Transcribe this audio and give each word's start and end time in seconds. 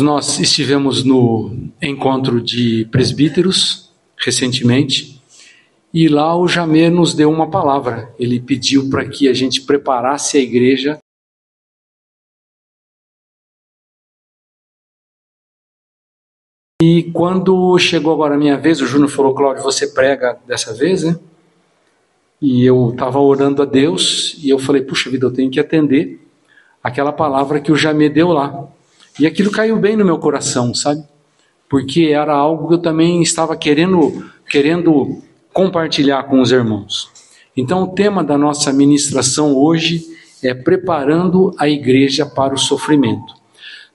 Nós 0.00 0.40
estivemos 0.40 1.04
no 1.04 1.56
encontro 1.80 2.40
de 2.40 2.86
presbíteros 2.90 3.92
recentemente 4.16 5.22
e 5.92 6.08
lá 6.08 6.36
o 6.36 6.48
Jamê 6.48 6.90
nos 6.90 7.14
deu 7.14 7.30
uma 7.30 7.48
palavra. 7.48 8.12
Ele 8.18 8.40
pediu 8.40 8.90
para 8.90 9.08
que 9.08 9.28
a 9.28 9.32
gente 9.32 9.60
preparasse 9.62 10.36
a 10.36 10.40
igreja 10.40 10.98
E 16.86 17.04
quando 17.14 17.78
chegou 17.78 18.12
agora 18.12 18.34
a 18.34 18.38
minha 18.38 18.58
vez, 18.58 18.82
o 18.82 18.86
Júnior 18.86 19.08
falou, 19.08 19.34
Cláudio, 19.34 19.62
você 19.62 19.86
prega 19.86 20.38
dessa 20.46 20.74
vez, 20.74 21.02
né? 21.02 21.18
E 22.42 22.62
eu 22.62 22.90
estava 22.90 23.18
orando 23.18 23.62
a 23.62 23.64
Deus 23.64 24.36
e 24.42 24.50
eu 24.50 24.58
falei, 24.58 24.82
puxa 24.82 25.08
vida, 25.08 25.24
eu 25.24 25.32
tenho 25.32 25.50
que 25.50 25.58
atender 25.58 26.20
aquela 26.82 27.10
palavra 27.10 27.58
que 27.58 27.72
o 27.72 27.76
Jamê 27.76 28.10
deu 28.10 28.28
lá. 28.28 28.68
E 29.18 29.26
aquilo 29.26 29.50
caiu 29.50 29.78
bem 29.78 29.96
no 29.96 30.04
meu 30.04 30.18
coração, 30.18 30.74
sabe? 30.74 31.04
Porque 31.68 32.06
era 32.06 32.34
algo 32.34 32.68
que 32.68 32.74
eu 32.74 32.78
também 32.78 33.22
estava 33.22 33.56
querendo, 33.56 34.28
querendo 34.48 35.22
compartilhar 35.52 36.24
com 36.24 36.40
os 36.40 36.50
irmãos. 36.50 37.08
Então, 37.56 37.84
o 37.84 37.94
tema 37.94 38.24
da 38.24 38.36
nossa 38.36 38.72
ministração 38.72 39.56
hoje 39.56 40.04
é 40.42 40.52
preparando 40.52 41.54
a 41.56 41.68
igreja 41.68 42.26
para 42.26 42.54
o 42.54 42.58
sofrimento. 42.58 43.34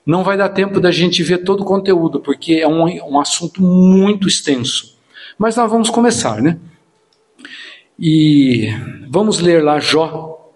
Não 0.06 0.24
vai 0.24 0.38
dar 0.38 0.48
tempo 0.48 0.80
da 0.80 0.90
gente 0.90 1.22
ver 1.22 1.44
todo 1.44 1.60
o 1.60 1.66
conteúdo, 1.66 2.20
porque 2.20 2.54
é 2.54 2.66
um, 2.66 2.84
um 3.12 3.20
assunto 3.20 3.60
muito 3.62 4.26
extenso. 4.26 4.98
Mas 5.38 5.56
nós 5.56 5.70
vamos 5.70 5.90
começar, 5.90 6.40
né? 6.40 6.58
E 7.98 8.70
vamos 9.10 9.38
ler 9.38 9.62
lá 9.62 9.78
Jó, 9.78 10.50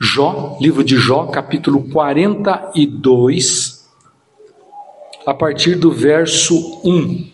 Jó, 0.00 0.56
livro 0.60 0.82
de 0.82 0.96
Jó, 0.96 1.26
capítulo 1.26 1.90
42 1.90 3.81
a 5.26 5.32
partir 5.32 5.76
do 5.76 5.90
verso 5.90 6.80
1. 6.84 7.30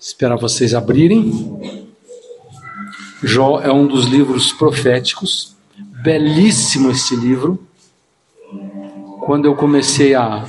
Esperar 0.00 0.36
vocês 0.36 0.74
abrirem. 0.74 1.80
Jó 3.22 3.60
é 3.60 3.72
um 3.72 3.86
dos 3.86 4.06
livros 4.06 4.52
proféticos, 4.52 5.56
belíssimo 6.02 6.90
este 6.90 7.14
livro. 7.16 7.66
Quando 9.24 9.46
eu 9.46 9.54
comecei 9.54 10.14
a, 10.14 10.44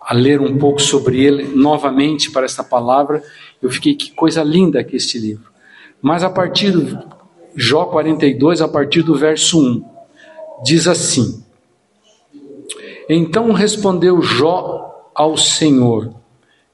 a 0.00 0.14
ler 0.14 0.40
um 0.40 0.56
pouco 0.58 0.80
sobre 0.80 1.22
ele 1.22 1.44
novamente 1.54 2.30
para 2.30 2.44
esta 2.44 2.64
palavra, 2.64 3.22
eu 3.62 3.70
fiquei 3.70 3.94
que 3.94 4.10
coisa 4.12 4.42
linda 4.42 4.82
que 4.82 4.96
este 4.96 5.18
livro. 5.18 5.50
Mas 6.00 6.22
a 6.22 6.30
partir 6.30 6.70
do 6.72 6.98
Jó 7.56 7.86
42, 7.86 8.60
a 8.60 8.68
partir 8.68 9.02
do 9.02 9.14
verso 9.14 9.60
1, 9.60 9.84
diz 10.64 10.88
assim: 10.88 11.44
então 13.08 13.52
respondeu 13.52 14.22
Jó 14.22 15.10
ao 15.14 15.36
Senhor: 15.36 16.14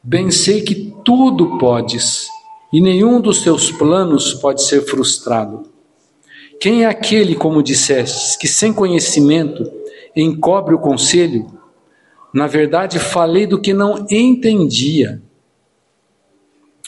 Bem 0.03 0.31
sei 0.31 0.63
que 0.63 0.95
tudo 1.05 1.59
podes, 1.59 2.29
e 2.73 2.81
nenhum 2.81 3.21
dos 3.21 3.43
teus 3.43 3.71
planos 3.71 4.35
pode 4.35 4.63
ser 4.63 4.83
frustrado. 4.83 5.65
Quem 6.61 6.85
é 6.85 6.87
aquele, 6.87 7.35
como 7.35 7.63
dissestes, 7.63 8.37
que 8.37 8.47
sem 8.47 8.73
conhecimento 8.73 9.71
encobre 10.15 10.75
o 10.75 10.79
conselho? 10.79 11.47
Na 12.33 12.47
verdade, 12.47 12.99
falei 12.99 13.47
do 13.47 13.61
que 13.61 13.73
não 13.73 14.07
entendia. 14.11 15.23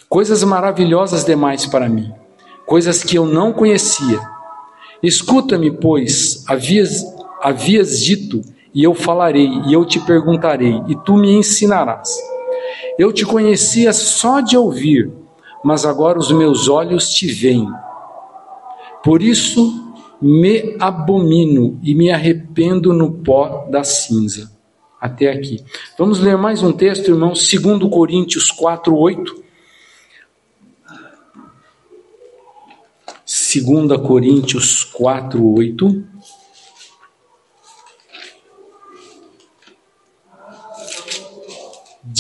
Coisas 0.09 0.45
maravilhosas 0.45 1.25
demais 1.25 1.67
para 1.67 1.89
mim, 1.89 2.13
coisas 2.67 3.03
que 3.03 3.17
eu 3.17 3.27
não 3.27 3.53
conhecia. 3.53 4.20
Escuta-me, 5.03 5.70
pois, 5.70 6.45
havias, 6.47 7.03
havias 7.41 7.98
dito 7.98 8.43
e 8.75 8.83
eu 8.83 8.95
falarei, 8.95 9.48
e 9.67 9.73
eu 9.73 9.84
te 9.84 10.01
perguntarei, 10.01 10.83
e 10.89 10.97
tu 10.97 11.17
me 11.17 11.33
ensinarás. 11.33 12.11
Eu 12.98 13.13
te 13.13 13.24
conhecia 13.24 13.92
só 13.92 14.41
de 14.41 14.57
ouvir, 14.57 15.11
mas 15.64 15.85
agora 15.85 16.19
os 16.19 16.30
meus 16.30 16.69
olhos 16.69 17.11
te 17.11 17.27
veem. 17.27 17.69
Por 19.02 19.23
isso 19.23 19.95
me 20.20 20.77
abomino 20.79 21.79
e 21.83 21.95
me 21.95 22.11
arrependo 22.11 22.92
no 22.92 23.13
pó 23.13 23.67
da 23.70 23.83
cinza. 23.83 24.52
Até 25.01 25.30
aqui. 25.30 25.64
Vamos 25.98 26.20
ler 26.20 26.36
mais 26.36 26.63
um 26.63 26.73
texto, 26.73 27.08
irmãos, 27.08 27.48
2 27.48 27.91
Coríntios 27.91 28.52
4, 28.52 28.96
8. 28.96 29.42
2 33.27 34.01
Coríntios 34.07 34.85
4, 34.85 35.45
8. 35.45 36.11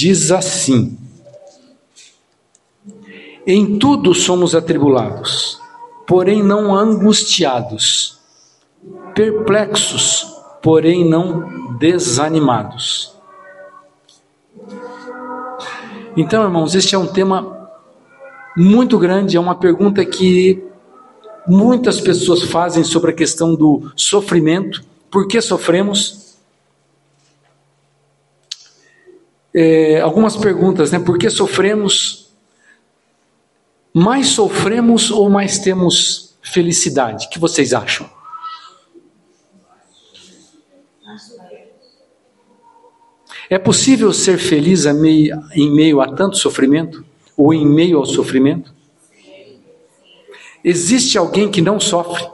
Diz 0.02 0.32
assim: 0.32 0.98
Em 3.46 3.78
tudo 3.78 4.12
somos 4.12 4.52
atribulados, 4.52 5.60
porém 6.08 6.42
não 6.42 6.74
angustiados, 6.74 8.18
perplexos, 9.14 10.26
porém 10.60 11.08
não 11.08 11.78
desanimados. 11.78 13.14
Então, 16.16 16.42
irmãos, 16.42 16.74
este 16.74 16.96
é 16.96 16.98
um 16.98 17.06
tema 17.06 17.70
muito 18.56 18.98
grande, 18.98 19.36
é 19.36 19.40
uma 19.40 19.54
pergunta 19.54 20.04
que 20.04 20.64
muitas 21.46 22.00
pessoas 22.00 22.42
fazem 22.42 22.82
sobre 22.82 23.12
a 23.12 23.14
questão 23.14 23.54
do 23.54 23.92
sofrimento. 23.94 24.84
Por 25.08 25.28
que 25.28 25.40
sofremos? 25.40 26.21
É, 29.54 30.00
algumas 30.00 30.36
perguntas, 30.36 30.90
né? 30.90 30.98
Por 30.98 31.18
que 31.18 31.28
sofremos? 31.28 32.30
Mais 33.92 34.28
sofremos 34.28 35.10
ou 35.10 35.28
mais 35.28 35.58
temos 35.58 36.34
felicidade? 36.40 37.26
O 37.26 37.30
que 37.30 37.38
vocês 37.38 37.74
acham? 37.74 38.08
É 43.50 43.58
possível 43.58 44.12
ser 44.14 44.38
feliz 44.38 44.86
em 44.86 45.70
meio 45.70 46.00
a 46.00 46.14
tanto 46.14 46.38
sofrimento? 46.38 47.04
Ou 47.36 47.52
em 47.52 47.66
meio 47.66 47.98
ao 47.98 48.06
sofrimento? 48.06 48.74
Existe 50.64 51.18
alguém 51.18 51.50
que 51.50 51.60
não 51.60 51.78
sofre? 51.78 52.26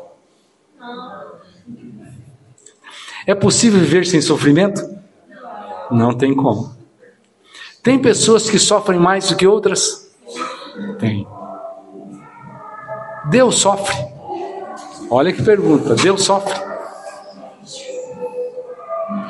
É 3.27 3.35
possível 3.35 3.81
viver 3.81 4.07
sem 4.07 4.23
sofrimento? 4.23 4.81
Não 5.91 6.17
tem 6.17 6.35
como. 6.35 6.78
Tem 7.83 7.99
pessoas 7.99 8.51
que 8.51 8.59
sofrem 8.59 8.99
mais 8.99 9.29
do 9.29 9.37
que 9.37 9.47
outras? 9.47 10.11
Tem. 10.99 11.27
Deus 13.31 13.59
sofre. 13.59 13.97
Olha 15.11 15.33
que 15.33 15.43
pergunta. 15.43 15.95
Deus 15.95 16.23
sofre? 16.23 16.55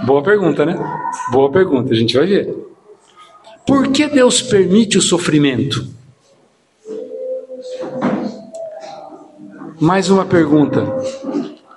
Boa 0.05 0.23
pergunta, 0.23 0.65
né? 0.65 0.77
Boa 1.31 1.51
pergunta, 1.51 1.93
a 1.93 1.97
gente 1.97 2.17
vai 2.17 2.27
ver. 2.27 2.57
Por 3.67 3.89
que 3.89 4.07
Deus 4.07 4.41
permite 4.41 4.97
o 4.97 5.03
sofrimento? 5.03 5.87
Mais 9.81 10.09
uma 10.11 10.25
pergunta. 10.25 10.85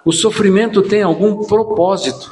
O 0.03 0.12
sofrimento 0.12 0.82
tem 0.82 1.03
algum 1.03 1.44
propósito? 1.44 2.32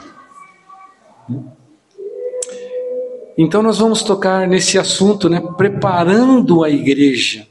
Então 3.41 3.63
nós 3.63 3.77
vamos 3.77 4.03
tocar 4.03 4.45
nesse 4.45 4.77
assunto, 4.77 5.29
né, 5.29 5.41
preparando 5.55 6.61
a 6.61 6.69
igreja. 6.69 7.47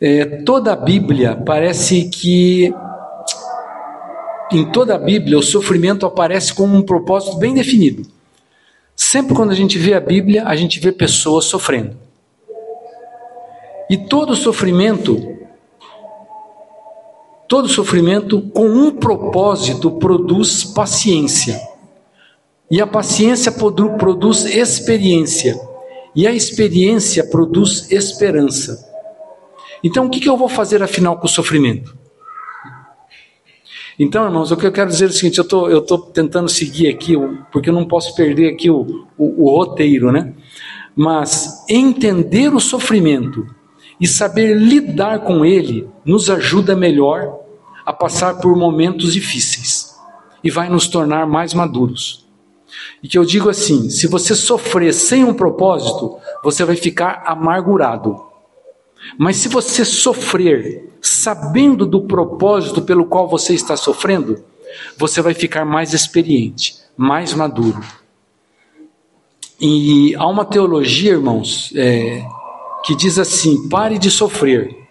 É, 0.00 0.24
toda 0.42 0.72
a 0.72 0.76
Bíblia 0.76 1.40
parece 1.46 2.10
que 2.10 2.74
em 4.50 4.72
toda 4.72 4.96
a 4.96 4.98
Bíblia 4.98 5.38
o 5.38 5.42
sofrimento 5.44 6.04
aparece 6.04 6.52
com 6.52 6.64
um 6.64 6.82
propósito 6.82 7.36
bem 7.36 7.54
definido. 7.54 8.02
Sempre 8.96 9.32
quando 9.32 9.52
a 9.52 9.54
gente 9.54 9.78
vê 9.78 9.94
a 9.94 10.00
Bíblia, 10.00 10.44
a 10.44 10.56
gente 10.56 10.80
vê 10.80 10.90
pessoas 10.90 11.44
sofrendo. 11.44 11.96
E 13.88 13.96
todo 13.96 14.34
sofrimento, 14.34 15.36
todo 17.46 17.68
sofrimento 17.68 18.42
com 18.52 18.66
um 18.66 18.90
propósito 18.90 19.88
produz 19.92 20.64
paciência. 20.64 21.73
E 22.70 22.80
a 22.80 22.86
paciência 22.86 23.52
produz 23.52 24.44
experiência. 24.44 25.58
E 26.14 26.26
a 26.26 26.32
experiência 26.32 27.24
produz 27.24 27.90
esperança. 27.90 28.90
Então, 29.82 30.06
o 30.06 30.10
que 30.10 30.26
eu 30.28 30.36
vou 30.36 30.48
fazer 30.48 30.82
afinal 30.82 31.18
com 31.18 31.26
o 31.26 31.28
sofrimento? 31.28 31.96
Então, 33.98 34.24
irmãos, 34.24 34.50
o 34.50 34.56
que 34.56 34.66
eu 34.66 34.72
quero 34.72 34.90
dizer 34.90 35.04
é 35.04 35.08
o 35.08 35.12
seguinte: 35.12 35.38
eu 35.38 35.46
tô, 35.46 35.68
estou 35.68 35.98
tentando 35.98 36.48
seguir 36.48 36.88
aqui, 36.88 37.14
porque 37.52 37.68
eu 37.68 37.74
não 37.74 37.86
posso 37.86 38.14
perder 38.14 38.52
aqui 38.52 38.70
o, 38.70 39.06
o, 39.16 39.44
o 39.44 39.56
roteiro, 39.56 40.10
né? 40.10 40.32
Mas 40.96 41.64
entender 41.68 42.52
o 42.52 42.60
sofrimento 42.60 43.46
e 44.00 44.06
saber 44.06 44.56
lidar 44.56 45.20
com 45.20 45.44
ele 45.44 45.88
nos 46.04 46.28
ajuda 46.30 46.74
melhor 46.74 47.40
a 47.84 47.92
passar 47.92 48.40
por 48.40 48.56
momentos 48.56 49.12
difíceis. 49.12 49.94
e 50.42 50.50
vai 50.50 50.68
nos 50.68 50.88
tornar 50.88 51.26
mais 51.26 51.54
maduros. 51.54 52.23
E 53.02 53.08
que 53.08 53.18
eu 53.18 53.24
digo 53.24 53.48
assim: 53.48 53.90
se 53.90 54.06
você 54.06 54.34
sofrer 54.34 54.92
sem 54.92 55.24
um 55.24 55.34
propósito, 55.34 56.18
você 56.42 56.64
vai 56.64 56.76
ficar 56.76 57.22
amargurado. 57.26 58.20
Mas 59.18 59.36
se 59.36 59.48
você 59.48 59.84
sofrer 59.84 60.90
sabendo 61.00 61.84
do 61.84 62.02
propósito 62.02 62.80
pelo 62.82 63.04
qual 63.04 63.28
você 63.28 63.54
está 63.54 63.76
sofrendo, 63.76 64.42
você 64.96 65.20
vai 65.20 65.34
ficar 65.34 65.64
mais 65.64 65.92
experiente, 65.92 66.76
mais 66.96 67.34
maduro. 67.34 67.82
E 69.60 70.14
há 70.16 70.26
uma 70.26 70.44
teologia, 70.44 71.12
irmãos, 71.12 71.72
é, 71.76 72.24
que 72.84 72.94
diz 72.94 73.18
assim: 73.18 73.68
pare 73.68 73.98
de 73.98 74.10
sofrer. 74.10 74.83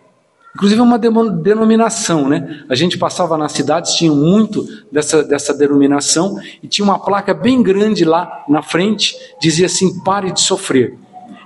Inclusive 0.55 0.81
uma 0.81 1.00
denominação, 1.00 2.29
né? 2.29 2.63
A 2.69 2.75
gente 2.75 2.97
passava 2.97 3.38
nas 3.38 3.53
cidades, 3.53 3.94
tinha 3.95 4.11
muito 4.11 4.67
dessa, 4.91 5.23
dessa 5.23 5.53
denominação, 5.53 6.39
e 6.61 6.67
tinha 6.67 6.85
uma 6.85 7.00
placa 7.00 7.33
bem 7.33 7.63
grande 7.63 8.05
lá 8.05 8.44
na 8.47 8.61
frente, 8.61 9.15
dizia 9.41 9.65
assim: 9.65 10.00
pare 10.03 10.31
de 10.31 10.41
sofrer. 10.41 10.95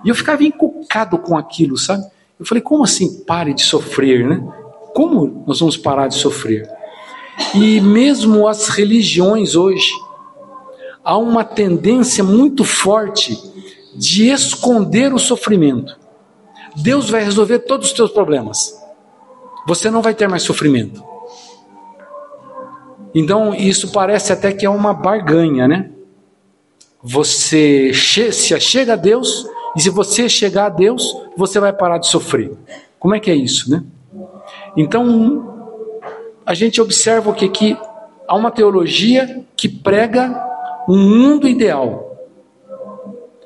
E 0.04 0.09
eu 0.09 0.15
ficava 0.15 0.44
encucado 0.44 1.18
com 1.18 1.38
aquilo, 1.38 1.77
sabe? 1.77 2.04
Eu 2.38 2.45
falei, 2.45 2.62
como 2.62 2.83
assim 2.83 3.24
pare 3.24 3.54
de 3.54 3.63
sofrer, 3.63 4.27
né? 4.27 4.45
Como 4.94 5.44
nós 5.48 5.59
vamos 5.59 5.77
parar 5.77 6.07
de 6.07 6.15
sofrer? 6.15 6.69
E 7.54 7.80
mesmo 7.80 8.48
as 8.48 8.68
religiões 8.68 9.56
hoje, 9.56 9.92
há 11.04 11.18
uma 11.18 11.45
tendência 11.45 12.24
muito 12.24 12.63
forte 12.63 13.38
de 13.95 14.27
esconder 14.30 15.13
o 15.13 15.19
sofrimento. 15.19 15.98
Deus 16.75 17.09
vai 17.09 17.24
resolver 17.24 17.59
todos 17.59 17.88
os 17.88 17.94
teus 17.94 18.12
problemas. 18.12 18.75
Você 19.68 19.92
não 19.92 20.02
vai 20.02 20.16
ter 20.16 20.28
mais 20.28 20.44
sofrimento. 20.44 21.04
Então, 23.14 23.54
isso 23.54 23.92
parece 23.92 24.31
até 24.31 24.54
que 24.54 24.66
é 24.66 24.69
uma 24.69 24.94
barganha, 24.94 25.68
né? 25.68 25.92
Você 27.04 27.94
se 27.94 28.31
chega 28.31 28.94
a 28.94 28.96
Deus, 28.96 29.46
e 29.75 29.81
se 29.81 29.90
você 29.90 30.30
chegar 30.30 30.68
a 30.68 30.69
Deus, 30.69 31.16
você 31.36 31.60
vai 31.60 31.74
parar 31.74 31.98
de 31.98 32.08
sofrer. 32.08 32.52
Como 33.00 33.14
é 33.14 33.19
que 33.19 33.30
é 33.30 33.36
isso, 33.36 33.69
né? 33.69 33.84
Então, 34.75 35.69
a 36.46 36.54
gente 36.54 36.81
observa 36.81 37.30
o 37.30 37.34
que 37.34 37.50
que 37.50 37.78
há 38.28 38.36
uma 38.36 38.52
teologia 38.52 39.46
que 39.56 39.68
prega 39.68 40.44
um 40.88 40.98
mundo 40.98 41.48
ideal, 41.48 42.18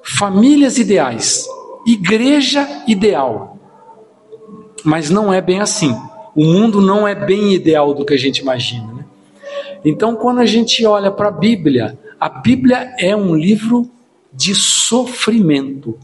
famílias 0.03 0.77
ideais, 0.77 1.47
igreja 1.85 2.67
ideal. 2.87 3.57
Mas 4.83 5.09
não 5.09 5.33
é 5.33 5.41
bem 5.41 5.59
assim. 5.59 5.95
O 6.35 6.45
mundo 6.45 6.81
não 6.81 7.07
é 7.07 7.13
bem 7.13 7.53
ideal 7.53 7.93
do 7.93 8.05
que 8.05 8.13
a 8.13 8.17
gente 8.17 8.39
imagina. 8.39 8.93
Né? 8.93 9.05
Então, 9.83 10.15
quando 10.15 10.39
a 10.39 10.45
gente 10.45 10.85
olha 10.85 11.11
para 11.11 11.27
a 11.27 11.31
Bíblia, 11.31 11.97
a 12.19 12.29
Bíblia 12.29 12.93
é 12.99 13.15
um 13.15 13.35
livro 13.35 13.89
de 14.31 14.55
sofrimento. 14.55 15.97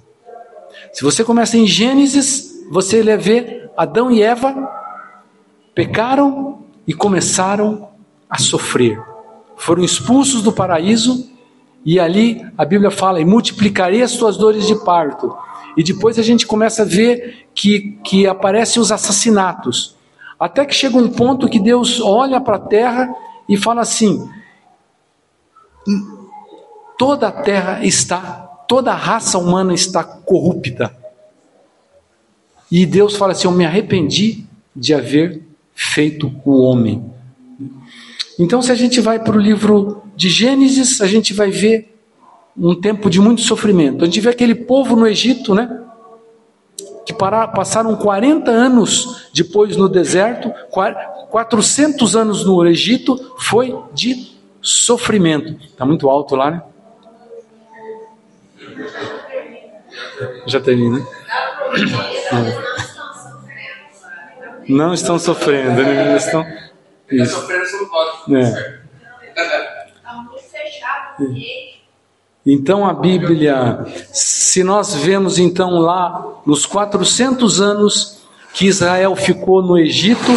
Se 0.91 1.03
você 1.03 1.23
começa 1.23 1.57
em 1.57 1.67
Gênesis, 1.67 2.65
você 2.71 3.01
vê 3.17 3.69
Adão 3.77 4.11
e 4.11 4.21
Eva 4.21 4.67
pecaram 5.73 6.63
e 6.87 6.93
começaram 6.93 7.89
a 8.29 8.39
sofrer. 8.39 8.99
Foram 9.55 9.83
expulsos 9.83 10.41
do 10.41 10.51
paraíso 10.51 11.29
e 11.85 11.99
ali 11.99 12.43
a 12.57 12.65
Bíblia 12.65 12.91
fala: 12.91 13.21
e 13.21 13.25
multiplicarei 13.25 14.01
as 14.01 14.13
tuas 14.13 14.37
dores 14.37 14.65
de 14.65 14.75
parto. 14.83 15.35
E 15.77 15.83
depois 15.83 16.17
a 16.17 16.23
gente 16.23 16.47
começa 16.47 16.81
a 16.81 16.85
ver 16.85 17.47
que, 17.53 17.97
que 18.03 18.25
aparecem 18.25 18.81
os 18.81 18.91
assassinatos. 18.91 19.96
Até 20.39 20.65
que 20.65 20.73
chega 20.73 20.97
um 20.97 21.09
ponto 21.09 21.49
que 21.49 21.59
Deus 21.59 21.99
olha 21.99 22.39
para 22.39 22.57
a 22.57 22.59
terra 22.59 23.13
e 23.49 23.57
fala 23.57 23.81
assim: 23.81 24.29
toda 26.97 27.27
a 27.27 27.31
terra 27.31 27.83
está 27.83 28.43
toda 28.67 28.91
a 28.91 28.95
raça 28.95 29.37
humana 29.37 29.73
está 29.73 30.03
corrupta. 30.03 30.95
E 32.69 32.85
Deus 32.85 33.15
fala 33.15 33.31
assim: 33.31 33.47
Eu 33.47 33.51
me 33.51 33.65
arrependi 33.65 34.45
de 34.75 34.93
haver 34.93 35.41
feito 35.73 36.31
o 36.45 36.61
homem. 36.61 37.03
Então, 38.37 38.61
se 38.61 38.71
a 38.71 38.75
gente 38.75 38.99
vai 38.99 39.19
para 39.19 39.35
o 39.35 39.39
livro 39.39 40.03
de 40.15 40.29
Gênesis, 40.29 41.01
a 41.01 41.07
gente 41.07 41.33
vai 41.33 41.49
ver 41.49 41.95
um 42.55 42.75
tempo 42.75 43.09
de 43.09 43.19
muito 43.19 43.41
sofrimento. 43.41 44.03
A 44.03 44.05
gente 44.05 44.19
vê 44.19 44.29
aquele 44.29 44.53
povo 44.53 44.95
no 44.95 45.07
Egito, 45.07 45.55
né? 45.55 45.83
Que 47.07 47.13
passaram 47.13 47.95
40 47.95 48.51
anos 48.51 49.29
depois 49.33 49.77
no 49.77 49.87
deserto, 49.87 50.53
400 51.29 52.17
anos 52.17 52.45
no 52.45 52.67
Egito, 52.67 53.33
foi 53.39 53.73
de 53.93 54.37
sofrimento. 54.61 55.57
Está 55.63 55.85
muito 55.85 56.09
alto 56.09 56.35
lá, 56.35 56.51
né? 56.51 56.61
Já 60.45 60.59
termina. 60.59 61.01
Não 64.67 64.93
estão 64.93 65.17
sofrendo, 65.17 65.81
né? 65.81 66.09
Eles 66.09 66.25
estão. 66.25 66.45
Isso. 67.09 67.47
É. 68.35 68.77
Então 72.45 72.85
a 72.85 72.93
Bíblia, 72.93 73.85
se 74.57 74.63
nós 74.63 74.95
vemos 74.95 75.37
então 75.37 75.77
lá 75.77 76.41
nos 76.43 76.65
400 76.65 77.61
anos 77.61 78.17
que 78.55 78.65
Israel 78.65 79.15
ficou 79.15 79.61
no 79.61 79.77
Egito, 79.77 80.31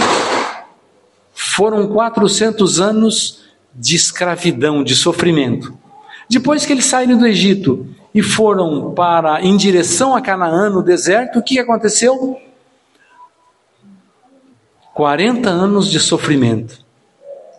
foram 1.32 1.88
400 1.88 2.82
anos 2.82 3.44
de 3.74 3.96
escravidão, 3.96 4.84
de 4.84 4.94
sofrimento. 4.94 5.72
Depois 6.28 6.66
que 6.66 6.72
eles 6.74 6.84
saíram 6.84 7.16
do 7.16 7.26
Egito 7.26 7.86
e 8.14 8.20
foram 8.22 8.92
para 8.92 9.40
em 9.40 9.56
direção 9.56 10.14
a 10.14 10.20
Canaã 10.20 10.68
no 10.68 10.82
deserto, 10.82 11.38
o 11.38 11.42
que 11.42 11.58
aconteceu? 11.58 12.38
40 14.92 15.48
anos 15.48 15.90
de 15.90 15.98
sofrimento. 15.98 16.84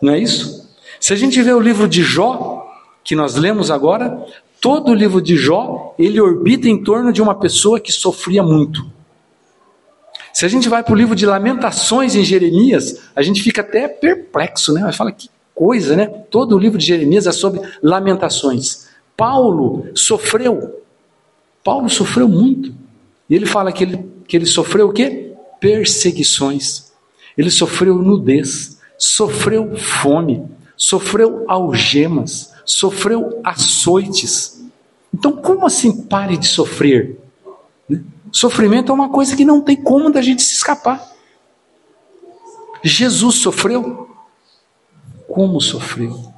Não 0.00 0.12
é 0.12 0.20
isso? 0.20 0.72
Se 1.00 1.12
a 1.12 1.16
gente 1.16 1.42
vê 1.42 1.52
o 1.52 1.58
livro 1.58 1.88
de 1.88 2.04
Jó, 2.04 2.64
que 3.02 3.16
nós 3.16 3.34
lemos 3.34 3.68
agora, 3.68 4.24
todo 4.62 4.92
o 4.92 4.94
livro 4.94 5.20
de 5.20 5.36
Jó, 5.36 5.92
ele 5.98 6.20
orbita 6.20 6.68
em 6.68 6.80
torno 6.84 7.12
de 7.12 7.20
uma 7.20 7.34
pessoa 7.34 7.80
que 7.80 7.90
sofria 7.90 8.44
muito. 8.44 8.86
Se 10.32 10.46
a 10.46 10.48
gente 10.48 10.68
vai 10.68 10.84
para 10.84 10.92
o 10.94 10.96
livro 10.96 11.16
de 11.16 11.26
Lamentações 11.26 12.14
em 12.14 12.22
Jeremias, 12.22 13.02
a 13.14 13.22
gente 13.22 13.42
fica 13.42 13.60
até 13.60 13.88
perplexo, 13.88 14.72
né? 14.72 14.90
Fala 14.92 15.10
que 15.10 15.28
coisa, 15.52 15.96
né? 15.96 16.06
Todo 16.06 16.54
o 16.54 16.58
livro 16.60 16.78
de 16.78 16.86
Jeremias 16.86 17.26
é 17.26 17.32
sobre 17.32 17.60
lamentações. 17.82 18.86
Paulo 19.16 19.84
sofreu. 19.96 20.80
Paulo 21.64 21.90
sofreu 21.90 22.28
muito. 22.28 22.72
E 23.28 23.34
ele 23.34 23.46
fala 23.46 23.72
que 23.72 23.82
ele, 23.82 24.08
que 24.28 24.36
ele 24.36 24.46
sofreu 24.46 24.88
o 24.88 24.92
quê? 24.92 25.32
Perseguições. 25.58 26.92
Ele 27.36 27.50
sofreu 27.50 27.96
nudez, 27.96 28.78
sofreu 28.96 29.76
fome, 29.76 30.44
sofreu 30.76 31.44
algemas, 31.48 32.51
sofreu 32.64 33.40
açoites. 33.44 34.62
Então, 35.12 35.32
como 35.32 35.66
assim 35.66 36.02
pare 36.04 36.36
de 36.36 36.46
sofrer? 36.46 37.18
Né? 37.88 38.02
Sofrimento 38.30 38.90
é 38.90 38.94
uma 38.94 39.10
coisa 39.10 39.36
que 39.36 39.44
não 39.44 39.60
tem 39.60 39.76
como 39.76 40.10
da 40.10 40.22
gente 40.22 40.42
se 40.42 40.54
escapar. 40.54 41.12
Jesus 42.82 43.36
sofreu? 43.36 44.08
Como 45.28 45.60
sofreu? 45.60 46.32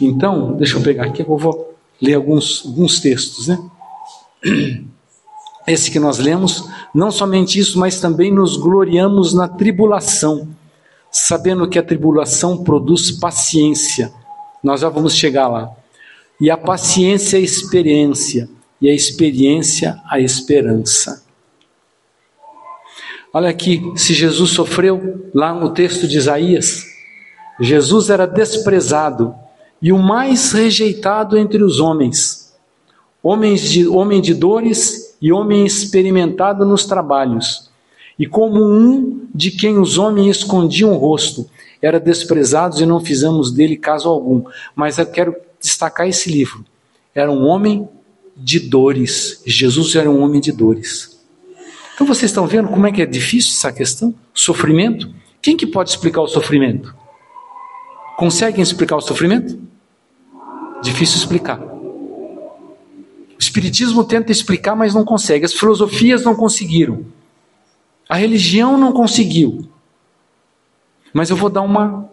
Então, 0.00 0.54
deixa 0.54 0.76
eu 0.76 0.82
pegar 0.82 1.06
aqui, 1.06 1.22
eu 1.22 1.38
vou 1.38 1.74
ler 2.00 2.14
alguns, 2.14 2.64
alguns 2.66 3.00
textos, 3.00 3.46
né? 3.46 3.58
Esse 5.66 5.90
que 5.90 6.00
nós 6.00 6.18
lemos, 6.18 6.68
não 6.92 7.12
somente 7.12 7.58
isso, 7.58 7.78
mas 7.78 8.00
também 8.00 8.32
nos 8.32 8.56
gloriamos 8.56 9.32
na 9.32 9.46
tribulação, 9.46 10.48
sabendo 11.10 11.68
que 11.68 11.78
a 11.78 11.82
tribulação 11.82 12.64
produz 12.64 13.12
paciência. 13.12 14.12
Nós 14.62 14.80
já 14.80 14.88
vamos 14.88 15.14
chegar 15.14 15.48
lá. 15.48 15.70
E 16.40 16.50
a 16.50 16.56
paciência 16.56 17.36
é 17.36 17.40
a 17.40 17.42
experiência, 17.42 18.48
e 18.80 18.88
a 18.88 18.94
experiência 18.94 20.00
a 20.08 20.20
esperança. 20.20 21.24
Olha 23.32 23.48
aqui, 23.48 23.80
se 23.96 24.12
Jesus 24.12 24.50
sofreu, 24.50 25.30
lá 25.34 25.54
no 25.54 25.70
texto 25.70 26.06
de 26.06 26.18
Isaías, 26.18 26.84
Jesus 27.58 28.10
era 28.10 28.26
desprezado 28.26 29.34
e 29.80 29.92
o 29.92 29.98
mais 29.98 30.52
rejeitado 30.52 31.36
entre 31.38 31.62
os 31.62 31.80
homens, 31.80 32.54
homens 33.22 33.62
de, 33.62 33.88
homem 33.88 34.20
de 34.20 34.34
dores 34.34 35.16
e 35.20 35.32
homem 35.32 35.64
experimentado 35.64 36.64
nos 36.66 36.84
trabalhos, 36.84 37.71
e 38.18 38.26
como 38.26 38.62
um 38.62 39.26
de 39.34 39.50
quem 39.50 39.78
os 39.78 39.98
homens 39.98 40.38
escondiam 40.38 40.92
o 40.92 40.96
rosto, 40.96 41.48
era 41.80 41.98
desprezado 41.98 42.80
e 42.80 42.86
não 42.86 43.00
fizemos 43.00 43.50
dele 43.50 43.76
caso 43.76 44.08
algum. 44.08 44.44
Mas 44.74 44.98
eu 44.98 45.06
quero 45.06 45.34
destacar 45.60 46.08
esse 46.08 46.30
livro. 46.30 46.64
Era 47.14 47.30
um 47.30 47.44
homem 47.44 47.88
de 48.36 48.60
dores. 48.60 49.42
Jesus 49.44 49.94
era 49.96 50.10
um 50.10 50.22
homem 50.22 50.40
de 50.40 50.52
dores. 50.52 51.20
Então 51.94 52.06
vocês 52.06 52.30
estão 52.30 52.46
vendo 52.46 52.68
como 52.68 52.86
é 52.86 52.92
que 52.92 53.02
é 53.02 53.06
difícil 53.06 53.52
essa 53.52 53.72
questão? 53.72 54.14
Sofrimento? 54.32 55.12
Quem 55.40 55.56
que 55.56 55.66
pode 55.66 55.90
explicar 55.90 56.22
o 56.22 56.28
sofrimento? 56.28 56.94
Conseguem 58.16 58.62
explicar 58.62 58.96
o 58.96 59.00
sofrimento? 59.00 59.58
Difícil 60.82 61.18
explicar. 61.18 61.60
O 61.60 63.38
Espiritismo 63.38 64.04
tenta 64.04 64.30
explicar, 64.30 64.76
mas 64.76 64.94
não 64.94 65.04
consegue. 65.04 65.44
As 65.44 65.52
filosofias 65.52 66.24
não 66.24 66.34
conseguiram. 66.34 67.04
A 68.12 68.16
religião 68.16 68.76
não 68.76 68.92
conseguiu. 68.92 69.66
Mas 71.14 71.30
eu 71.30 71.36
vou 71.36 71.48
dar 71.48 71.62
uma, 71.62 72.10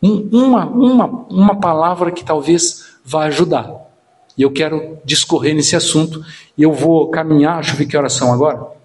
uma, 0.00 0.64
uma, 0.66 1.06
uma 1.28 1.56
palavra 1.56 2.12
que 2.12 2.24
talvez 2.24 2.94
vá 3.04 3.24
ajudar. 3.24 3.68
E 4.38 4.42
eu 4.42 4.52
quero 4.52 4.98
discorrer 5.04 5.52
nesse 5.52 5.74
assunto. 5.74 6.24
E 6.56 6.62
eu 6.62 6.72
vou 6.72 7.08
caminhar. 7.08 7.56
Deixa 7.56 7.72
eu 7.72 7.78
ver 7.78 7.86
que 7.86 7.96
oração 7.96 8.32
agora. 8.32 8.58
Vou 8.58 8.76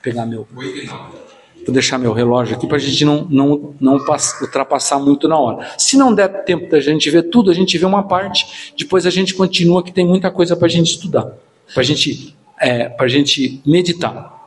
pegar 0.00 0.24
meu. 0.26 0.46
Vou 0.52 1.74
deixar 1.74 1.98
meu 1.98 2.12
relógio 2.12 2.56
aqui 2.56 2.68
para 2.68 2.76
a 2.76 2.80
gente 2.80 3.04
não, 3.04 3.26
não, 3.28 3.74
não 3.80 3.94
ultrapassar 4.42 5.00
muito 5.00 5.26
na 5.26 5.40
hora. 5.40 5.72
Se 5.76 5.96
não 5.96 6.14
der 6.14 6.44
tempo 6.44 6.70
da 6.70 6.78
gente 6.78 7.10
ver 7.10 7.24
tudo, 7.24 7.50
a 7.50 7.54
gente 7.54 7.76
vê 7.76 7.84
uma 7.84 8.04
parte, 8.04 8.72
depois 8.78 9.06
a 9.06 9.10
gente 9.10 9.34
continua, 9.34 9.82
que 9.82 9.90
tem 9.90 10.06
muita 10.06 10.30
coisa 10.30 10.54
para 10.54 10.66
a 10.66 10.70
gente 10.70 10.92
estudar, 10.92 11.32
para 11.74 11.82
gente, 11.82 12.36
é, 12.60 12.94
a 12.96 13.08
gente 13.08 13.60
meditar. 13.66 14.39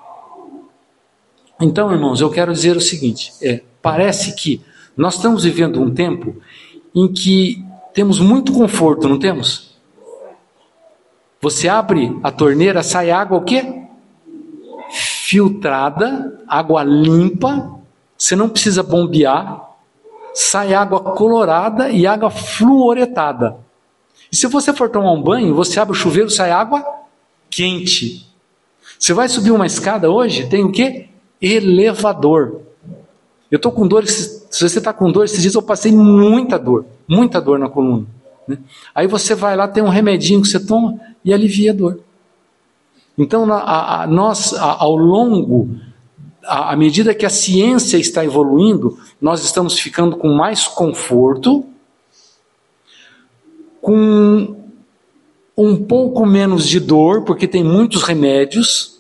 Então, 1.64 1.92
irmãos, 1.92 2.22
eu 2.22 2.30
quero 2.30 2.54
dizer 2.54 2.76
o 2.76 2.82
seguinte: 2.82 3.34
é, 3.42 3.62
parece 3.82 4.36
que 4.36 4.62
nós 4.96 5.16
estamos 5.16 5.44
vivendo 5.44 5.82
um 5.82 5.92
tempo 5.92 6.36
em 6.94 7.12
que 7.12 7.64
temos 7.94 8.20
muito 8.20 8.54
conforto, 8.54 9.08
não 9.08 9.18
temos? 9.18 9.74
Você 11.42 11.68
abre 11.68 12.18
a 12.24 12.32
torneira, 12.32 12.84
sai 12.84 13.12
água 13.12 13.38
o 13.38 13.44
quê? 13.44 13.84
filtrada, 15.34 16.40
água 16.48 16.84
limpa, 16.84 17.80
você 18.16 18.36
não 18.36 18.48
precisa 18.48 18.84
bombear, 18.84 19.68
sai 20.32 20.76
água 20.76 21.00
colorada 21.00 21.90
e 21.90 22.06
água 22.06 22.30
fluoretada. 22.30 23.58
E 24.32 24.36
se 24.36 24.46
você 24.46 24.72
for 24.72 24.90
tomar 24.90 25.12
um 25.12 25.22
banho, 25.22 25.56
você 25.56 25.80
abre 25.80 25.94
o 25.94 25.96
chuveiro, 25.96 26.30
sai 26.30 26.52
água 26.52 26.86
quente. 27.50 28.28
Você 29.00 29.14
vai 29.14 29.28
subir 29.28 29.50
uma 29.50 29.66
escada 29.66 30.12
hoje, 30.12 30.48
tem 30.48 30.64
o 30.64 30.72
que? 30.72 31.10
Elevador. 31.44 32.62
Eu 33.52 33.58
estou 33.58 33.72
com 33.72 33.86
dor, 33.86 34.08
se 34.08 34.48
você 34.50 34.80
está 34.80 34.94
com 34.94 35.12
dor, 35.12 35.26
esses 35.26 35.42
dias 35.42 35.54
eu 35.54 35.62
passei 35.62 35.92
muita 35.92 36.58
dor, 36.58 36.86
muita 37.08 37.42
dor 37.42 37.60
na 37.60 37.70
coluna. 37.70 38.08
Né? 38.48 38.58
Aí 38.96 39.06
você 39.06 39.36
vai 39.36 39.56
lá, 39.56 39.68
tem 39.68 39.84
um 39.84 39.90
remedinho 39.90 40.42
que 40.42 40.48
você 40.48 40.60
toma 40.60 41.00
e 41.24 41.34
alivia 41.34 41.72
a 41.72 41.76
dor. 41.76 42.00
Então, 43.18 43.52
a, 43.54 44.04
a, 44.04 44.08
nós, 44.08 44.54
a, 44.54 44.84
ao 44.84 44.96
longo, 44.96 45.76
à 46.44 46.76
medida 46.76 47.14
que 47.14 47.26
a 47.26 47.30
ciência 47.30 47.98
está 47.98 48.26
evoluindo, 48.26 48.98
nós 49.22 49.44
estamos 49.44 49.78
ficando 49.78 50.16
com 50.16 50.30
mais 50.30 50.66
conforto, 50.66 51.66
com 53.82 54.56
um 55.56 55.84
pouco 55.84 56.26
menos 56.26 56.68
de 56.68 56.80
dor, 56.80 57.24
porque 57.24 57.48
tem 57.48 57.64
muitos 57.64 58.02
remédios. 58.02 58.93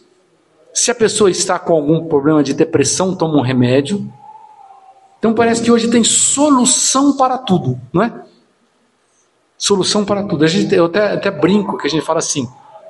Se 0.73 0.89
a 0.89 0.95
pessoa 0.95 1.29
está 1.29 1.59
com 1.59 1.73
algum 1.73 2.05
problema 2.05 2.43
de 2.43 2.53
depressão, 2.53 3.15
toma 3.15 3.37
um 3.37 3.41
remédio. 3.41 4.11
Então 5.19 5.33
parece 5.33 5.61
que 5.61 5.71
hoje 5.71 5.87
tem 5.89 6.03
solução 6.03 7.15
para 7.15 7.37
tudo, 7.37 7.79
não 7.93 8.03
é? 8.03 8.23
Solução 9.57 10.03
para 10.03 10.23
tudo. 10.23 10.43
A 10.43 10.47
gente, 10.47 10.73
eu 10.73 10.85
até, 10.85 11.13
até 11.13 11.31
brinco 11.31 11.77
que 11.77 11.87
a 11.87 11.89
gente 11.89 12.03
fala 12.03 12.19
assim. 12.19 12.47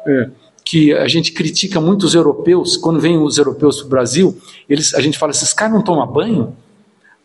É, 0.08 0.30
que 0.66 0.94
a 0.94 1.08
gente 1.08 1.32
critica 1.34 1.82
muito 1.82 2.04
os 2.04 2.16
europeus, 2.16 2.78
quando 2.78 3.00
vêm 3.00 3.18
os 3.18 3.38
europeus 3.38 3.78
para 3.78 3.86
o 3.86 3.90
Brasil, 3.90 4.38
eles, 4.70 4.94
a 4.94 5.02
gente 5.02 5.18
fala, 5.18 5.32
esses 5.32 5.54
caras 5.54 5.74
não 5.74 5.82
tomam 5.82 6.08
banho? 6.08 6.56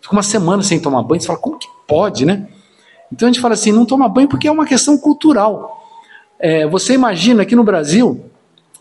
Fica 0.01 0.13
uma 0.13 0.23
semana 0.23 0.63
sem 0.63 0.81
tomar 0.81 1.03
banho, 1.03 1.21
você 1.21 1.27
fala, 1.27 1.39
como 1.39 1.59
que 1.59 1.69
pode, 1.87 2.27
né? 2.27 2.49
Então 3.13 3.29
a 3.29 3.33
gente 3.33 3.41
fala 3.41 3.55
assim, 3.55 3.73
não 3.73 3.87
toma 3.87 4.09
banho 4.09 4.29
porque 4.29 4.49
é 4.49 4.51
uma 4.51 4.67
questão 4.67 4.99
cultural. 4.99 5.83
É, 6.39 6.67
você 6.67 6.95
imagina 6.95 7.43
aqui 7.43 7.55
no 7.55 7.65
Brasil, 7.65 8.28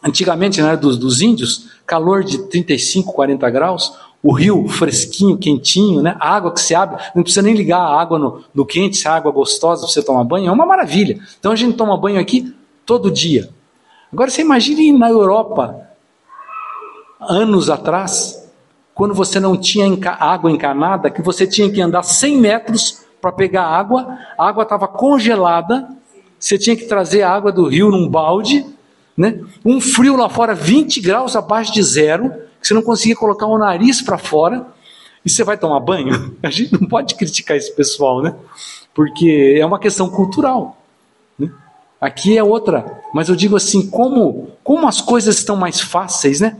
antigamente 0.07 0.61
na 0.61 0.69
era 0.69 0.77
dos, 0.77 0.97
dos 0.97 1.21
índios, 1.21 1.67
calor 1.85 2.23
de 2.23 2.37
35, 2.49 3.13
40 3.13 3.49
graus, 3.49 3.93
o 4.23 4.33
rio 4.33 4.67
fresquinho, 4.67 5.37
quentinho, 5.37 6.01
né? 6.01 6.15
a 6.19 6.35
água 6.35 6.51
que 6.51 6.59
se 6.59 6.73
abre, 6.73 7.01
não 7.15 7.23
precisa 7.23 7.41
nem 7.41 7.53
ligar 7.53 7.79
a 7.79 8.01
água 8.01 8.17
no, 8.17 8.43
no 8.53 8.65
quente, 8.65 8.97
se 8.97 9.07
a 9.07 9.15
água 9.15 9.31
é 9.31 9.33
gostosa 9.33 9.81
para 9.81 9.91
você 9.91 10.03
tomar 10.03 10.23
banho, 10.23 10.49
é 10.49 10.51
uma 10.51 10.65
maravilha. 10.65 11.19
Então 11.39 11.51
a 11.51 11.55
gente 11.55 11.77
toma 11.77 11.97
banho 11.97 12.19
aqui 12.19 12.53
todo 12.85 13.11
dia. 13.11 13.49
Agora 14.11 14.29
você 14.29 14.41
imagine 14.41 14.97
na 14.97 15.09
Europa, 15.09 15.87
anos 17.19 17.69
atrás, 17.69 18.49
quando 18.93 19.13
você 19.13 19.39
não 19.39 19.55
tinha 19.55 19.85
água 20.19 20.49
encanada, 20.49 21.11
que 21.11 21.21
você 21.21 21.45
tinha 21.45 21.69
que 21.69 21.81
andar 21.81 22.03
100 22.03 22.37
metros 22.37 23.05
para 23.21 23.31
pegar 23.31 23.63
água, 23.63 24.17
a 24.37 24.47
água 24.47 24.63
estava 24.63 24.87
congelada, 24.87 25.87
você 26.39 26.57
tinha 26.57 26.75
que 26.75 26.85
trazer 26.85 27.23
a 27.23 27.31
água 27.31 27.51
do 27.51 27.67
rio 27.67 27.89
num 27.91 28.07
balde, 28.07 28.65
né? 29.17 29.39
um 29.65 29.81
frio 29.81 30.15
lá 30.15 30.29
fora, 30.29 30.53
20 30.53 31.01
graus 31.01 31.35
abaixo 31.35 31.73
de 31.73 31.81
zero, 31.81 32.29
que 32.61 32.67
você 32.67 32.73
não 32.73 32.83
conseguia 32.83 33.15
colocar 33.15 33.47
o 33.47 33.57
nariz 33.57 34.01
para 34.01 34.17
fora, 34.17 34.67
e 35.25 35.29
você 35.29 35.43
vai 35.43 35.57
tomar 35.57 35.79
banho? 35.79 36.37
A 36.43 36.49
gente 36.49 36.73
não 36.79 36.87
pode 36.87 37.15
criticar 37.15 37.57
esse 37.57 37.75
pessoal, 37.75 38.21
né? 38.21 38.35
Porque 38.93 39.57
é 39.59 39.65
uma 39.65 39.79
questão 39.79 40.09
cultural. 40.09 40.77
Aqui 41.99 42.37
é 42.37 42.43
outra, 42.43 43.01
mas 43.11 43.27
eu 43.27 43.35
digo 43.35 43.55
assim, 43.55 43.89
como, 43.89 44.51
como 44.63 44.87
as 44.87 45.01
coisas 45.01 45.37
estão 45.37 45.55
mais 45.55 45.81
fáceis, 45.81 46.41
né? 46.41 46.57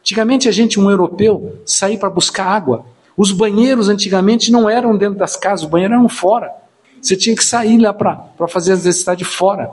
Antigamente 0.00 0.48
a 0.48 0.52
gente, 0.52 0.80
um 0.80 0.90
europeu, 0.90 1.60
sair 1.64 1.96
para 1.96 2.10
buscar 2.10 2.46
água. 2.46 2.84
Os 3.16 3.30
banheiros 3.30 3.88
antigamente 3.88 4.50
não 4.50 4.68
eram 4.68 4.96
dentro 4.96 5.18
das 5.18 5.36
casas, 5.36 5.64
os 5.64 5.70
banheiros 5.70 5.96
eram 5.96 6.08
fora. 6.08 6.52
Você 7.00 7.16
tinha 7.16 7.36
que 7.36 7.44
sair 7.44 7.78
lá 7.78 7.92
para 7.94 8.48
fazer 8.48 8.72
as 8.72 8.84
necessidades 8.84 9.28
fora. 9.28 9.70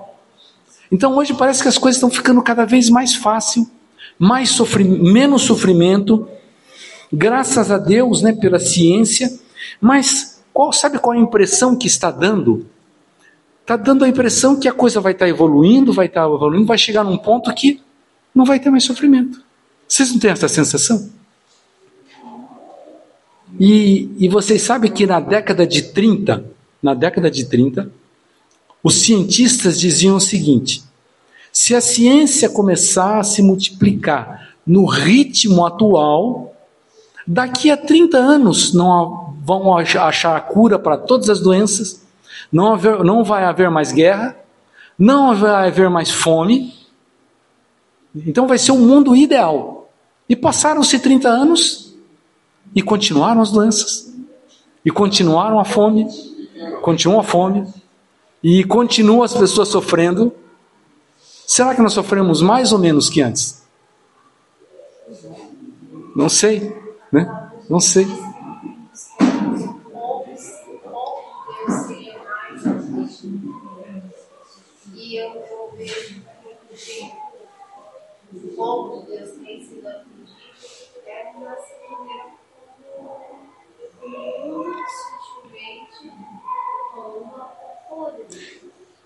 Então 0.92 1.16
hoje 1.18 1.34
parece 1.34 1.62
que 1.62 1.68
as 1.68 1.78
coisas 1.78 1.98
estão 1.98 2.10
ficando 2.10 2.42
cada 2.42 2.66
vez 2.66 2.90
mais 2.90 3.16
fácil, 3.16 3.70
mais 4.18 4.50
sofri 4.50 4.84
menos 4.84 5.44
sofrimento, 5.44 6.28
graças 7.12 7.72
a 7.72 7.78
Deus, 7.78 8.22
né, 8.22 8.34
pela 8.34 8.60
ciência. 8.60 9.32
Mas 9.82 10.42
qual 10.54 10.72
sabe 10.72 11.00
qual 11.00 11.18
a 11.18 11.22
impressão 11.22 11.76
que 11.76 11.88
está 11.88 12.10
dando? 12.10 12.66
Está 13.62 13.76
dando 13.76 14.06
a 14.06 14.08
impressão 14.08 14.60
que 14.60 14.68
a 14.68 14.74
coisa 14.74 15.02
vai 15.02 15.12
estar 15.12 15.28
evoluindo, 15.28 15.92
vai 15.92 16.06
estar 16.06 16.24
evoluindo, 16.24 16.66
vai 16.66 16.78
chegar 16.78 17.04
num 17.04 17.18
ponto 17.18 17.54
que 17.54 17.82
não 18.34 18.46
vai 18.46 18.60
ter 18.60 18.70
mais 18.70 18.84
sofrimento. 18.84 19.44
Vocês 19.88 20.12
não 20.12 20.20
têm 20.20 20.32
essa 20.32 20.48
sensação? 20.48 21.10
E, 23.60 24.10
e 24.18 24.30
vocês 24.30 24.62
sabem 24.62 24.92
que 24.92 25.06
na 25.06 25.20
década 25.20 25.66
de 25.66 25.82
30, 25.82 26.46
na 26.82 26.94
década 26.94 27.30
de 27.32 27.46
30, 27.46 27.92
os 28.88 29.02
cientistas 29.02 29.78
diziam 29.78 30.16
o 30.16 30.22
seguinte: 30.22 30.82
se 31.52 31.76
a 31.76 31.82
ciência 31.82 32.50
começar 32.50 33.20
a 33.20 33.24
se 33.24 33.42
multiplicar 33.42 34.54
no 34.66 34.86
ritmo 34.86 35.66
atual, 35.66 36.56
daqui 37.28 37.70
a 37.70 37.76
30 37.76 38.18
anos 38.18 38.74
não 38.74 39.36
vão 39.44 39.76
achar 39.76 40.38
a 40.38 40.40
cura 40.40 40.80
para 40.80 40.98
todas 40.98 41.30
as 41.30 41.42
doenças, 41.42 42.02
não, 42.50 42.72
haver, 42.72 43.04
não 43.04 43.26
vai 43.26 43.44
haver 43.44 43.70
mais 43.70 43.92
guerra, 43.92 44.38
não 44.98 45.36
vai 45.36 45.68
haver 45.68 45.90
mais 45.90 46.10
fome. 46.10 46.74
Então 48.16 48.48
vai 48.48 48.58
ser 48.58 48.72
um 48.72 48.80
mundo 48.80 49.14
ideal. 49.18 49.90
E 50.30 50.36
passaram-se 50.36 50.98
30 50.98 51.28
anos 51.28 51.94
e 52.74 52.82
continuaram 52.82 53.42
as 53.42 53.52
doenças. 53.52 54.14
E 54.86 54.90
continuaram 54.90 55.60
a 55.60 55.66
fome, 55.66 56.08
continua 56.82 57.20
a 57.20 57.24
fome, 57.24 57.68
e 58.44 58.64
continuam 58.64 59.24
as 59.24 59.34
pessoas 59.34 59.70
sofrendo. 59.70 60.34
Será 61.46 61.74
que 61.74 61.82
nós 61.82 61.94
sofremos 61.94 62.42
mais 62.42 62.72
ou 62.72 62.80
menos 62.80 63.10
que 63.10 63.22
antes? 63.22 63.64
Não 66.16 66.30
sei, 66.30 66.76
né? 67.12 67.52
Não 67.70 67.80
sei. 67.80 68.08
como 78.58 79.04
Deus 79.04 79.32
tem 79.38 79.64
sido 79.64 79.88
atendido, 79.88 80.34
é 81.06 81.32
uma 81.36 81.56
segunda 81.56 82.38
muito 84.02 84.90
sutilmente 84.90 86.12
com 86.94 87.02
uma 87.02 87.67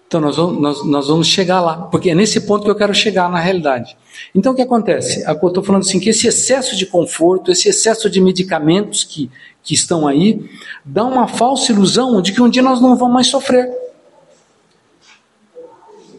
então 0.07 0.19
nós 0.19 0.35
vamos, 0.35 0.61
nós, 0.61 0.85
nós 0.85 1.07
vamos 1.07 1.27
chegar 1.27 1.61
lá, 1.61 1.83
porque 1.83 2.09
é 2.09 2.15
nesse 2.15 2.41
ponto 2.41 2.65
que 2.65 2.69
eu 2.69 2.75
quero 2.75 2.93
chegar 2.93 3.29
na 3.29 3.39
realidade. 3.39 3.95
Então 4.35 4.51
o 4.51 4.55
que 4.55 4.61
acontece? 4.61 5.23
Eu 5.25 5.47
estou 5.47 5.63
falando 5.63 5.83
assim 5.83 5.99
que 6.01 6.09
esse 6.09 6.27
excesso 6.27 6.75
de 6.75 6.85
conforto, 6.85 7.49
esse 7.49 7.69
excesso 7.69 8.09
de 8.09 8.19
medicamentos 8.19 9.05
que, 9.05 9.31
que 9.63 9.73
estão 9.73 10.05
aí, 10.05 10.49
dá 10.83 11.05
uma 11.05 11.29
falsa 11.29 11.71
ilusão 11.71 12.21
de 12.21 12.33
que 12.33 12.41
um 12.41 12.49
dia 12.49 12.61
nós 12.61 12.81
não 12.81 12.97
vamos 12.97 13.13
mais 13.13 13.27
sofrer 13.27 13.69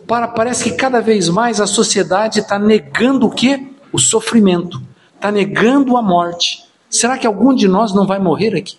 para, 0.07 0.29
parece 0.29 0.65
que 0.65 0.73
cada 0.73 1.01
vez 1.01 1.31
mais 1.31 1.61
a 1.61 1.67
sociedade 1.67 2.41
está 2.41 2.59
negando 2.59 3.27
o 3.27 3.31
que? 3.31 3.67
O 3.91 3.99
sofrimento, 3.99 4.83
está 5.15 5.31
negando 5.31 5.97
a 5.97 6.03
morte. 6.03 6.65
Será 6.91 7.17
que 7.17 7.27
algum 7.27 7.55
de 7.55 7.67
nós 7.67 7.95
não 7.95 8.07
vai 8.07 8.19
morrer 8.19 8.55
aqui? 8.55 8.77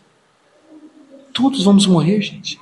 Todos 1.33 1.63
vamos 1.63 1.87
morrer, 1.87 2.21
gente. 2.21 2.59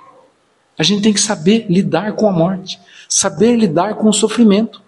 A 0.78 0.84
gente 0.84 1.02
tem 1.02 1.14
que 1.14 1.20
saber 1.20 1.66
lidar 1.70 2.14
com 2.14 2.28
a 2.28 2.32
morte, 2.32 2.80
saber 3.08 3.56
lidar 3.56 3.96
com 3.96 4.10
o 4.10 4.14
sofrimento. 4.14 4.82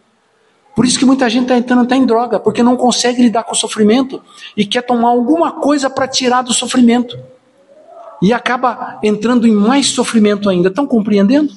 Por 0.75 0.85
isso 0.85 0.97
que 0.97 1.05
muita 1.05 1.29
gente 1.29 1.43
está 1.43 1.57
entrando 1.57 1.83
até 1.83 1.95
em 1.95 2.05
droga, 2.05 2.39
porque 2.39 2.63
não 2.63 2.75
consegue 2.75 3.21
lidar 3.21 3.43
com 3.43 3.51
o 3.51 3.55
sofrimento 3.55 4.21
e 4.57 4.65
quer 4.65 4.81
tomar 4.81 5.09
alguma 5.09 5.51
coisa 5.51 5.89
para 5.89 6.07
tirar 6.07 6.41
do 6.41 6.53
sofrimento. 6.53 7.17
E 8.21 8.33
acaba 8.33 8.99
entrando 9.03 9.45
em 9.45 9.51
mais 9.51 9.87
sofrimento 9.87 10.49
ainda. 10.49 10.69
Estão 10.69 10.87
compreendendo? 10.87 11.53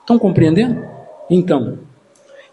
Estão 0.00 0.18
compreendendo? 0.18 0.82
Então, 1.28 1.78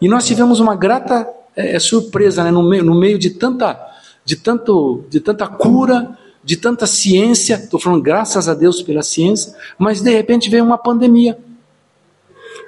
e 0.02 0.08
nós 0.08 0.26
tivemos 0.26 0.58
uma 0.58 0.74
grata 0.74 1.28
é, 1.54 1.78
surpresa 1.78 2.42
né, 2.42 2.50
no, 2.50 2.62
meio, 2.62 2.84
no 2.84 2.94
meio 2.94 3.16
de 3.16 3.30
tanta, 3.30 3.80
de, 4.24 4.34
tanto, 4.34 5.04
de 5.08 5.20
tanta 5.20 5.46
cura, 5.46 6.18
de 6.44 6.56
tanta 6.56 6.86
ciência. 6.86 7.54
Estou 7.54 7.78
falando 7.78 8.02
graças 8.02 8.48
a 8.48 8.54
Deus 8.54 8.82
pela 8.82 9.02
ciência, 9.02 9.54
mas 9.78 10.00
de 10.00 10.10
repente 10.10 10.50
veio 10.50 10.64
uma 10.64 10.78
pandemia 10.78 11.38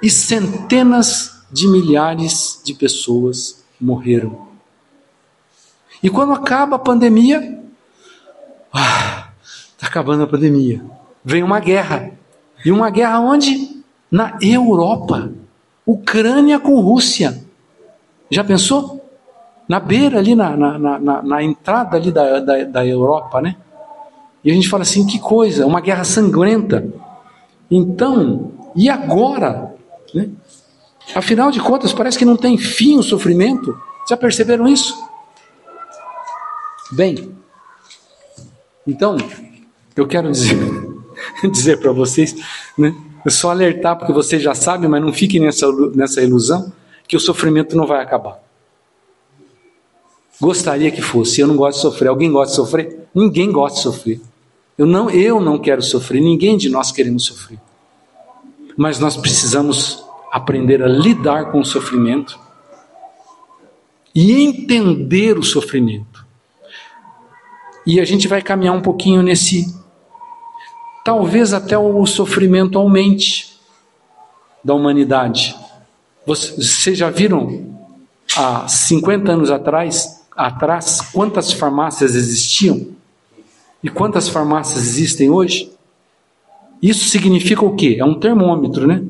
e 0.01 0.09
centenas 0.09 1.43
de 1.51 1.67
milhares 1.67 2.61
de 2.63 2.73
pessoas 2.73 3.63
morreram. 3.79 4.47
E 6.01 6.09
quando 6.09 6.33
acaba 6.33 6.75
a 6.75 6.79
pandemia, 6.79 7.39
está 7.39 8.73
ah, 8.73 9.29
acabando 9.81 10.23
a 10.23 10.27
pandemia, 10.27 10.83
vem 11.23 11.43
uma 11.43 11.59
guerra. 11.59 12.11
E 12.63 12.71
uma 12.71 12.89
guerra 12.89 13.19
onde? 13.19 13.83
Na 14.11 14.37
Europa. 14.41 15.31
Ucrânia 15.85 16.59
com 16.59 16.79
Rússia. 16.79 17.43
Já 18.29 18.43
pensou? 18.43 18.94
Na 19.67 19.79
beira 19.79 20.19
ali, 20.19 20.35
na, 20.35 20.55
na, 20.55 20.99
na, 20.99 21.21
na 21.21 21.43
entrada 21.43 21.97
ali 21.97 22.11
da, 22.11 22.39
da, 22.39 22.63
da 22.63 22.85
Europa, 22.85 23.41
né? 23.41 23.55
E 24.43 24.51
a 24.51 24.53
gente 24.53 24.69
fala 24.69 24.83
assim, 24.83 25.07
que 25.07 25.17
coisa, 25.17 25.65
uma 25.65 25.81
guerra 25.81 26.03
sangrenta. 26.03 26.87
Então, 27.69 28.51
e 28.75 28.89
agora? 28.89 29.73
Né? 30.13 30.29
Afinal 31.15 31.49
de 31.49 31.59
contas, 31.59 31.91
parece 31.91 32.17
que 32.17 32.25
não 32.25 32.37
tem 32.37 32.57
fim 32.57 32.99
o 32.99 33.03
sofrimento. 33.03 33.75
Já 34.07 34.15
perceberam 34.15 34.67
isso? 34.67 34.95
Bem, 36.91 37.35
então, 38.85 39.17
eu 39.95 40.07
quero 40.07 40.31
dizer, 40.31 40.55
dizer 41.51 41.79
para 41.79 41.91
vocês, 41.91 42.35
né, 42.77 42.95
é 43.25 43.29
só 43.31 43.49
alertar, 43.49 43.97
porque 43.97 44.13
vocês 44.13 44.43
já 44.43 44.53
sabem, 44.53 44.87
mas 44.87 45.01
não 45.01 45.11
fiquem 45.11 45.41
nessa, 45.41 45.65
nessa 45.95 46.21
ilusão, 46.21 46.71
que 47.07 47.17
o 47.17 47.19
sofrimento 47.19 47.75
não 47.75 47.87
vai 47.87 48.03
acabar. 48.03 48.44
Gostaria 50.39 50.91
que 50.91 51.01
fosse, 51.01 51.41
eu 51.41 51.47
não 51.47 51.55
gosto 51.55 51.77
de 51.77 51.81
sofrer. 51.81 52.09
Alguém 52.09 52.31
gosta 52.31 52.51
de 52.51 52.55
sofrer? 52.55 53.07
Ninguém 53.13 53.51
gosta 53.51 53.77
de 53.77 53.83
sofrer. 53.83 54.21
Eu 54.77 54.85
não, 54.85 55.09
eu 55.09 55.39
não 55.39 55.57
quero 55.57 55.81
sofrer, 55.81 56.21
ninguém 56.21 56.57
de 56.57 56.69
nós 56.69 56.91
queremos 56.91 57.25
sofrer. 57.25 57.59
Mas 58.75 58.99
nós 58.99 59.15
precisamos 59.15 60.03
aprender 60.31 60.83
a 60.83 60.87
lidar 60.87 61.51
com 61.51 61.61
o 61.61 61.65
sofrimento 61.65 62.37
e 64.13 64.33
entender 64.33 65.37
o 65.37 65.43
sofrimento. 65.43 66.25
E 67.87 67.99
a 67.99 68.05
gente 68.05 68.27
vai 68.27 68.41
caminhar 68.41 68.75
um 68.75 68.81
pouquinho 68.81 69.21
nesse. 69.21 69.73
Talvez 71.05 71.53
até 71.53 71.77
o 71.77 72.05
sofrimento 72.05 72.77
aumente 72.77 73.57
da 74.63 74.73
humanidade. 74.73 75.55
Vocês 76.25 76.97
já 76.97 77.09
viram 77.09 77.77
há 78.35 78.67
50 78.67 79.31
anos 79.31 79.51
atrás, 79.51 80.24
atrás 80.35 81.01
quantas 81.01 81.51
farmácias 81.53 82.15
existiam? 82.15 82.87
E 83.83 83.89
quantas 83.89 84.27
farmácias 84.27 84.79
existem 84.79 85.29
hoje? 85.29 85.71
Isso 86.81 87.07
significa 87.07 87.63
o 87.63 87.75
quê? 87.75 87.97
É 87.99 88.05
um 88.05 88.19
termômetro, 88.19 88.87
né? 88.87 89.03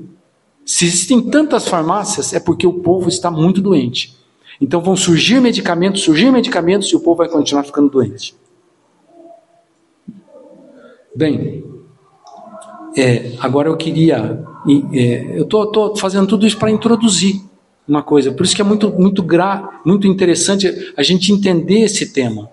Se 0.65 0.85
existem 0.85 1.21
tantas 1.21 1.67
farmácias, 1.67 2.33
é 2.33 2.39
porque 2.39 2.65
o 2.65 2.73
povo 2.73 3.07
está 3.07 3.29
muito 3.29 3.61
doente. 3.61 4.15
Então 4.59 4.81
vão 4.81 4.95
surgir 4.95 5.39
medicamentos, 5.39 6.01
surgir 6.01 6.31
medicamentos 6.31 6.89
e 6.89 6.95
o 6.95 6.99
povo 6.99 7.17
vai 7.17 7.29
continuar 7.29 7.63
ficando 7.63 7.89
doente. 7.89 8.35
Bem, 11.15 11.63
é, 12.97 13.33
agora 13.39 13.69
eu 13.69 13.77
queria. 13.77 14.43
É, 14.93 15.37
eu 15.39 15.43
estou 15.43 15.95
fazendo 15.95 16.27
tudo 16.27 16.47
isso 16.47 16.57
para 16.57 16.71
introduzir 16.71 17.41
uma 17.87 18.01
coisa. 18.01 18.31
Por 18.31 18.45
isso 18.45 18.55
que 18.55 18.61
é 18.61 18.65
muito, 18.65 18.89
muito, 18.91 19.21
gra, 19.21 19.81
muito 19.85 20.07
interessante 20.07 20.93
a 20.95 21.03
gente 21.03 21.31
entender 21.31 21.81
esse 21.81 22.11
tema. 22.11 22.49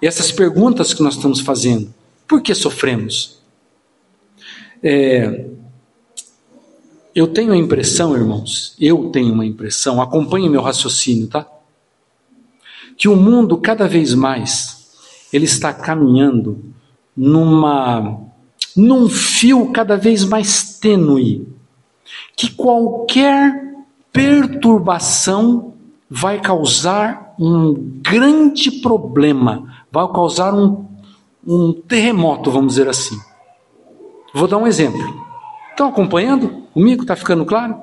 E 0.00 0.06
essas 0.06 0.32
perguntas 0.32 0.94
que 0.94 1.02
nós 1.02 1.14
estamos 1.14 1.40
fazendo. 1.40 1.92
Por 2.26 2.40
que 2.40 2.54
sofremos? 2.54 3.40
É, 4.82 5.46
eu 7.14 7.26
tenho 7.28 7.52
a 7.52 7.56
impressão, 7.56 8.14
irmãos, 8.14 8.74
eu 8.80 9.10
tenho 9.10 9.34
uma 9.34 9.44
impressão, 9.44 10.00
acompanhe 10.00 10.48
meu 10.48 10.62
raciocínio, 10.62 11.26
tá? 11.26 11.46
Que 12.96 13.08
o 13.08 13.16
mundo 13.16 13.58
cada 13.58 13.88
vez 13.88 14.14
mais 14.14 14.80
ele 15.32 15.44
está 15.44 15.72
caminhando 15.72 16.64
numa 17.16 18.26
num 18.76 19.08
fio 19.08 19.70
cada 19.72 19.96
vez 19.96 20.24
mais 20.24 20.78
tênue, 20.78 21.46
que 22.36 22.50
qualquer 22.50 23.69
perturbação 24.12 25.74
vai 26.08 26.40
causar 26.40 27.34
um 27.38 27.74
grande 28.02 28.70
problema, 28.80 29.68
vai 29.90 30.06
causar 30.08 30.54
um, 30.54 30.84
um 31.46 31.72
terremoto, 31.72 32.50
vamos 32.50 32.74
dizer 32.74 32.88
assim. 32.88 33.18
Vou 34.34 34.46
dar 34.46 34.58
um 34.58 34.66
exemplo. 34.66 35.00
Estão 35.70 35.88
acompanhando 35.88 36.64
comigo? 36.72 37.02
Está 37.02 37.16
ficando 37.16 37.44
claro? 37.44 37.76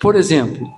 Por 0.00 0.14
exemplo, 0.16 0.68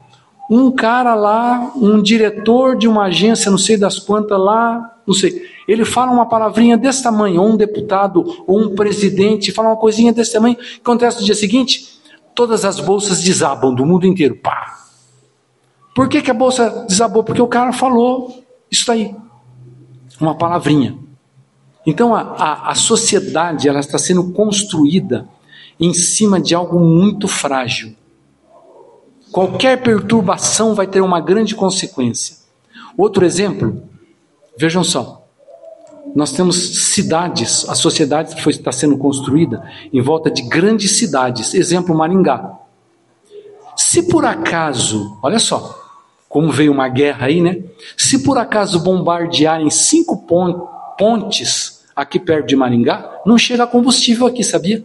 um 0.50 0.70
cara 0.70 1.14
lá, 1.14 1.72
um 1.76 2.02
diretor 2.02 2.76
de 2.76 2.86
uma 2.86 3.04
agência, 3.04 3.50
não 3.50 3.58
sei 3.58 3.76
das 3.76 3.98
quantas 3.98 4.38
lá, 4.38 4.98
não 5.06 5.14
sei, 5.14 5.42
ele 5.66 5.84
fala 5.84 6.12
uma 6.12 6.26
palavrinha 6.26 6.76
desse 6.76 7.02
tamanho, 7.02 7.40
ou 7.40 7.50
um 7.50 7.56
deputado, 7.56 8.44
ou 8.46 8.60
um 8.60 8.74
presidente, 8.74 9.52
fala 9.52 9.68
uma 9.68 9.76
coisinha 9.76 10.12
desse 10.12 10.32
tamanho, 10.32 10.56
acontece 10.82 11.20
no 11.20 11.24
dia 11.24 11.34
seguinte, 11.34 11.93
todas 12.34 12.64
as 12.64 12.80
bolsas 12.80 13.22
desabam 13.22 13.74
do 13.74 13.86
mundo 13.86 14.06
inteiro, 14.06 14.36
pá. 14.36 14.78
Por 15.94 16.08
que, 16.08 16.20
que 16.20 16.30
a 16.30 16.34
bolsa 16.34 16.84
desabou? 16.88 17.22
Porque 17.22 17.40
o 17.40 17.46
cara 17.46 17.72
falou 17.72 18.44
isso 18.70 18.90
aí, 18.90 19.14
uma 20.20 20.34
palavrinha. 20.34 20.98
Então 21.86 22.14
a, 22.14 22.20
a, 22.20 22.70
a 22.70 22.74
sociedade 22.74 23.68
ela 23.68 23.80
está 23.80 23.98
sendo 23.98 24.32
construída 24.32 25.28
em 25.78 25.92
cima 25.92 26.40
de 26.40 26.54
algo 26.54 26.80
muito 26.80 27.28
frágil. 27.28 27.94
Qualquer 29.30 29.82
perturbação 29.82 30.74
vai 30.74 30.86
ter 30.86 31.00
uma 31.00 31.20
grande 31.20 31.54
consequência. 31.54 32.36
Outro 32.96 33.24
exemplo, 33.24 33.82
vejam 34.56 34.84
só. 34.84 35.23
Nós 36.14 36.30
temos 36.30 36.56
cidades, 36.92 37.68
a 37.68 37.74
sociedade 37.74 38.40
foi, 38.40 38.52
está 38.52 38.70
sendo 38.70 38.96
construída 38.96 39.68
em 39.92 40.00
volta 40.00 40.30
de 40.30 40.42
grandes 40.42 40.92
cidades. 40.92 41.54
Exemplo, 41.54 41.94
Maringá. 41.94 42.52
Se 43.76 44.04
por 44.04 44.24
acaso, 44.24 45.18
olha 45.20 45.40
só, 45.40 45.76
como 46.28 46.52
veio 46.52 46.70
uma 46.70 46.88
guerra 46.88 47.26
aí, 47.26 47.40
né? 47.40 47.58
Se 47.96 48.22
por 48.22 48.38
acaso 48.38 48.78
bombardearem 48.80 49.70
cinco 49.70 50.24
pontes 50.96 51.84
aqui 51.96 52.20
perto 52.20 52.46
de 52.46 52.56
Maringá, 52.56 53.22
não 53.26 53.36
chega 53.36 53.66
combustível 53.66 54.26
aqui, 54.26 54.44
sabia? 54.44 54.84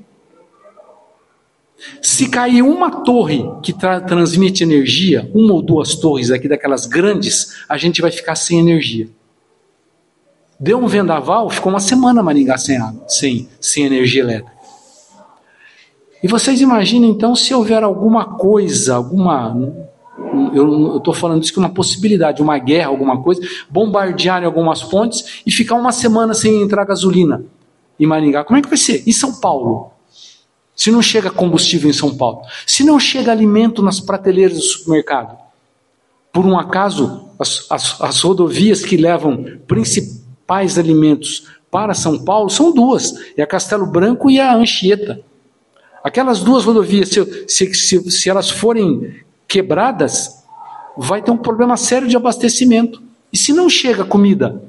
Se 2.01 2.27
cair 2.27 2.61
uma 2.61 3.03
torre 3.03 3.43
que 3.61 3.71
tra 3.71 4.01
transmite 4.01 4.63
energia, 4.63 5.29
uma 5.33 5.53
ou 5.53 5.61
duas 5.61 5.95
torres 5.95 6.31
aqui 6.31 6.47
daquelas 6.47 6.87
grandes, 6.87 7.63
a 7.69 7.77
gente 7.77 8.01
vai 8.01 8.11
ficar 8.11 8.35
sem 8.35 8.59
energia. 8.59 9.09
Deu 10.60 10.78
um 10.78 10.88
vendaval, 10.88 11.50
ficou 11.50 11.72
uma 11.72 11.80
semana 11.80 12.22
Maringá 12.22 12.58
sem 12.58 12.80
sem, 13.08 13.50
sem 13.62 13.86
energia 13.86 14.22
elétrica. 14.22 14.60
E 16.22 16.28
vocês 16.28 16.60
imaginem 16.60 17.10
então 17.10 17.36
se 17.36 17.54
houver 17.54 17.84
alguma 17.84 18.38
coisa, 18.38 18.95
alguma. 18.95 19.56
Eu 20.54 20.98
estou 20.98 21.13
falando 21.13 21.43
isso 21.43 21.54
que 21.54 21.60
é 21.60 21.62
uma 21.62 21.74
possibilidade, 21.74 22.41
uma 22.41 22.58
guerra, 22.58 22.89
alguma 22.89 23.22
coisa, 23.22 23.41
bombardearem 23.69 24.45
algumas 24.45 24.84
pontes 24.84 25.41
e 25.45 25.52
ficar 25.52 25.76
uma 25.76 25.93
semana 25.93 26.34
sem 26.34 26.62
entrar 26.62 26.84
gasolina 26.84 27.43
em 27.98 28.06
Maringá. 28.06 28.43
Como 28.43 28.60
é 28.60 28.62
que 28.62 28.67
vai 28.67 28.78
ser? 28.78 29.04
Em 29.08 29.13
São 29.13 29.39
Paulo? 29.39 29.91
se 30.80 30.91
não 30.91 31.02
chega 31.02 31.30
combustível 31.30 31.89
em 31.89 31.93
São 31.93 32.15
Paulo, 32.15 32.39
se 32.65 32.86
não 32.86 32.98
chega 32.98 33.34
alimento 33.34 33.82
nas 33.84 34.00
prateleiras 34.00 34.56
do 34.56 34.63
supermercado, 34.63 35.38
por 36.32 36.45
um 36.45 36.58
acaso, 36.58 37.32
as, 37.38 37.69
as, 37.69 38.00
as 38.00 38.22
rodovias 38.22 38.82
que 38.82 38.95
levam 38.95 39.43
principais 40.49 40.79
alimentos 40.79 41.47
para 41.69 41.93
São 41.93 42.23
Paulo 42.25 42.49
são 42.49 42.73
duas: 42.73 43.13
é 43.38 43.43
a 43.43 43.47
Castelo 43.47 43.85
Branco 43.85 44.29
e 44.31 44.39
a 44.39 44.55
Anchieta. 44.55 45.21
Aquelas 46.03 46.41
duas 46.41 46.65
rodovias, 46.65 47.09
se, 47.09 47.45
se, 47.47 47.73
se, 47.73 48.12
se 48.12 48.29
elas 48.29 48.49
forem 48.49 49.21
quebradas, 49.47 50.43
vai 50.97 51.21
ter 51.21 51.29
um 51.29 51.38
problema 51.38 51.77
sério 51.77 52.07
de 52.07 52.15
abastecimento. 52.15 53.01
E 53.31 53.38
se 53.38 53.53
não 53.53 53.69
chega 53.69 54.03
comida, 54.03 54.63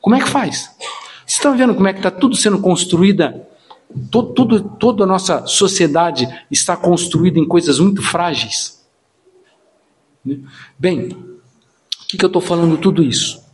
como 0.00 0.16
é 0.16 0.20
que 0.20 0.28
faz? 0.28 0.70
Vocês 1.26 1.36
estão 1.36 1.56
vendo 1.56 1.74
como 1.74 1.88
é 1.88 1.92
que 1.92 1.98
está 1.98 2.10
tudo 2.10 2.36
sendo 2.36 2.58
construída 2.60 3.46
todo, 4.10 4.32
tudo, 4.32 4.62
toda 4.78 5.04
a 5.04 5.06
nossa 5.06 5.46
sociedade 5.46 6.26
está 6.50 6.76
construída 6.76 7.38
em 7.38 7.46
coisas 7.46 7.78
muito 7.78 8.00
frágeis. 8.00 8.82
Bem, 10.78 11.08
o 11.08 12.06
que, 12.08 12.16
que 12.16 12.24
eu 12.24 12.28
estou 12.28 12.40
falando 12.40 12.78
tudo 12.78 13.02
isso? 13.02 13.44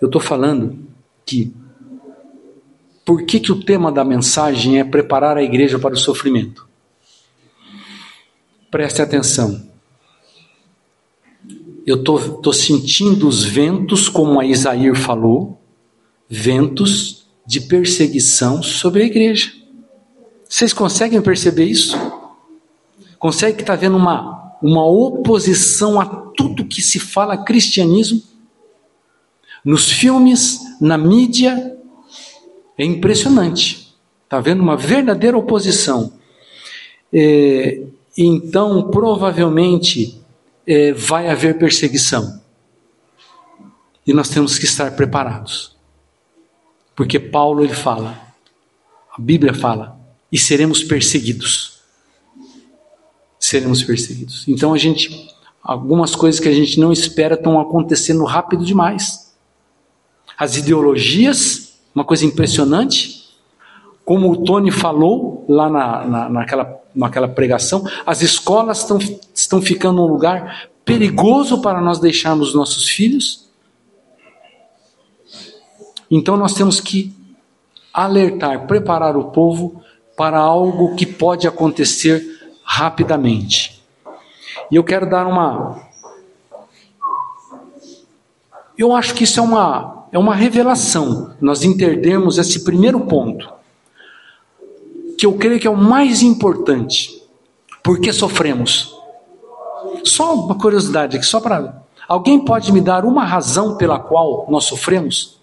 Eu 0.00 0.06
estou 0.06 0.20
falando 0.20 0.93
que 1.24 1.54
por 3.04 3.24
que, 3.24 3.38
que 3.38 3.52
o 3.52 3.62
tema 3.62 3.92
da 3.92 4.02
mensagem 4.02 4.78
é 4.78 4.84
preparar 4.84 5.36
a 5.36 5.42
igreja 5.42 5.78
para 5.78 5.94
o 5.94 5.98
sofrimento? 5.98 6.66
Preste 8.70 9.02
atenção. 9.02 9.68
Eu 11.86 11.96
estou 11.96 12.52
sentindo 12.52 13.28
os 13.28 13.44
ventos, 13.44 14.08
como 14.08 14.40
a 14.40 14.46
Isaías 14.46 14.98
falou, 14.98 15.60
ventos 16.28 17.26
de 17.46 17.60
perseguição 17.60 18.62
sobre 18.62 19.02
a 19.02 19.06
igreja. 19.06 19.52
Vocês 20.48 20.72
conseguem 20.72 21.20
perceber 21.20 21.66
isso? 21.66 21.98
Consegue 23.18 23.56
que 23.56 23.62
está 23.62 23.74
havendo 23.74 23.98
uma, 23.98 24.56
uma 24.62 24.86
oposição 24.86 26.00
a 26.00 26.06
tudo 26.06 26.64
que 26.64 26.80
se 26.80 26.98
fala 26.98 27.44
cristianismo? 27.44 28.22
Nos 29.64 29.90
filmes, 29.90 30.60
na 30.80 30.98
mídia, 30.98 31.76
é 32.76 32.84
impressionante. 32.84 33.94
Está 34.24 34.38
havendo 34.38 34.62
uma 34.62 34.76
verdadeira 34.76 35.38
oposição. 35.38 36.12
É, 37.12 37.82
então, 38.16 38.90
provavelmente, 38.90 40.20
é, 40.66 40.92
vai 40.92 41.28
haver 41.28 41.58
perseguição. 41.58 42.42
E 44.06 44.12
nós 44.12 44.28
temos 44.28 44.58
que 44.58 44.64
estar 44.64 44.94
preparados. 44.94 45.74
Porque 46.94 47.18
Paulo 47.18 47.64
ele 47.64 47.74
fala, 47.74 48.20
a 49.16 49.20
Bíblia 49.20 49.54
fala, 49.54 49.98
e 50.30 50.38
seremos 50.38 50.82
perseguidos. 50.82 51.78
Seremos 53.38 53.82
perseguidos. 53.82 54.46
Então 54.46 54.74
a 54.74 54.78
gente, 54.78 55.28
algumas 55.62 56.14
coisas 56.14 56.40
que 56.40 56.48
a 56.48 56.54
gente 56.54 56.78
não 56.78 56.92
espera 56.92 57.34
estão 57.34 57.60
acontecendo 57.60 58.24
rápido 58.24 58.64
demais. 58.64 59.23
As 60.38 60.56
ideologias, 60.56 61.78
uma 61.94 62.04
coisa 62.04 62.24
impressionante, 62.24 63.24
como 64.04 64.30
o 64.30 64.44
Tony 64.44 64.70
falou 64.70 65.44
lá 65.48 65.70
na, 65.70 66.04
na, 66.04 66.28
naquela, 66.28 66.80
naquela 66.94 67.28
pregação, 67.28 67.84
as 68.04 68.20
escolas 68.22 68.80
estão, 68.80 68.98
estão 69.34 69.62
ficando 69.62 70.02
um 70.02 70.06
lugar 70.06 70.68
perigoso 70.84 71.62
para 71.62 71.80
nós 71.80 71.98
deixarmos 71.98 72.54
nossos 72.54 72.88
filhos. 72.88 73.48
Então 76.10 76.36
nós 76.36 76.52
temos 76.52 76.80
que 76.80 77.14
alertar, 77.92 78.66
preparar 78.66 79.16
o 79.16 79.30
povo 79.30 79.82
para 80.16 80.38
algo 80.38 80.94
que 80.94 81.06
pode 81.06 81.48
acontecer 81.48 82.56
rapidamente. 82.62 83.82
E 84.70 84.76
eu 84.76 84.84
quero 84.84 85.08
dar 85.08 85.26
uma. 85.26 85.82
Eu 88.76 88.94
acho 88.94 89.14
que 89.14 89.24
isso 89.24 89.38
é 89.38 89.42
uma, 89.42 90.03
é 90.14 90.18
uma 90.18 90.36
revelação, 90.36 91.34
nós 91.40 91.64
entendermos 91.64 92.38
esse 92.38 92.62
primeiro 92.62 93.00
ponto, 93.00 93.52
que 95.18 95.26
eu 95.26 95.32
creio 95.32 95.58
que 95.58 95.66
é 95.66 95.70
o 95.70 95.76
mais 95.76 96.22
importante. 96.22 97.20
Por 97.82 97.98
que 97.98 98.12
sofremos? 98.12 98.96
Só 100.04 100.36
uma 100.36 100.54
curiosidade 100.54 101.16
aqui, 101.16 101.26
só 101.26 101.40
para. 101.40 101.82
Alguém 102.06 102.44
pode 102.44 102.72
me 102.72 102.80
dar 102.80 103.04
uma 103.04 103.24
razão 103.24 103.76
pela 103.76 103.98
qual 103.98 104.46
nós 104.48 104.66
sofremos? 104.66 105.40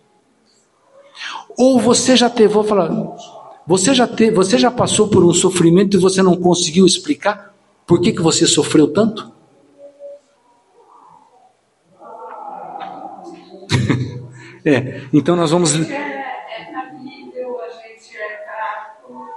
Ou 1.58 1.78
você 1.78 2.16
já 2.16 2.30
teve, 2.30 2.54
vou 2.54 2.64
falar, 2.64 2.90
você 3.68 3.94
já, 3.94 4.08
te, 4.08 4.32
você 4.32 4.58
já 4.58 4.72
passou 4.72 5.10
por 5.10 5.22
um 5.22 5.34
sofrimento 5.34 5.98
e 5.98 6.00
você 6.00 6.24
não 6.24 6.38
conseguiu 6.38 6.86
explicar 6.86 7.54
por 7.86 8.00
que, 8.00 8.14
que 8.14 8.22
você 8.22 8.48
sofreu 8.48 8.88
tanto? 8.88 9.34
É, 14.66 15.02
então 15.14 15.36
nós 15.36 15.52
vamos. 15.52 15.74
É, 15.90 15.94
é 15.94 16.72
cabível, 16.72 17.62
a 17.62 17.70
gente 17.70 18.18
é 18.18 18.44
fraco, 18.46 19.30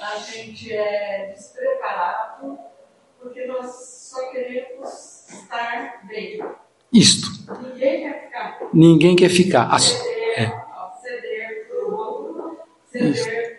a 0.00 0.16
gente 0.16 0.72
é 0.72 1.32
despreparado, 1.34 2.58
porque 3.20 3.46
nós 3.46 3.66
só 4.10 4.30
queremos 4.30 5.28
estar 5.28 6.06
bem. 6.06 6.42
Isto. 6.92 7.28
Ninguém 7.62 8.02
quer 8.02 8.24
ficar. 8.24 8.58
Ninguém 8.72 9.16
quer 9.16 9.28
ficar. 9.28 9.78
Ceder, 9.78 10.38
é. 10.38 10.52
ceder 11.02 11.68
para 11.68 11.84
o 11.84 11.94
outro, 11.94 12.58
ceder 12.90 13.10
Isto. 13.10 13.56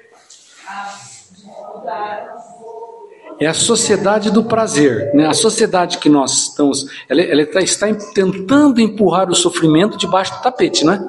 É 3.39 3.45
a 3.45 3.54
sociedade 3.54 4.32
do 4.32 4.43
prazer, 4.43 5.13
né? 5.13 5.28
A 5.28 5.34
sociedade 5.34 6.00
que 6.00 6.10
nós 6.10 6.32
estamos, 6.50 6.88
ela, 7.08 7.21
ela 7.21 7.41
está, 7.43 7.62
está 7.62 7.93
tentando 8.13 8.82
empurrar 8.82 9.30
o 9.30 9.36
sofrimento 9.36 9.97
debaixo 9.97 10.34
do 10.36 10.41
tapete, 10.41 10.84
né? 10.84 11.00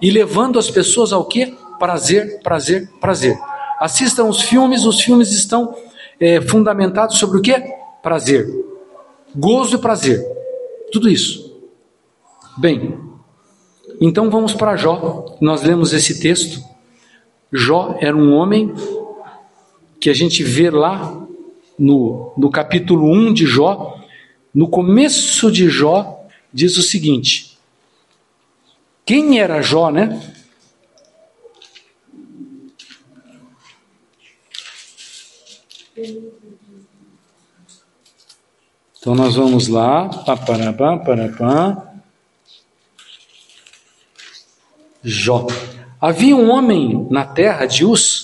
E 0.00 0.10
levando 0.10 0.58
as 0.58 0.70
pessoas 0.70 1.12
ao 1.12 1.24
que? 1.24 1.56
Prazer, 1.78 2.40
prazer, 2.42 2.90
prazer. 3.00 3.38
Assistam 3.80 4.24
os 4.24 4.42
filmes, 4.42 4.84
os 4.84 5.00
filmes 5.00 5.32
estão 5.32 5.74
é, 6.20 6.40
fundamentados 6.40 7.18
sobre 7.18 7.38
o 7.38 7.42
que? 7.42 7.54
Prazer, 8.02 8.46
gozo 9.34 9.76
e 9.76 9.78
prazer, 9.78 10.22
tudo 10.92 11.08
isso. 11.08 11.54
Bem, 12.56 12.98
então 14.00 14.30
vamos 14.30 14.52
para 14.52 14.76
Jó. 14.76 15.36
Nós 15.40 15.62
lemos 15.62 15.92
esse 15.92 16.20
texto. 16.20 16.62
Jó 17.52 17.96
era 18.00 18.16
um 18.16 18.34
homem 18.34 18.72
que 20.00 20.10
a 20.10 20.14
gente 20.14 20.42
vê 20.42 20.70
lá 20.70 21.23
no, 21.78 22.32
no 22.36 22.50
capítulo 22.50 23.10
1 23.10 23.34
de 23.34 23.46
Jó, 23.46 24.00
no 24.54 24.68
começo 24.68 25.50
de 25.50 25.68
Jó, 25.68 26.26
diz 26.52 26.76
o 26.76 26.82
seguinte: 26.82 27.58
quem 29.04 29.38
era 29.38 29.60
Jó, 29.60 29.90
né? 29.90 30.20
Então 38.98 39.14
nós 39.14 39.34
vamos 39.34 39.68
lá, 39.68 40.08
paparapá, 40.08 40.96
parapá. 40.96 41.94
Jó. 45.02 45.46
Havia 46.00 46.34
um 46.34 46.50
homem 46.50 47.06
na 47.10 47.26
terra 47.26 47.66
de 47.66 47.84
Uz, 47.84 48.23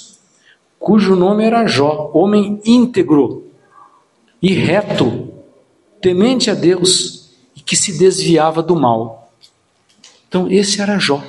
cujo 0.90 1.14
nome 1.14 1.44
era 1.44 1.68
Jó, 1.68 2.10
homem 2.12 2.60
íntegro 2.64 3.44
e 4.42 4.52
reto, 4.52 5.32
temente 6.00 6.50
a 6.50 6.54
Deus 6.54 7.30
e 7.54 7.60
que 7.60 7.76
se 7.76 7.96
desviava 7.96 8.60
do 8.60 8.74
mal. 8.74 9.32
Então, 10.26 10.50
esse 10.50 10.82
era 10.82 10.98
Jó. 10.98 11.22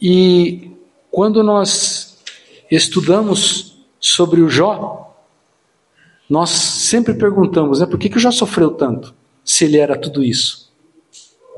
E 0.00 0.70
quando 1.10 1.42
nós 1.42 2.16
estudamos 2.70 3.84
sobre 4.00 4.40
o 4.40 4.48
Jó, 4.48 5.14
nós 6.30 6.48
sempre 6.48 7.12
perguntamos, 7.12 7.80
né, 7.80 7.84
por 7.84 7.98
que, 7.98 8.08
que 8.08 8.16
o 8.16 8.20
Jó 8.20 8.30
sofreu 8.30 8.70
tanto, 8.70 9.14
se 9.44 9.66
ele 9.66 9.76
era 9.76 9.98
tudo 9.98 10.24
isso? 10.24 10.72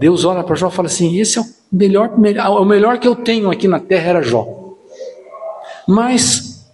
Deus 0.01 0.25
olha 0.25 0.43
para 0.43 0.57
Jó 0.57 0.67
e 0.67 0.73
fala 0.73 0.89
assim: 0.89 1.17
esse 1.17 1.39
é 1.39 1.43
o 1.43 1.47
melhor, 1.71 2.11
o 2.11 2.65
melhor 2.65 2.99
que 2.99 3.07
eu 3.07 3.15
tenho 3.15 3.53
aqui 3.53 3.69
na 3.69 3.79
terra 3.79 4.09
era 4.11 4.21
Jó. 4.21 4.66
Mas 5.87 6.67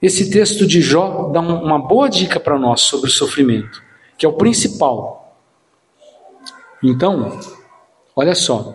esse 0.00 0.30
texto 0.30 0.66
de 0.66 0.80
Jó 0.80 1.30
dá 1.32 1.40
uma 1.40 1.78
boa 1.78 2.08
dica 2.08 2.38
para 2.38 2.58
nós 2.58 2.82
sobre 2.82 3.08
o 3.08 3.12
sofrimento, 3.12 3.82
que 4.16 4.24
é 4.24 4.28
o 4.28 4.34
principal. 4.34 5.36
Então, 6.82 7.38
olha 8.14 8.34
só. 8.34 8.74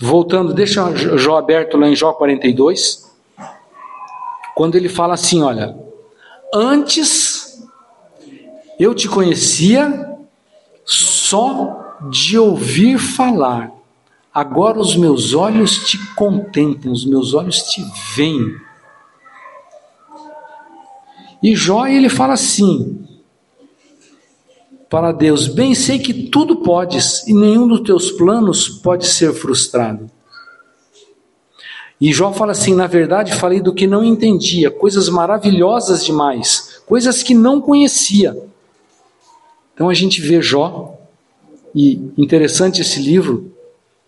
Voltando, 0.00 0.52
deixa 0.52 0.94
Jó 1.16 1.36
aberto 1.36 1.76
lá 1.76 1.88
em 1.88 1.94
Jó 1.96 2.12
42. 2.12 3.10
Quando 4.54 4.76
ele 4.76 4.88
fala 4.88 5.14
assim, 5.14 5.42
olha, 5.42 5.76
antes 6.54 7.62
eu 8.78 8.94
te 8.94 9.08
conhecia 9.08 10.16
só 10.84 11.98
de 12.10 12.38
ouvir 12.38 12.98
falar 12.98 13.72
Agora 14.34 14.78
os 14.78 14.96
meus 14.96 15.34
olhos 15.34 15.84
te 15.84 15.98
contemplam, 16.14 16.92
os 16.92 17.04
meus 17.04 17.34
olhos 17.34 17.58
te 17.64 17.82
veem. 18.16 18.56
E 21.42 21.54
Jó 21.54 21.86
ele 21.86 22.08
fala 22.08 22.32
assim 22.32 23.06
para 24.88 25.12
Deus: 25.12 25.48
Bem 25.48 25.74
sei 25.74 25.98
que 25.98 26.14
tudo 26.14 26.56
podes 26.56 27.26
e 27.28 27.34
nenhum 27.34 27.68
dos 27.68 27.80
teus 27.80 28.10
planos 28.10 28.68
pode 28.68 29.06
ser 29.06 29.34
frustrado. 29.34 30.10
E 32.00 32.10
Jó 32.10 32.32
fala 32.32 32.52
assim: 32.52 32.74
Na 32.74 32.86
verdade, 32.86 33.34
falei 33.34 33.60
do 33.60 33.74
que 33.74 33.86
não 33.86 34.02
entendia, 34.02 34.70
coisas 34.70 35.10
maravilhosas 35.10 36.04
demais, 36.04 36.82
coisas 36.86 37.22
que 37.22 37.34
não 37.34 37.60
conhecia. 37.60 38.34
Então 39.74 39.90
a 39.90 39.94
gente 39.94 40.22
vê 40.22 40.40
Jó, 40.40 40.98
e 41.74 42.10
interessante 42.16 42.80
esse 42.80 43.00
livro, 43.00 43.51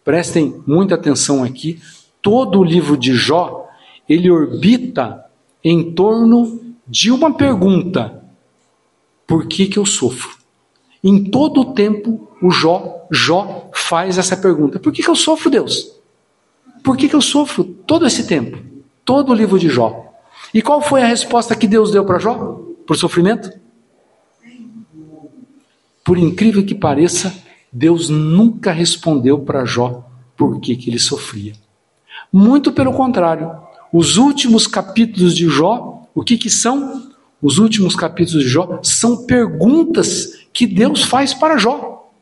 Prestem 0.05 0.63
muita 0.67 0.95
atenção 0.95 1.43
aqui. 1.43 1.81
Todo 2.21 2.61
o 2.61 2.65
livro 2.65 2.97
de 2.97 3.15
Jó, 3.15 3.67
ele 4.09 4.31
orbita 4.31 5.25
em 5.63 5.93
torno 5.93 6.61
de 6.87 7.11
uma 7.11 7.33
pergunta: 7.33 8.23
por 9.27 9.47
que, 9.47 9.67
que 9.67 9.79
eu 9.79 9.87
sofro? 9.87 10.31
Em 11.03 11.25
todo 11.25 11.61
o 11.61 11.73
tempo, 11.73 12.29
o 12.41 12.51
Jó, 12.51 13.07
Jó 13.11 13.71
faz 13.73 14.19
essa 14.19 14.37
pergunta: 14.37 14.79
por 14.79 14.93
que, 14.93 15.03
que 15.03 15.11
eu 15.11 15.17
sofro, 15.17 15.51
Deus? 15.51 15.95
Por 16.83 16.97
que, 16.99 17.09
que 17.09 17.17
eu 17.17 17.23
sofro 17.23 17.65
todo 17.65 18.07
esse 18.07 18.27
tempo? 18.27 18.59
Todo 19.05 19.31
o 19.31 19.35
livro 19.35 19.59
de 19.59 19.71
Jó. 19.71 20.05
E 20.53 20.61
qual 20.61 20.83
foi 20.83 21.03
a 21.03 21.07
resposta 21.07 21.57
que 21.57 21.67
Deus 21.67 21.91
deu 21.91 22.05
para 22.05 22.19
Jó? 22.19 22.61
Por 22.87 22.97
sofrimento? 22.97 23.51
Por 26.05 26.19
incrível 26.19 26.65
que 26.65 26.75
pareça, 26.75 27.35
Deus 27.75 28.09
nunca 28.09 28.71
respondeu 28.71 29.41
para 29.41 29.65
Jó 29.65 30.05
por 30.37 30.61
que, 30.61 30.77
que 30.77 30.89
ele 30.89 30.99
sofria. 31.01 31.55
Muito 32.33 32.71
pelo 32.71 32.93
contrário, 32.93 33.51
os 33.93 34.17
últimos 34.17 34.69
capítulos 34.69 35.35
de 35.35 35.49
Jó, 35.49 36.05
o 36.15 36.23
que, 36.23 36.39
que 36.39 36.49
são? 36.49 37.11
Os 37.43 37.59
últimos 37.59 37.97
capítulos 37.97 38.45
de 38.45 38.49
Jó 38.49 38.79
são 38.81 39.27
perguntas 39.27 40.47
que 40.53 40.69
Deus 40.69 41.03
faz 41.03 41.35
para 41.35 41.59
Jó. 41.59 42.13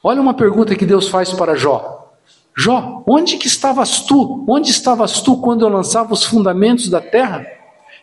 Olha 0.00 0.20
uma 0.20 0.34
pergunta 0.34 0.76
que 0.76 0.86
Deus 0.86 1.08
faz 1.08 1.32
para 1.32 1.56
Jó. 1.56 2.14
Jó, 2.56 3.02
onde 3.06 3.38
que 3.38 3.48
estavas 3.48 4.02
tu? 4.02 4.44
Onde 4.48 4.70
estavas 4.70 5.20
tu 5.20 5.36
quando 5.38 5.62
eu 5.62 5.68
lançava 5.68 6.12
os 6.12 6.24
fundamentos 6.24 6.88
da 6.88 7.00
terra? 7.00 7.44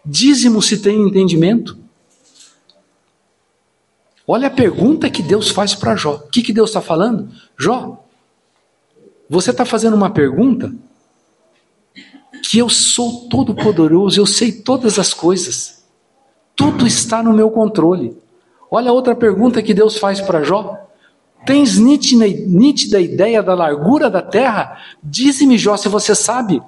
Dízimo 0.06 0.62
se 0.62 0.79
tem 0.79 1.08
entendimento. 1.08 1.83
Olha 4.28 4.48
a 4.48 4.52
pergunta 4.52 5.10
que 5.10 5.22
Deus 5.22 5.50
faz 5.50 5.76
para 5.76 5.96
Jó. 5.96 6.14
O 6.16 6.30
que, 6.30 6.42
que 6.42 6.54
Deus 6.54 6.70
está 6.70 6.82
falando? 6.82 7.30
Jó, 7.58 8.04
você 9.30 9.52
está 9.52 9.66
fazendo 9.66 9.96
uma 9.96 10.10
pergunta 10.10 10.74
que 12.44 12.60
eu 12.60 12.70
sou 12.70 13.28
todo 13.30 13.56
poderoso, 13.56 14.20
eu 14.20 14.26
sei 14.26 14.52
todas 14.52 15.00
as 15.00 15.14
coisas. 15.14 15.84
Tudo 16.56 16.86
está 16.86 17.24
no 17.24 17.34
meu 17.34 17.50
controle. 17.50 18.16
Olha 18.70 18.90
a 18.90 18.94
outra 18.94 19.16
pergunta 19.16 19.62
que 19.62 19.74
Deus 19.74 19.98
faz 19.98 20.22
para 20.22 20.44
Jó. 20.44 20.78
Tens 21.46 21.78
nítida, 21.78 22.26
nítida 22.28 23.00
ideia 23.00 23.44
da 23.44 23.54
largura 23.54 24.10
da 24.10 24.22
terra? 24.22 24.78
Dize-me, 25.02 25.58
Jó, 25.58 25.76
se 25.76 25.90
você 25.90 26.16
sabe 26.16 26.62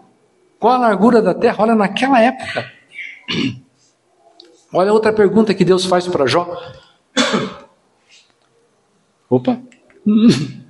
qual 0.60 0.74
a 0.74 0.78
largura 0.80 1.22
da 1.22 1.34
terra. 1.34 1.56
Olha, 1.60 1.76
naquela 1.76 2.22
época. 2.22 2.72
Olha 4.74 4.92
outra 4.92 5.14
pergunta 5.14 5.54
que 5.54 5.64
Deus 5.64 5.86
faz 5.86 6.08
para 6.08 6.26
Jó. 6.26 6.58
Opa! 9.30 9.60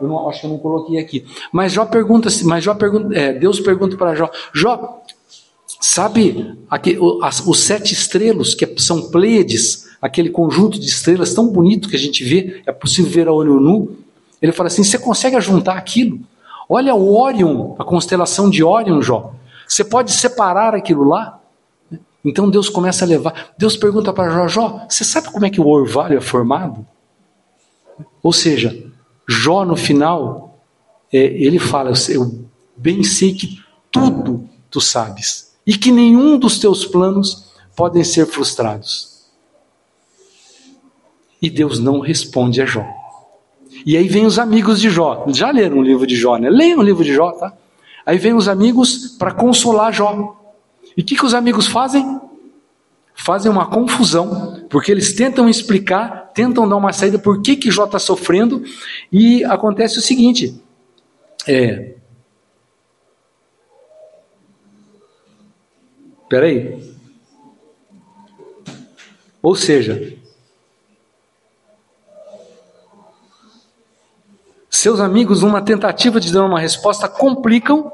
Eu 0.00 0.08
não, 0.08 0.28
acho 0.30 0.40
que 0.40 0.46
eu 0.46 0.50
não 0.50 0.58
coloquei 0.58 0.98
aqui. 0.98 1.26
Mas 1.52 1.72
Jó 1.72 1.84
pergunta, 1.84 2.30
mas 2.44 2.64
Jó 2.64 2.74
pergunta, 2.74 3.14
é, 3.14 3.34
Deus 3.34 3.60
pergunta 3.60 3.98
para 3.98 4.14
Jó, 4.14 4.30
Jó, 4.54 5.02
sabe 5.78 6.56
aqui, 6.70 6.98
as, 7.22 7.46
os 7.46 7.60
sete 7.60 7.92
estrelas 7.92 8.54
que 8.54 8.66
são 8.78 9.10
Pleiades, 9.10 9.90
aquele 10.00 10.30
conjunto 10.30 10.80
de 10.80 10.86
estrelas 10.86 11.34
tão 11.34 11.48
bonito 11.48 11.86
que 11.86 11.96
a 11.96 11.98
gente 11.98 12.24
vê, 12.24 12.62
é 12.64 12.72
possível 12.72 13.10
ver 13.10 13.28
a 13.28 13.32
olho 13.32 13.60
nu. 13.60 13.96
Ele 14.40 14.52
fala 14.52 14.68
assim: 14.68 14.82
você 14.82 14.98
consegue 14.98 15.38
juntar 15.40 15.74
aquilo? 15.74 16.18
Olha 16.68 16.94
o 16.94 17.14
Órion, 17.14 17.74
a 17.78 17.84
constelação 17.84 18.48
de 18.48 18.64
Órion, 18.64 19.02
Jó. 19.02 19.34
Você 19.68 19.84
pode 19.84 20.12
separar 20.12 20.74
aquilo 20.74 21.04
lá? 21.04 21.39
Então 22.24 22.50
Deus 22.50 22.68
começa 22.68 23.04
a 23.04 23.08
levar. 23.08 23.54
Deus 23.56 23.76
pergunta 23.76 24.12
para 24.12 24.30
Jó: 24.30 24.48
Jó, 24.48 24.86
você 24.88 25.04
sabe 25.04 25.30
como 25.30 25.46
é 25.46 25.50
que 25.50 25.60
o 25.60 25.66
orvalho 25.66 26.18
é 26.18 26.20
formado? 26.20 26.86
Ou 28.22 28.32
seja, 28.32 28.76
Jó 29.28 29.64
no 29.64 29.76
final, 29.76 30.58
é, 31.12 31.18
ele 31.18 31.58
fala: 31.58 31.92
Eu 32.08 32.44
bem 32.76 33.02
sei 33.02 33.34
que 33.34 33.60
tudo 33.90 34.48
tu 34.70 34.80
sabes 34.80 35.52
e 35.66 35.76
que 35.76 35.90
nenhum 35.90 36.38
dos 36.38 36.58
teus 36.58 36.84
planos 36.84 37.50
podem 37.74 38.04
ser 38.04 38.26
frustrados. 38.26 39.10
E 41.40 41.48
Deus 41.48 41.78
não 41.78 42.00
responde 42.00 42.60
a 42.60 42.66
Jó. 42.66 42.84
E 43.86 43.96
aí 43.96 44.08
vem 44.08 44.26
os 44.26 44.38
amigos 44.38 44.80
de 44.80 44.90
Jó. 44.90 45.24
Já 45.28 45.50
leram 45.50 45.78
o 45.78 45.82
livro 45.82 46.06
de 46.06 46.14
Jó, 46.14 46.36
né? 46.36 46.50
Leiam 46.50 46.80
o 46.80 46.82
livro 46.82 47.02
de 47.02 47.14
Jó, 47.14 47.32
tá? 47.32 47.52
Aí 48.04 48.18
vem 48.18 48.34
os 48.34 48.48
amigos 48.48 49.16
para 49.18 49.32
consolar 49.32 49.92
Jó. 49.92 50.39
E 50.96 51.02
o 51.02 51.04
que, 51.04 51.16
que 51.16 51.24
os 51.24 51.34
amigos 51.34 51.66
fazem? 51.66 52.20
Fazem 53.14 53.50
uma 53.50 53.66
confusão, 53.66 54.66
porque 54.70 54.90
eles 54.90 55.12
tentam 55.12 55.48
explicar, 55.48 56.30
tentam 56.34 56.68
dar 56.68 56.76
uma 56.76 56.92
saída 56.92 57.18
por 57.18 57.42
que, 57.42 57.56
que 57.56 57.70
Jó 57.70 57.84
está 57.84 57.98
sofrendo, 57.98 58.62
e 59.12 59.44
acontece 59.44 59.98
o 59.98 60.02
seguinte: 60.02 60.60
é. 61.46 61.94
Peraí. 66.28 66.90
Ou 69.42 69.54
seja, 69.54 70.16
seus 74.68 75.00
amigos, 75.00 75.42
numa 75.42 75.60
tentativa 75.60 76.20
de 76.20 76.32
dar 76.32 76.44
uma 76.44 76.60
resposta, 76.60 77.08
complicam 77.08 77.92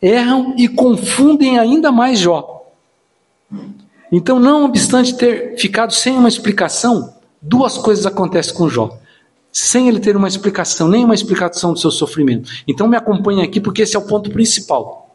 erram 0.00 0.54
e 0.56 0.68
confundem 0.68 1.58
ainda 1.58 1.92
mais 1.92 2.18
Jó. 2.18 2.66
Então, 4.12 4.40
não 4.40 4.64
obstante 4.64 5.16
ter 5.16 5.56
ficado 5.58 5.92
sem 5.92 6.16
uma 6.16 6.28
explicação, 6.28 7.14
duas 7.40 7.78
coisas 7.78 8.06
acontecem 8.06 8.54
com 8.54 8.68
Jó. 8.68 8.98
Sem 9.52 9.88
ele 9.88 10.00
ter 10.00 10.16
uma 10.16 10.28
explicação, 10.28 10.88
nem 10.88 11.04
uma 11.04 11.14
explicação 11.14 11.72
do 11.72 11.78
seu 11.78 11.90
sofrimento. 11.90 12.50
Então, 12.66 12.88
me 12.88 12.96
acompanhe 12.96 13.42
aqui, 13.42 13.60
porque 13.60 13.82
esse 13.82 13.96
é 13.96 13.98
o 13.98 14.06
ponto 14.06 14.30
principal. 14.30 15.10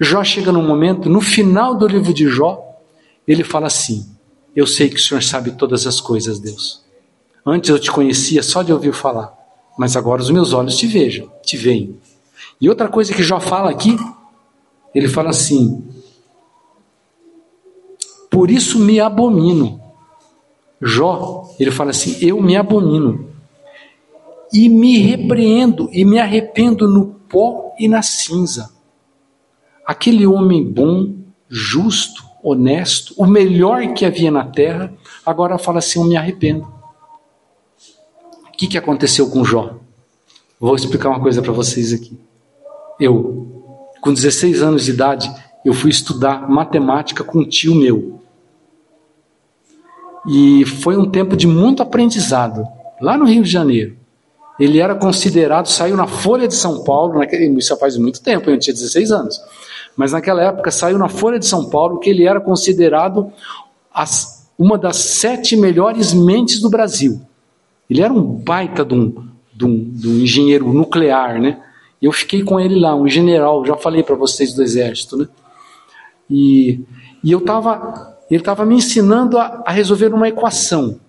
Jó 0.00 0.22
chega 0.22 0.52
num 0.52 0.66
momento, 0.66 1.08
no 1.08 1.20
final 1.20 1.74
do 1.74 1.86
livro 1.86 2.14
de 2.14 2.28
Jó, 2.28 2.64
ele 3.26 3.42
fala 3.42 3.66
assim: 3.66 4.06
Eu 4.54 4.66
sei 4.66 4.88
que 4.88 4.96
o 4.96 5.00
Senhor 5.00 5.22
sabe 5.22 5.52
todas 5.52 5.86
as 5.86 6.00
coisas, 6.00 6.38
Deus. 6.38 6.84
Antes 7.44 7.70
eu 7.70 7.78
te 7.78 7.90
conhecia 7.90 8.42
só 8.42 8.62
de 8.62 8.72
ouvir 8.72 8.92
falar, 8.92 9.32
mas 9.76 9.96
agora 9.96 10.22
os 10.22 10.30
meus 10.30 10.52
olhos 10.52 10.76
te 10.76 10.86
vejam, 10.86 11.30
te 11.42 11.56
veem. 11.56 11.98
E 12.60 12.68
outra 12.68 12.88
coisa 12.88 13.14
que 13.14 13.22
Jó 13.22 13.38
fala 13.38 13.70
aqui, 13.70 13.96
ele 14.94 15.08
fala 15.08 15.30
assim: 15.30 15.84
Por 18.30 18.50
isso 18.50 18.78
me 18.78 18.98
abomino. 18.98 19.80
Jó, 20.80 21.48
ele 21.58 21.70
fala 21.70 21.90
assim: 21.90 22.16
Eu 22.20 22.40
me 22.40 22.56
abomino. 22.56 23.28
E 24.52 24.68
me 24.68 24.98
repreendo 24.98 25.88
e 25.92 26.04
me 26.04 26.18
arrependo 26.18 26.88
no 26.88 27.06
pó 27.28 27.74
e 27.78 27.86
na 27.86 28.02
cinza. 28.02 28.72
Aquele 29.86 30.26
homem 30.26 30.64
bom, 30.64 31.14
justo, 31.48 32.24
honesto, 32.42 33.14
o 33.16 33.26
melhor 33.26 33.92
que 33.94 34.04
havia 34.04 34.30
na 34.30 34.44
terra, 34.44 34.92
agora 35.24 35.58
fala 35.58 35.78
assim: 35.78 36.00
Eu 36.00 36.06
me 36.06 36.16
arrependo. 36.16 36.66
O 38.48 38.52
que, 38.58 38.66
que 38.66 38.78
aconteceu 38.78 39.30
com 39.30 39.44
Jó? 39.44 39.76
Vou 40.58 40.74
explicar 40.74 41.10
uma 41.10 41.20
coisa 41.20 41.40
para 41.40 41.52
vocês 41.52 41.92
aqui. 41.92 42.18
Eu, 43.00 43.62
com 44.00 44.12
16 44.12 44.62
anos 44.62 44.84
de 44.84 44.90
idade, 44.92 45.30
eu 45.64 45.72
fui 45.72 45.90
estudar 45.90 46.48
matemática 46.48 47.22
com 47.22 47.40
um 47.40 47.48
tio 47.48 47.74
meu. 47.74 48.20
E 50.26 50.64
foi 50.64 50.96
um 50.96 51.08
tempo 51.08 51.36
de 51.36 51.46
muito 51.46 51.82
aprendizado, 51.82 52.66
lá 53.00 53.16
no 53.16 53.24
Rio 53.24 53.42
de 53.42 53.50
Janeiro. 53.50 53.96
Ele 54.58 54.80
era 54.80 54.94
considerado, 54.94 55.66
saiu 55.66 55.96
na 55.96 56.06
Folha 56.06 56.48
de 56.48 56.54
São 56.54 56.82
Paulo, 56.82 57.18
naquele, 57.18 57.46
isso 57.58 57.76
faz 57.76 57.96
muito 57.96 58.20
tempo, 58.20 58.50
eu 58.50 58.58
tinha 58.58 58.74
16 58.74 59.12
anos. 59.12 59.40
Mas 59.96 60.12
naquela 60.12 60.42
época 60.42 60.70
saiu 60.70 60.98
na 60.98 61.08
Folha 61.08 61.38
de 61.38 61.46
São 61.46 61.68
Paulo 61.70 61.98
que 61.98 62.10
ele 62.10 62.24
era 62.24 62.40
considerado 62.40 63.32
as, 63.92 64.48
uma 64.58 64.76
das 64.76 64.96
sete 64.96 65.56
melhores 65.56 66.12
mentes 66.12 66.60
do 66.60 66.68
Brasil. 66.68 67.20
Ele 67.88 68.02
era 68.02 68.12
um 68.12 68.22
baita 68.22 68.84
de 68.84 68.94
um, 68.94 69.28
de 69.54 69.64
um, 69.64 69.90
de 69.90 70.08
um 70.08 70.18
engenheiro 70.18 70.72
nuclear, 70.72 71.40
né? 71.40 71.60
Eu 72.00 72.12
fiquei 72.12 72.42
com 72.42 72.60
ele 72.60 72.78
lá, 72.78 72.94
um 72.94 73.08
general, 73.08 73.64
já 73.64 73.76
falei 73.76 74.02
para 74.02 74.14
vocês 74.14 74.54
do 74.54 74.62
exército, 74.62 75.16
né? 75.16 75.28
E, 76.30 76.80
e 77.24 77.32
eu 77.32 77.40
tava, 77.40 78.16
ele 78.30 78.40
estava 78.40 78.64
me 78.64 78.76
ensinando 78.76 79.38
a, 79.38 79.62
a, 79.66 79.72
resolver 79.72 80.12
uma 80.12 80.28
equação. 80.28 81.00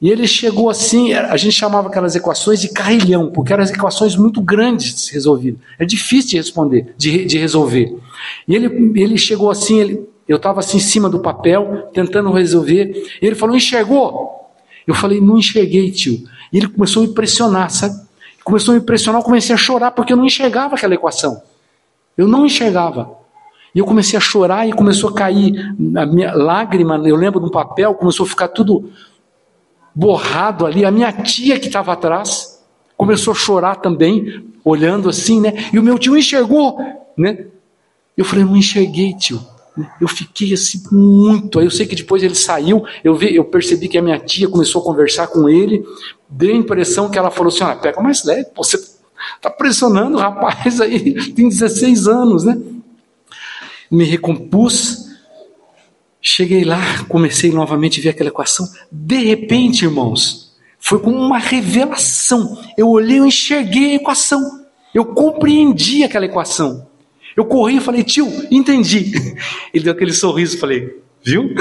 E 0.00 0.10
ele 0.10 0.26
chegou 0.26 0.68
assim, 0.68 1.14
a 1.14 1.36
gente 1.36 1.52
chamava 1.52 1.88
aquelas 1.88 2.16
equações 2.16 2.60
de 2.60 2.68
carrilhão, 2.68 3.30
porque 3.30 3.52
eram 3.52 3.62
equações 3.64 4.16
muito 4.16 4.42
grandes 4.42 4.94
de 4.94 5.00
ser 5.00 5.12
resolvidas. 5.14 5.60
É 5.78 5.84
difícil 5.84 6.30
de 6.30 6.36
responder, 6.38 6.94
de, 6.98 7.24
de 7.24 7.38
resolver. 7.38 7.96
E 8.48 8.54
ele, 8.54 9.00
ele 9.00 9.16
chegou 9.16 9.48
assim, 9.48 9.78
ele, 9.80 10.08
eu 10.26 10.36
estava 10.36 10.60
assim 10.60 10.78
em 10.78 10.80
cima 10.80 11.08
do 11.08 11.20
papel, 11.20 11.90
tentando 11.92 12.32
resolver. 12.32 13.04
Ele 13.20 13.34
falou: 13.34 13.56
enxergou? 13.56 14.50
Eu 14.86 14.94
falei: 14.94 15.20
não 15.20 15.38
enxerguei, 15.38 15.90
tio. 15.90 16.24
E 16.52 16.58
ele 16.58 16.68
começou 16.68 17.02
a 17.02 17.06
me 17.06 17.12
pressionar, 17.12 17.70
sabe? 17.70 17.94
Começou 18.44 18.72
a 18.72 18.76
me 18.76 18.82
impressionar, 18.82 19.20
eu 19.20 19.24
comecei 19.24 19.54
a 19.54 19.58
chorar 19.58 19.90
porque 19.92 20.12
eu 20.12 20.16
não 20.16 20.24
enxergava 20.24 20.74
aquela 20.74 20.94
equação. 20.94 21.42
Eu 22.16 22.28
não 22.28 22.44
enxergava. 22.44 23.16
E 23.74 23.78
eu 23.78 23.86
comecei 23.86 24.16
a 24.16 24.20
chorar 24.20 24.68
e 24.68 24.72
começou 24.72 25.10
a 25.10 25.14
cair 25.14 25.74
a 25.96 26.04
minha 26.06 26.34
lágrima, 26.34 26.96
eu 27.08 27.16
lembro 27.16 27.40
de 27.40 27.46
um 27.46 27.50
papel, 27.50 27.94
começou 27.94 28.26
a 28.26 28.28
ficar 28.28 28.48
tudo 28.48 28.90
borrado 29.94 30.66
ali. 30.66 30.84
A 30.84 30.90
minha 30.90 31.10
tia 31.10 31.58
que 31.58 31.66
estava 31.66 31.92
atrás, 31.92 32.62
começou 32.96 33.32
a 33.32 33.34
chorar 33.34 33.76
também, 33.76 34.44
olhando 34.64 35.08
assim, 35.08 35.40
né? 35.40 35.70
E 35.72 35.78
o 35.78 35.82
meu 35.82 35.98
tio 35.98 36.16
enxergou, 36.16 36.78
né? 37.16 37.46
Eu 38.16 38.24
falei, 38.24 38.44
não 38.44 38.56
enxerguei, 38.56 39.14
tio. 39.14 39.40
Eu 40.00 40.06
fiquei 40.06 40.52
assim 40.52 40.82
muito. 40.92 41.58
Aí 41.58 41.64
eu 41.64 41.70
sei 41.70 41.86
que 41.86 41.96
depois 41.96 42.22
ele 42.22 42.34
saiu, 42.34 42.84
eu, 43.02 43.14
vi, 43.16 43.34
eu 43.34 43.44
percebi 43.44 43.88
que 43.88 43.96
a 43.96 44.02
minha 44.02 44.18
tia 44.18 44.48
começou 44.48 44.82
a 44.82 44.84
conversar 44.84 45.28
com 45.28 45.48
ele. 45.48 45.84
Deu 46.28 46.54
a 46.54 46.56
impressão 46.56 47.10
que 47.10 47.18
ela 47.18 47.30
falou 47.30 47.52
assim: 47.52 47.64
ah, 47.64 47.74
pega 47.74 48.00
mais 48.02 48.24
leve, 48.24 48.48
você 48.54 48.76
está 49.36 49.50
pressionando 49.50 50.16
o 50.16 50.20
rapaz 50.20 50.80
aí, 50.80 51.14
tem 51.32 51.48
16 51.48 52.06
anos, 52.06 52.44
né? 52.44 52.58
Me 53.90 54.04
recompus, 54.04 55.10
cheguei 56.20 56.64
lá, 56.64 57.04
comecei 57.08 57.50
novamente 57.50 58.00
a 58.00 58.02
ver 58.02 58.08
aquela 58.10 58.28
equação. 58.30 58.68
De 58.90 59.16
repente, 59.16 59.84
irmãos, 59.84 60.52
foi 60.78 60.98
como 60.98 61.16
uma 61.16 61.38
revelação. 61.38 62.58
Eu 62.76 62.88
olhei, 62.88 63.18
eu 63.18 63.26
enxerguei 63.26 63.92
a 63.92 63.94
equação, 63.94 64.66
eu 64.94 65.06
compreendi 65.06 66.04
aquela 66.04 66.26
equação. 66.26 66.86
Eu 67.36 67.44
corri 67.44 67.76
e 67.76 67.80
falei, 67.80 68.02
tio, 68.02 68.26
entendi. 68.50 69.12
Ele 69.72 69.84
deu 69.84 69.92
aquele 69.92 70.12
sorriso, 70.12 70.58
falei, 70.58 71.02
viu? 71.22 71.54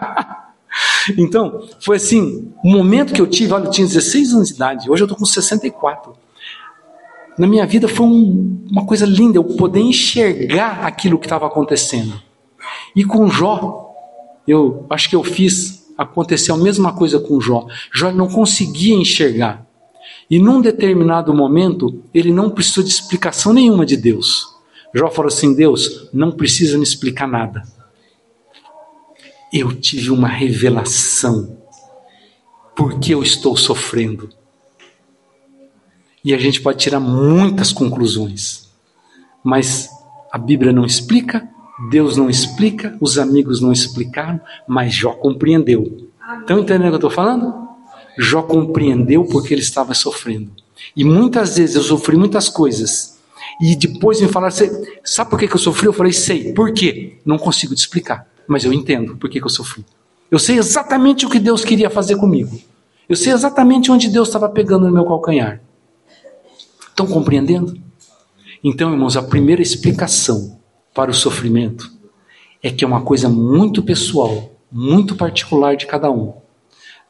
então, 1.18 1.68
foi 1.80 1.96
assim, 1.96 2.52
o 2.64 2.70
momento 2.70 3.12
que 3.12 3.20
eu 3.20 3.26
tive, 3.26 3.52
olha, 3.52 3.64
eu 3.64 3.70
tinha 3.70 3.86
16 3.86 4.34
anos 4.34 4.48
de 4.48 4.54
idade, 4.54 4.90
hoje 4.90 5.02
eu 5.02 5.06
estou 5.06 5.18
com 5.18 5.24
64. 5.24 6.14
Na 7.38 7.46
minha 7.46 7.66
vida 7.66 7.88
foi 7.88 8.06
um, 8.06 8.66
uma 8.70 8.84
coisa 8.84 9.06
linda, 9.06 9.38
eu 9.38 9.44
poder 9.44 9.80
enxergar 9.80 10.84
aquilo 10.84 11.18
que 11.18 11.26
estava 11.26 11.46
acontecendo. 11.46 12.20
E 12.94 13.04
com 13.04 13.28
Jó, 13.28 13.94
eu 14.46 14.84
acho 14.90 15.08
que 15.08 15.16
eu 15.16 15.22
fiz, 15.22 15.86
aconteceu 15.96 16.54
a 16.54 16.58
mesma 16.58 16.92
coisa 16.92 17.18
com 17.18 17.40
Jó. 17.40 17.66
Jó 17.94 18.10
não 18.10 18.28
conseguia 18.28 18.94
enxergar. 18.94 19.66
E 20.30 20.38
num 20.38 20.60
determinado 20.60 21.34
momento, 21.34 22.02
ele 22.12 22.32
não 22.32 22.50
precisou 22.50 22.84
de 22.84 22.90
explicação 22.90 23.52
nenhuma 23.52 23.86
de 23.86 23.96
Deus. 23.96 24.59
Jó 24.94 25.10
falou 25.10 25.28
assim: 25.28 25.54
Deus, 25.54 26.08
não 26.12 26.32
precisa 26.32 26.76
me 26.76 26.84
explicar 26.84 27.26
nada. 27.26 27.62
Eu 29.52 29.74
tive 29.74 30.10
uma 30.10 30.28
revelação. 30.28 31.58
Porque 32.76 33.12
eu 33.12 33.22
estou 33.22 33.56
sofrendo. 33.56 34.30
E 36.24 36.34
a 36.34 36.38
gente 36.38 36.60
pode 36.60 36.78
tirar 36.78 37.00
muitas 37.00 37.72
conclusões. 37.72 38.70
Mas 39.42 39.88
a 40.30 40.38
Bíblia 40.38 40.72
não 40.72 40.84
explica, 40.84 41.48
Deus 41.90 42.16
não 42.16 42.28
explica, 42.28 42.96
os 43.00 43.18
amigos 43.18 43.60
não 43.60 43.72
explicaram, 43.72 44.40
mas 44.68 44.94
Jó 44.94 45.12
compreendeu. 45.12 46.08
Estão 46.40 46.60
entendendo 46.60 46.86
o 46.86 46.88
que 46.88 46.94
eu 47.04 47.08
estou 47.08 47.10
falando? 47.10 47.68
Jó 48.18 48.42
compreendeu 48.42 49.24
porque 49.24 49.54
ele 49.54 49.62
estava 49.62 49.94
sofrendo. 49.94 50.52
E 50.94 51.04
muitas 51.04 51.56
vezes 51.56 51.76
eu 51.76 51.82
sofri 51.82 52.16
muitas 52.16 52.48
coisas 52.48 53.19
e 53.60 53.74
depois 53.74 54.20
me 54.20 54.28
falaram, 54.28 54.54
sabe 55.04 55.30
por 55.30 55.38
que, 55.38 55.52
eu 55.52 55.58
sofri? 55.58 55.86
Eu 55.86 55.92
falei, 55.92 56.12
sei. 56.12 56.52
Por 56.52 56.72
quê? 56.72 57.18
Não 57.24 57.38
consigo 57.38 57.74
te 57.74 57.78
explicar, 57.78 58.26
mas 58.46 58.64
eu 58.64 58.72
entendo 58.72 59.16
por 59.16 59.30
que, 59.30 59.40
que 59.40 59.46
eu 59.46 59.50
sofri. 59.50 59.84
Eu 60.30 60.38
sei 60.38 60.58
exatamente 60.58 61.26
o 61.26 61.30
que 61.30 61.38
Deus 61.38 61.64
queria 61.64 61.90
fazer 61.90 62.16
comigo. 62.16 62.58
Eu 63.08 63.16
sei 63.16 63.32
exatamente 63.32 63.90
onde 63.90 64.08
Deus 64.08 64.28
estava 64.28 64.48
pegando 64.48 64.86
no 64.86 64.92
meu 64.92 65.04
calcanhar. 65.04 65.60
Estão 66.88 67.06
compreendendo? 67.06 67.76
Então, 68.62 68.92
irmãos, 68.92 69.16
a 69.16 69.22
primeira 69.22 69.62
explicação 69.62 70.60
para 70.94 71.10
o 71.10 71.14
sofrimento 71.14 71.90
é 72.62 72.70
que 72.70 72.84
é 72.84 72.86
uma 72.86 73.02
coisa 73.02 73.28
muito 73.28 73.82
pessoal, 73.82 74.52
muito 74.70 75.16
particular 75.16 75.76
de 75.76 75.86
cada 75.86 76.10
um. 76.10 76.34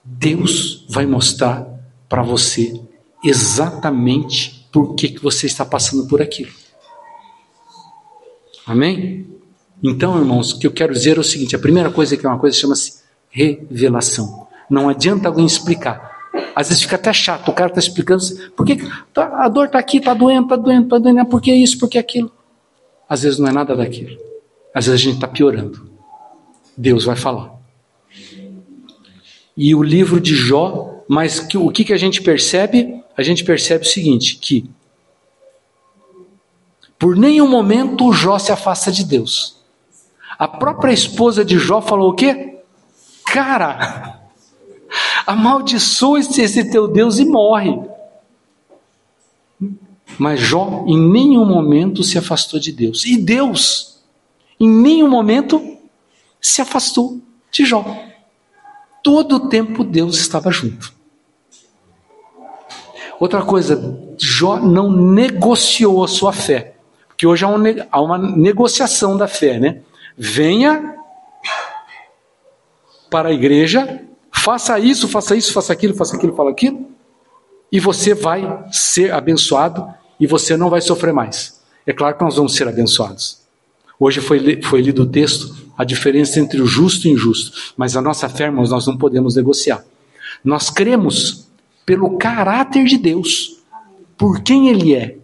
Deus 0.03 0.87
vai 0.89 1.05
mostrar 1.07 1.67
para 2.09 2.23
você 2.23 2.81
exatamente 3.23 4.60
por 4.73 4.95
que, 4.95 5.09
que 5.09 5.23
você 5.23 5.47
está 5.47 5.65
passando 5.65 6.07
por 6.07 6.23
aquilo. 6.23 6.53
Amém? 8.67 9.27
Então, 9.83 10.19
irmãos, 10.19 10.53
o 10.53 10.59
que 10.59 10.67
eu 10.67 10.73
quero 10.73 10.93
dizer 10.93 11.17
é 11.17 11.21
o 11.21 11.25
seguinte: 11.25 11.57
a 11.57 11.59
primeira 11.59 11.91
coisa 11.91 12.17
que 12.17 12.25
é 12.25 12.29
uma 12.29 12.39
coisa 12.39 12.57
chama-se 12.57 13.01
revelação. 13.31 14.47
Não 14.69 14.89
adianta 14.89 15.29
alguém 15.29 15.47
explicar. 15.47 16.11
Às 16.55 16.69
vezes 16.69 16.83
fica 16.83 16.97
até 16.97 17.13
chato, 17.13 17.49
o 17.49 17.55
cara 17.55 17.71
está 17.71 17.81
explicando, 17.81 18.23
por 18.57 18.67
que 18.67 18.77
tá, 19.13 19.45
a 19.45 19.49
dor 19.49 19.67
está 19.67 19.79
aqui, 19.79 19.99
está 19.99 20.15
doendo, 20.15 20.45
está 20.45 20.57
doendo, 20.57 20.85
está 20.85 20.99
doendo, 20.99 21.27
por 21.27 21.41
que 21.41 21.53
isso, 21.53 21.79
por 21.79 21.89
que 21.89 21.99
aquilo? 21.99 22.31
Às 23.09 23.23
vezes 23.23 23.39
não 23.39 23.49
é 23.49 23.53
nada 23.53 23.75
daquilo. 23.75 24.17
Às 24.75 24.87
vezes 24.87 25.01
a 25.01 25.05
gente 25.05 25.15
está 25.15 25.27
piorando. 25.27 25.91
Deus 26.77 27.05
vai 27.05 27.17
falar. 27.17 27.53
E 29.57 29.75
o 29.75 29.83
livro 29.83 30.21
de 30.21 30.35
Jó, 30.35 31.03
mas 31.09 31.41
que, 31.41 31.59
o 31.59 31.71
que, 31.71 31.85
que 31.85 31.93
a 31.93 31.97
gente 31.97 32.23
percebe? 32.23 33.00
A 33.21 33.23
gente 33.23 33.45
percebe 33.45 33.85
o 33.85 33.89
seguinte: 33.89 34.37
que 34.37 34.69
por 36.99 37.15
nenhum 37.17 37.49
momento 37.49 38.13
Jó 38.13 38.39
se 38.39 38.51
afasta 38.51 38.91
de 38.91 39.05
Deus. 39.05 39.59
A 40.39 40.49
própria 40.49 40.93
esposa 40.93 41.45
de 41.45 41.59
Jó 41.59 41.83
falou 41.83 42.11
o 42.11 42.15
quê? 42.15 42.61
Cara, 43.27 44.21
amaldiçoa 45.27 46.19
esse 46.19 46.71
teu 46.71 46.89
Deus 46.89 47.19
e 47.19 47.27
morre. 47.27 47.79
Mas 50.19 50.41
Jó 50.41 50.85
em 50.87 50.99
nenhum 50.99 51.45
momento 51.45 52.03
se 52.03 52.17
afastou 52.17 52.59
de 52.59 52.73
Deus. 52.73 53.05
E 53.05 53.19
Deus, 53.19 53.99
em 54.59 54.69
nenhum 54.69 55.09
momento, 55.09 55.77
se 56.41 56.63
afastou 56.63 57.21
de 57.53 57.67
Jó. 57.67 57.85
Todo 59.03 59.37
o 59.37 59.49
tempo 59.49 59.85
Deus 59.85 60.17
estava 60.17 60.51
junto. 60.51 61.00
Outra 63.21 63.43
coisa, 63.43 63.99
Jó 64.19 64.59
não 64.59 64.91
negociou 64.91 66.03
a 66.03 66.09
sua 66.09 66.33
fé. 66.33 66.75
Porque 67.07 67.27
hoje 67.27 67.45
há, 67.45 67.49
um, 67.49 67.63
há 67.91 68.01
uma 68.01 68.17
negociação 68.17 69.15
da 69.15 69.29
fé, 69.29 69.61
né? 69.61 69.83
Venha 70.17 70.97
para 73.11 73.29
a 73.29 73.33
igreja, 73.33 74.01
faça 74.33 74.79
isso, 74.79 75.07
faça 75.07 75.37
isso, 75.37 75.53
faça 75.53 75.71
aquilo, 75.71 75.95
faça 75.95 76.17
aquilo, 76.17 76.35
faça 76.35 76.51
aquilo, 76.51 76.87
e 77.71 77.79
você 77.79 78.15
vai 78.15 78.65
ser 78.73 79.13
abençoado 79.13 79.87
e 80.19 80.27
você 80.27 80.57
não 80.57 80.71
vai 80.71 80.81
sofrer 80.81 81.13
mais. 81.13 81.61
É 81.87 81.93
claro 81.93 82.17
que 82.17 82.25
nós 82.25 82.37
vamos 82.37 82.55
ser 82.55 82.67
abençoados. 82.69 83.41
Hoje 83.99 84.21
foi, 84.23 84.63
foi 84.63 84.81
lido 84.81 85.03
o 85.03 85.07
texto, 85.07 85.55
a 85.77 85.85
diferença 85.85 86.41
entre 86.41 86.63
o 86.63 86.67
justo 86.67 87.07
e 87.07 87.11
o 87.11 87.15
injusto. 87.15 87.75
Mas 87.77 87.97
a 87.97 88.01
nossa 88.01 88.31
fé, 88.31 88.45
irmãos, 88.45 88.71
nós 88.71 88.87
não 88.87 88.97
podemos 88.97 89.37
negociar. 89.37 89.85
Nós 90.43 90.71
cremos 90.71 91.50
pelo 91.91 92.17
caráter 92.19 92.85
de 92.85 92.97
Deus, 92.97 93.65
por 94.17 94.43
quem 94.43 94.69
Ele 94.69 94.95
é. 94.95 95.17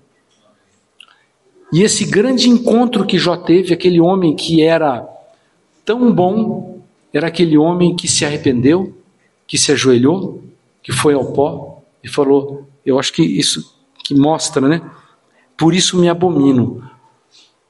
E 1.72 1.81
esse 1.81 2.05
grande 2.05 2.50
encontro 2.50 3.07
que 3.07 3.20
Jó 3.20 3.37
teve, 3.37 3.72
aquele 3.72 4.00
homem 4.00 4.35
que 4.35 4.61
era 4.61 5.09
tão 5.85 6.12
bom, 6.12 6.81
era 7.12 7.29
aquele 7.29 7.57
homem 7.57 7.94
que 7.94 8.09
se 8.09 8.24
arrependeu, 8.24 8.98
que 9.46 9.57
se 9.57 9.70
ajoelhou, 9.70 10.42
que 10.83 10.90
foi 10.90 11.14
ao 11.14 11.26
pó 11.26 11.85
e 12.02 12.09
falou: 12.09 12.66
Eu 12.85 12.98
acho 12.98 13.12
que 13.12 13.22
isso 13.22 13.79
que 14.02 14.12
mostra, 14.12 14.66
né? 14.66 14.83
Por 15.57 15.72
isso 15.72 15.96
me 15.96 16.09
abomino. 16.09 16.83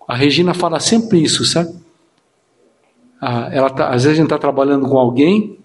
A 0.09 0.17
Regina 0.17 0.55
fala 0.55 0.81
sempre 0.81 1.23
isso, 1.23 1.45
sabe? 1.45 1.69
Ah, 3.21 3.51
ela 3.53 3.69
tá, 3.69 3.89
às 3.89 4.05
vezes 4.05 4.19
a 4.19 4.23
gente 4.23 4.33
está 4.33 4.39
trabalhando 4.39 4.89
com 4.89 4.97
alguém 4.97 5.59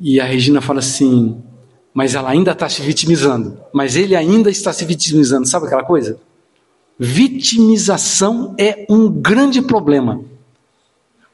e 0.00 0.20
a 0.20 0.24
Regina 0.24 0.60
fala 0.60 0.80
assim: 0.80 1.40
mas 1.94 2.14
ela 2.14 2.30
ainda 2.30 2.52
está 2.52 2.68
se 2.68 2.80
vitimizando. 2.82 3.58
Mas 3.72 3.96
ele 3.96 4.16
ainda 4.16 4.50
está 4.50 4.72
se 4.72 4.84
vitimizando. 4.84 5.46
Sabe 5.46 5.66
aquela 5.66 5.84
coisa? 5.84 6.18
Vitimização 6.98 8.54
é 8.58 8.86
um 8.88 9.10
grande 9.10 9.60
problema. 9.60 10.22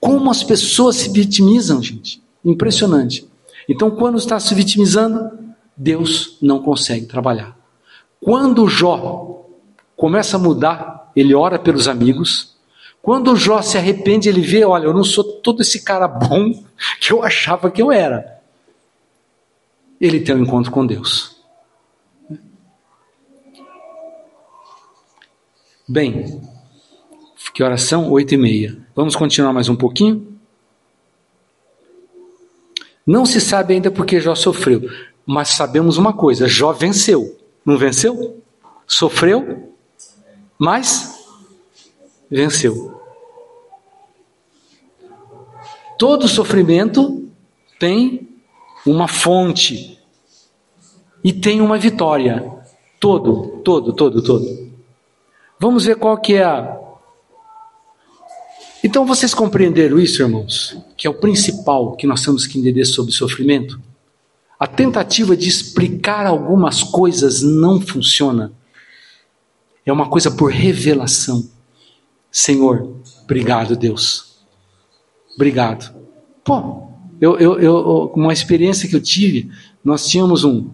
Como 0.00 0.30
as 0.30 0.42
pessoas 0.42 0.96
se 0.96 1.10
vitimizam, 1.10 1.82
gente. 1.82 2.22
Impressionante. 2.44 3.28
Então, 3.68 3.90
quando 3.90 4.18
está 4.18 4.40
se 4.40 4.54
vitimizando, 4.54 5.30
Deus 5.76 6.38
não 6.40 6.60
consegue 6.60 7.06
trabalhar. 7.06 7.56
Quando 8.20 8.68
Jó 8.68 9.44
começa 9.96 10.36
a 10.36 10.40
mudar, 10.40 11.12
ele 11.14 11.34
ora 11.34 11.58
pelos 11.58 11.86
amigos. 11.86 12.56
Quando 13.00 13.36
Jó 13.36 13.62
se 13.62 13.76
arrepende, 13.78 14.28
ele 14.28 14.40
vê: 14.40 14.64
olha, 14.64 14.84
eu 14.84 14.94
não 14.94 15.04
sou 15.04 15.22
todo 15.22 15.60
esse 15.60 15.84
cara 15.84 16.08
bom 16.08 16.50
que 17.00 17.12
eu 17.12 17.22
achava 17.22 17.70
que 17.70 17.80
eu 17.80 17.92
era 17.92 18.37
ele 20.00 20.20
tem 20.20 20.34
um 20.34 20.42
encontro 20.42 20.70
com 20.70 20.86
Deus. 20.86 21.36
Bem, 25.88 26.40
que 27.54 27.62
oração? 27.62 28.10
Oito 28.10 28.34
e 28.34 28.36
meia. 28.36 28.78
Vamos 28.94 29.16
continuar 29.16 29.52
mais 29.52 29.68
um 29.68 29.76
pouquinho? 29.76 30.38
Não 33.06 33.24
se 33.24 33.40
sabe 33.40 33.74
ainda 33.74 33.90
porque 33.90 34.20
Jó 34.20 34.34
sofreu, 34.34 34.82
mas 35.24 35.48
sabemos 35.48 35.96
uma 35.96 36.12
coisa: 36.12 36.46
Jó 36.46 36.72
venceu. 36.72 37.36
Não 37.64 37.78
venceu? 37.78 38.42
Sofreu, 38.86 39.74
mas 40.58 41.18
venceu. 42.30 43.00
Todo 45.98 46.28
sofrimento 46.28 47.28
tem 47.78 48.27
uma 48.86 49.08
fonte. 49.08 49.98
e 51.22 51.32
tem 51.32 51.60
uma 51.60 51.78
vitória. 51.78 52.50
Todo, 53.00 53.60
todo, 53.62 53.92
todo, 53.92 54.22
todo. 54.22 54.72
Vamos 55.60 55.84
ver 55.84 55.96
qual 55.96 56.16
que 56.18 56.34
é 56.34 56.44
a. 56.44 56.78
Então 58.82 59.04
vocês 59.04 59.34
compreenderam 59.34 59.98
isso, 59.98 60.22
irmãos? 60.22 60.76
Que 60.96 61.06
é 61.06 61.10
o 61.10 61.14
principal 61.14 61.96
que 61.96 62.06
nós 62.06 62.22
temos 62.22 62.46
que 62.46 62.58
entender 62.58 62.84
sobre 62.84 63.12
sofrimento? 63.12 63.80
A 64.58 64.66
tentativa 64.66 65.36
de 65.36 65.48
explicar 65.48 66.26
algumas 66.26 66.82
coisas 66.82 67.42
não 67.42 67.80
funciona. 67.80 68.52
É 69.84 69.92
uma 69.92 70.08
coisa 70.08 70.30
por 70.30 70.50
revelação. 70.50 71.48
Senhor, 72.30 72.96
obrigado, 73.22 73.76
Deus. 73.76 74.38
Obrigado. 75.34 75.94
Pô, 76.44 76.87
eu, 77.20 77.38
eu, 77.38 77.58
eu, 77.60 78.12
uma 78.14 78.32
experiência 78.32 78.88
que 78.88 78.94
eu 78.94 79.00
tive, 79.00 79.50
nós 79.84 80.06
tínhamos 80.06 80.44
um, 80.44 80.68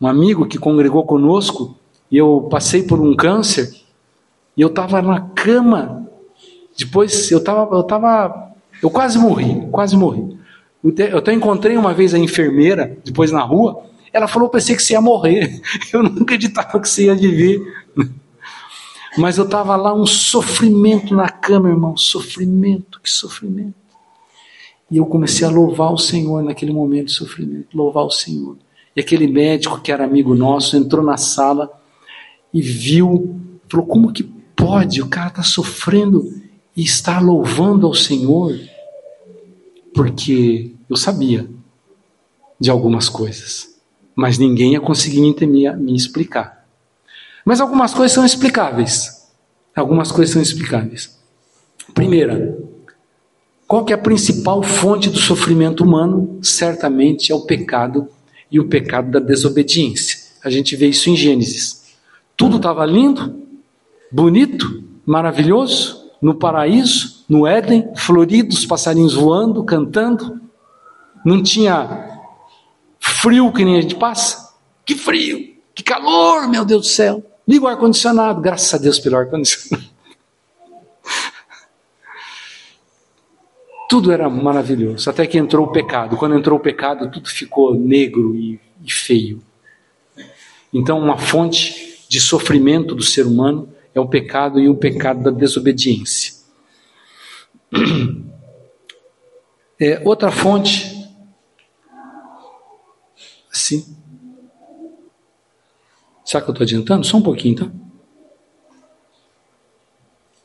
um 0.00 0.06
amigo 0.06 0.46
que 0.46 0.58
congregou 0.58 1.04
conosco, 1.04 1.76
e 2.10 2.16
eu 2.16 2.48
passei 2.50 2.82
por 2.82 3.00
um 3.00 3.14
câncer, 3.14 3.72
e 4.56 4.60
eu 4.60 4.68
estava 4.68 5.02
na 5.02 5.20
cama. 5.20 6.08
Depois 6.76 7.30
eu 7.30 7.38
estava, 7.38 7.74
eu 7.74 7.80
estava, 7.80 8.52
eu 8.82 8.90
quase 8.90 9.18
morri, 9.18 9.66
quase 9.70 9.96
morri. 9.96 10.36
Eu 10.82 11.18
até 11.18 11.32
encontrei 11.32 11.76
uma 11.76 11.92
vez 11.92 12.14
a 12.14 12.18
enfermeira, 12.18 12.96
depois 13.04 13.32
na 13.32 13.42
rua, 13.42 13.82
ela 14.12 14.28
falou: 14.28 14.48
pensei 14.48 14.76
que 14.76 14.82
você 14.82 14.94
ia 14.94 15.00
morrer. 15.00 15.60
Eu 15.92 16.02
não 16.02 16.22
acreditava 16.22 16.80
que 16.80 16.88
você 16.88 17.06
ia 17.06 17.14
viver. 17.14 17.60
Mas 19.18 19.38
eu 19.38 19.44
estava 19.44 19.76
lá, 19.76 19.94
um 19.94 20.04
sofrimento 20.04 21.14
na 21.14 21.28
cama, 21.28 21.70
irmão. 21.70 21.96
Sofrimento, 21.96 23.00
que 23.02 23.10
sofrimento. 23.10 23.85
E 24.90 24.98
eu 24.98 25.06
comecei 25.06 25.46
a 25.46 25.50
louvar 25.50 25.92
o 25.92 25.98
Senhor 25.98 26.42
naquele 26.42 26.72
momento 26.72 27.06
de 27.06 27.12
sofrimento, 27.12 27.76
louvar 27.76 28.04
o 28.04 28.10
Senhor. 28.10 28.56
E 28.94 29.00
aquele 29.00 29.26
médico 29.26 29.80
que 29.80 29.90
era 29.90 30.04
amigo 30.04 30.34
nosso 30.34 30.76
entrou 30.76 31.04
na 31.04 31.16
sala 31.16 31.70
e 32.52 32.62
viu, 32.62 33.40
falou: 33.68 33.86
como 33.86 34.12
que 34.12 34.22
pode? 34.22 35.02
O 35.02 35.08
cara 35.08 35.28
está 35.28 35.42
sofrendo 35.42 36.32
e 36.76 36.82
está 36.82 37.18
louvando 37.18 37.86
ao 37.86 37.94
Senhor. 37.94 38.58
Porque 39.92 40.72
eu 40.88 40.96
sabia 40.96 41.48
de 42.60 42.70
algumas 42.70 43.08
coisas, 43.08 43.78
mas 44.14 44.38
ninguém 44.38 44.72
ia 44.72 44.80
conseguir 44.80 45.20
me, 45.20 45.72
me 45.76 45.94
explicar. 45.94 46.66
Mas 47.44 47.60
algumas 47.60 47.92
coisas 47.92 48.12
são 48.12 48.24
explicáveis. 48.24 49.30
Algumas 49.74 50.10
coisas 50.10 50.32
são 50.32 50.40
explicáveis. 50.40 51.18
Primeira, 51.94 52.58
qual 53.66 53.84
que 53.84 53.92
é 53.92 53.96
a 53.96 53.98
principal 53.98 54.62
fonte 54.62 55.10
do 55.10 55.18
sofrimento 55.18 55.82
humano? 55.82 56.38
Certamente 56.40 57.32
é 57.32 57.34
o 57.34 57.40
pecado 57.40 58.08
e 58.50 58.60
o 58.60 58.68
pecado 58.68 59.10
da 59.10 59.18
desobediência. 59.18 60.18
A 60.44 60.50
gente 60.50 60.76
vê 60.76 60.86
isso 60.88 61.10
em 61.10 61.16
Gênesis. 61.16 61.84
Tudo 62.36 62.58
estava 62.58 62.86
lindo, 62.86 63.42
bonito, 64.12 64.84
maravilhoso, 65.04 66.10
no 66.22 66.34
paraíso, 66.34 67.24
no 67.28 67.46
Éden, 67.46 67.90
florido, 67.96 68.54
os 68.54 68.64
passarinhos 68.64 69.14
voando, 69.14 69.64
cantando. 69.64 70.40
Não 71.24 71.42
tinha 71.42 72.20
frio 73.00 73.52
que 73.52 73.64
nem 73.64 73.78
a 73.78 73.80
gente 73.80 73.96
passa. 73.96 74.54
Que 74.84 74.94
frio, 74.94 75.56
que 75.74 75.82
calor, 75.82 76.48
meu 76.48 76.64
Deus 76.64 76.82
do 76.82 76.86
céu. 76.86 77.24
Liga 77.48 77.64
o 77.64 77.68
ar-condicionado, 77.68 78.40
graças 78.40 78.72
a 78.74 78.78
Deus 78.78 79.00
pelo 79.00 79.16
ar-condicionado. 79.16 79.95
Tudo 83.88 84.10
era 84.10 84.28
maravilhoso, 84.28 85.08
até 85.08 85.26
que 85.26 85.38
entrou 85.38 85.66
o 85.66 85.72
pecado. 85.72 86.16
Quando 86.16 86.36
entrou 86.36 86.58
o 86.58 86.62
pecado, 86.62 87.10
tudo 87.10 87.28
ficou 87.28 87.74
negro 87.74 88.34
e, 88.34 88.60
e 88.82 88.90
feio. 88.90 89.40
Então, 90.72 90.98
uma 90.98 91.16
fonte 91.16 92.04
de 92.08 92.20
sofrimento 92.20 92.94
do 92.94 93.02
ser 93.02 93.26
humano 93.26 93.72
é 93.94 94.00
o 94.00 94.08
pecado 94.08 94.58
e 94.60 94.68
o 94.68 94.74
pecado 94.74 95.22
da 95.22 95.30
desobediência. 95.30 96.34
É, 99.78 100.00
outra 100.08 100.30
fonte, 100.30 101.06
sim. 103.52 103.94
Será 106.24 106.42
que 106.42 106.48
eu 106.48 106.52
estou 106.52 106.64
adiantando? 106.64 107.06
Só 107.06 107.18
um 107.18 107.22
pouquinho, 107.22 107.56
tá? 107.56 107.70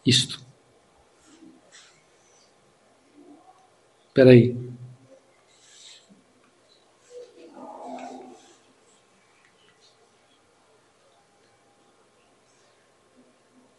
Isto. 0.05 0.40
Espera 4.11 4.31
aí. 4.31 4.53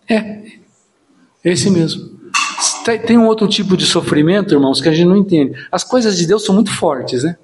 É, 0.08 0.42
esse 1.44 1.70
mesmo. 1.70 2.18
Tem 3.06 3.18
um 3.18 3.26
outro 3.26 3.46
tipo 3.46 3.76
de 3.76 3.84
sofrimento, 3.84 4.54
irmãos, 4.54 4.80
que 4.80 4.88
a 4.88 4.92
gente 4.92 5.06
não 5.06 5.16
entende. 5.18 5.54
As 5.70 5.84
coisas 5.84 6.16
de 6.16 6.26
Deus 6.26 6.44
são 6.44 6.54
muito 6.54 6.74
fortes, 6.74 7.22
né? 7.22 7.36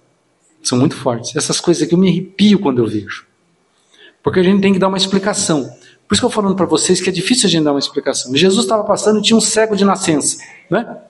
São 0.62 0.78
muito 0.78 0.96
fortes. 0.96 1.36
Essas 1.36 1.60
coisas 1.60 1.82
aqui 1.82 1.94
eu 1.94 1.98
me 1.98 2.08
arrepio 2.08 2.58
quando 2.58 2.78
eu 2.78 2.86
vejo. 2.86 3.26
Porque 4.22 4.40
a 4.40 4.42
gente 4.42 4.62
tem 4.62 4.72
que 4.72 4.78
dar 4.78 4.88
uma 4.88 4.96
explicação. 4.96 5.64
Por 6.08 6.14
isso 6.14 6.22
que 6.22 6.24
eu 6.24 6.28
estou 6.28 6.30
falando 6.30 6.56
para 6.56 6.64
vocês 6.64 7.02
que 7.02 7.10
é 7.10 7.12
difícil 7.12 7.46
a 7.46 7.50
gente 7.50 7.64
dar 7.64 7.72
uma 7.72 7.78
explicação. 7.78 8.34
Jesus 8.34 8.64
estava 8.64 8.82
passando 8.82 9.18
e 9.18 9.22
tinha 9.22 9.36
um 9.36 9.42
cego 9.42 9.76
de 9.76 9.84
nascença, 9.84 10.42
né? 10.70 11.02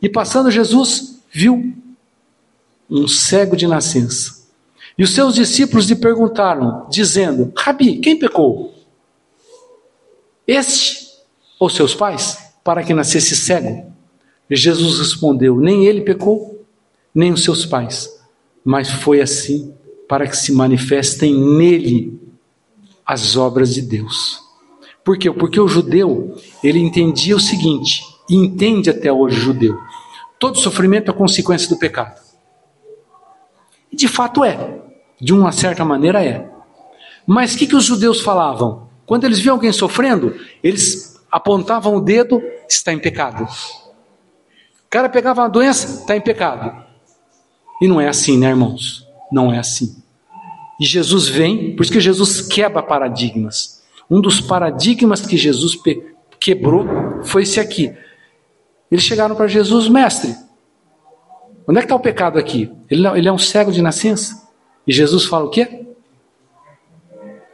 E 0.00 0.08
passando 0.08 0.50
Jesus 0.50 1.17
viu 1.30 1.74
um 2.90 3.06
cego 3.06 3.56
de 3.56 3.66
nascença. 3.66 4.38
E 4.96 5.04
os 5.04 5.14
seus 5.14 5.34
discípulos 5.34 5.88
lhe 5.88 5.96
perguntaram, 5.96 6.86
dizendo: 6.90 7.52
Rabi, 7.56 7.98
quem 7.98 8.18
pecou? 8.18 8.74
Este 10.46 11.06
ou 11.58 11.68
seus 11.68 11.94
pais, 11.94 12.38
para 12.64 12.82
que 12.82 12.94
nascesse 12.94 13.36
cego? 13.36 13.92
E 14.50 14.56
Jesus 14.56 14.98
respondeu: 14.98 15.56
Nem 15.56 15.86
ele 15.86 16.00
pecou, 16.00 16.64
nem 17.14 17.32
os 17.32 17.44
seus 17.44 17.64
pais, 17.66 18.08
mas 18.64 18.90
foi 18.90 19.20
assim 19.20 19.74
para 20.08 20.26
que 20.26 20.36
se 20.36 20.52
manifestem 20.52 21.34
nele 21.34 22.18
as 23.06 23.36
obras 23.36 23.74
de 23.74 23.82
Deus. 23.82 24.40
Por 25.04 25.18
quê? 25.18 25.30
Porque 25.30 25.60
o 25.60 25.68
judeu, 25.68 26.36
ele 26.62 26.78
entendia 26.78 27.36
o 27.36 27.40
seguinte, 27.40 28.02
e 28.28 28.36
entende 28.36 28.90
até 28.90 29.12
hoje 29.12 29.38
o 29.38 29.40
judeu. 29.40 29.78
Todo 30.38 30.58
sofrimento 30.58 31.10
é 31.10 31.14
consequência 31.14 31.68
do 31.68 31.78
pecado. 31.78 32.20
De 33.92 34.06
fato 34.06 34.44
é. 34.44 34.80
De 35.20 35.32
uma 35.32 35.50
certa 35.50 35.84
maneira 35.84 36.24
é. 36.24 36.48
Mas 37.26 37.54
o 37.54 37.58
que, 37.58 37.66
que 37.66 37.76
os 37.76 37.84
judeus 37.84 38.20
falavam? 38.20 38.88
Quando 39.04 39.24
eles 39.24 39.38
viam 39.38 39.54
alguém 39.54 39.72
sofrendo, 39.72 40.34
eles 40.62 41.20
apontavam 41.30 41.96
o 41.96 42.00
dedo, 42.00 42.42
está 42.68 42.92
em 42.92 42.98
pecado. 42.98 43.44
O 43.44 44.90
cara 44.90 45.08
pegava 45.08 45.42
uma 45.42 45.48
doença, 45.48 46.00
está 46.00 46.16
em 46.16 46.20
pecado. 46.20 46.84
E 47.80 47.88
não 47.88 48.00
é 48.00 48.08
assim, 48.08 48.38
né, 48.38 48.48
irmãos? 48.48 49.06
Não 49.30 49.52
é 49.52 49.58
assim. 49.58 50.02
E 50.80 50.86
Jesus 50.86 51.28
vem, 51.28 51.74
por 51.74 51.82
isso 51.82 51.92
que 51.92 52.00
Jesus 52.00 52.40
quebra 52.40 52.82
paradigmas. 52.82 53.82
Um 54.10 54.20
dos 54.20 54.40
paradigmas 54.40 55.26
que 55.26 55.36
Jesus 55.36 55.76
quebrou 56.40 56.86
foi 57.24 57.42
esse 57.42 57.60
aqui. 57.60 57.94
Eles 58.90 59.04
chegaram 59.04 59.34
para 59.34 59.46
Jesus, 59.46 59.88
mestre, 59.88 60.34
onde 61.66 61.78
é 61.78 61.82
que 61.82 61.86
está 61.86 61.94
o 61.94 62.00
pecado 62.00 62.38
aqui? 62.38 62.70
Ele, 62.90 63.06
ele 63.08 63.28
é 63.28 63.32
um 63.32 63.38
cego 63.38 63.70
de 63.70 63.82
nascença. 63.82 64.48
E 64.86 64.92
Jesus 64.92 65.26
fala 65.26 65.44
o 65.44 65.50
quê? 65.50 65.86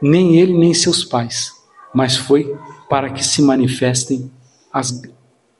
Nem 0.01 0.37
ele, 0.37 0.53
nem 0.53 0.73
seus 0.73 1.03
pais, 1.03 1.51
mas 1.93 2.15
foi 2.15 2.55
para 2.89 3.09
que 3.09 3.25
se 3.25 3.41
manifestem 3.41 4.31
as, 4.71 5.01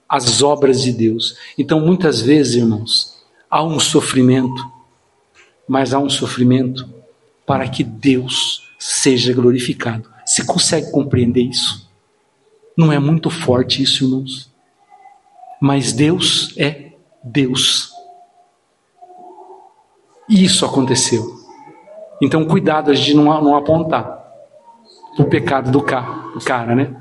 as 0.08 0.42
obras 0.42 0.82
de 0.82 0.92
Deus. 0.92 1.38
Então, 1.58 1.80
muitas 1.80 2.22
vezes, 2.22 2.56
irmãos, 2.56 3.16
há 3.50 3.64
um 3.64 3.80
sofrimento, 3.80 4.64
mas 5.68 5.94
há 5.94 6.00
um 6.00 6.10
sofrimento 6.10 6.88
para 7.46 7.68
que 7.68 7.84
Deus 7.84 8.64
seja 8.80 9.34
glorificado. 9.34 10.10
Você 10.26 10.44
consegue 10.44 10.92
compreender 10.92 11.44
isso? 11.44 11.90
Não 12.78 12.92
é 12.92 13.00
muito 13.00 13.30
forte 13.30 13.82
isso, 13.82 14.06
irmãos? 14.06 14.52
Mas 15.66 15.94
Deus 15.94 16.54
é 16.58 16.92
Deus. 17.24 17.92
E 20.30 20.44
isso 20.44 20.64
aconteceu. 20.64 21.26
Então, 22.22 22.46
cuidado 22.46 22.94
de 22.94 23.16
não, 23.16 23.24
não 23.42 23.56
apontar 23.56 24.32
o 25.18 25.24
pecado 25.24 25.72
do 25.72 25.80
do 25.80 26.46
cara, 26.46 26.76
né? 26.76 26.96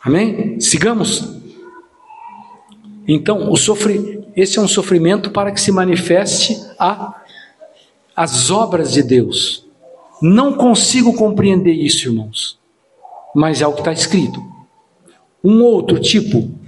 Amém? 0.00 0.60
Sigamos. 0.60 1.28
Então, 3.08 3.50
o 3.50 3.56
sofre, 3.56 4.28
esse 4.36 4.60
é 4.60 4.62
um 4.62 4.68
sofrimento 4.68 5.32
para 5.32 5.50
que 5.50 5.60
se 5.60 5.72
manifeste 5.72 6.56
a, 6.78 7.20
as 8.14 8.48
obras 8.48 8.92
de 8.92 9.02
Deus. 9.02 9.66
Não 10.22 10.52
consigo 10.52 11.14
compreender 11.14 11.72
isso, 11.72 12.08
irmãos, 12.08 12.60
mas 13.34 13.60
é 13.60 13.66
o 13.66 13.72
que 13.72 13.80
está 13.80 13.92
escrito. 13.92 14.40
Um 15.42 15.64
outro 15.64 15.98
tipo 15.98 16.61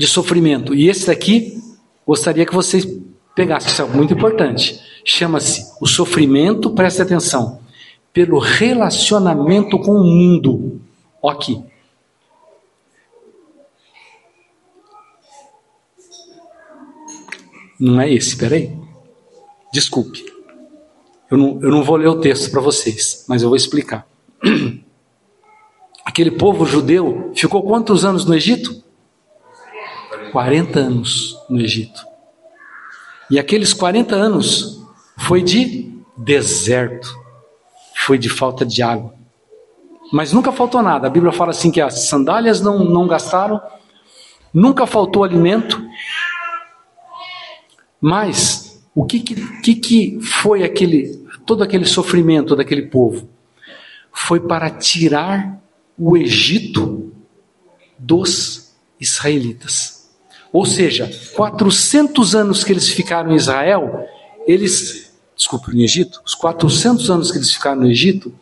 de 0.00 0.06
sofrimento. 0.06 0.74
E 0.74 0.88
esse 0.88 1.08
daqui, 1.08 1.62
gostaria 2.06 2.46
que 2.46 2.54
vocês 2.54 2.88
pegassem, 3.36 3.70
isso 3.70 3.82
é 3.82 3.84
muito 3.84 4.14
importante. 4.14 4.80
Chama-se 5.04 5.74
o 5.78 5.86
sofrimento, 5.86 6.70
preste 6.70 7.02
atenção, 7.02 7.60
pelo 8.10 8.38
relacionamento 8.38 9.78
com 9.78 9.92
o 9.92 10.02
mundo. 10.02 10.80
Ó 11.22 11.28
aqui. 11.28 11.62
Não 17.78 18.00
é 18.00 18.10
esse, 18.10 18.38
peraí. 18.38 18.74
Desculpe. 19.70 20.24
Eu 21.30 21.36
não, 21.36 21.60
eu 21.60 21.70
não 21.70 21.84
vou 21.84 21.96
ler 21.96 22.08
o 22.08 22.20
texto 22.20 22.50
para 22.50 22.62
vocês, 22.62 23.26
mas 23.28 23.42
eu 23.42 23.50
vou 23.50 23.56
explicar. 23.56 24.08
Aquele 26.06 26.30
povo 26.30 26.64
judeu 26.64 27.30
ficou 27.34 27.62
quantos 27.62 28.02
anos 28.02 28.24
no 28.24 28.34
Egito? 28.34 28.88
40 30.30 30.78
anos 30.78 31.36
no 31.48 31.60
Egito. 31.60 32.04
E 33.30 33.38
aqueles 33.38 33.72
40 33.72 34.14
anos 34.14 34.82
foi 35.16 35.42
de 35.42 35.92
deserto, 36.16 37.14
foi 37.94 38.18
de 38.18 38.28
falta 38.28 38.64
de 38.64 38.82
água. 38.82 39.14
Mas 40.12 40.32
nunca 40.32 40.50
faltou 40.50 40.82
nada. 40.82 41.06
A 41.06 41.10
Bíblia 41.10 41.32
fala 41.32 41.50
assim 41.50 41.70
que 41.70 41.80
as 41.80 42.08
sandálias 42.08 42.60
não, 42.60 42.84
não 42.84 43.06
gastaram, 43.06 43.60
nunca 44.52 44.86
faltou 44.86 45.22
alimento. 45.22 45.80
Mas 48.00 48.82
o 48.94 49.04
que, 49.04 49.20
que, 49.20 49.74
que 49.74 50.20
foi 50.20 50.64
aquele 50.64 51.20
todo 51.46 51.62
aquele 51.62 51.84
sofrimento 51.84 52.56
daquele 52.56 52.82
povo? 52.82 53.28
Foi 54.12 54.40
para 54.40 54.70
tirar 54.70 55.60
o 55.96 56.16
Egito 56.16 57.12
dos 57.98 58.74
israelitas. 59.00 59.99
Ou 60.52 60.66
seja, 60.66 61.10
400 61.34 62.34
anos 62.34 62.64
que 62.64 62.72
eles 62.72 62.88
ficaram 62.88 63.30
em 63.30 63.36
Israel, 63.36 64.06
eles, 64.46 65.12
desculpe, 65.36 65.72
no 65.72 65.80
Egito, 65.80 66.20
os 66.24 66.34
400 66.34 67.08
anos 67.10 67.30
que 67.30 67.38
eles 67.38 67.52
ficaram 67.52 67.82
no 67.82 67.90
Egito, 67.90 68.32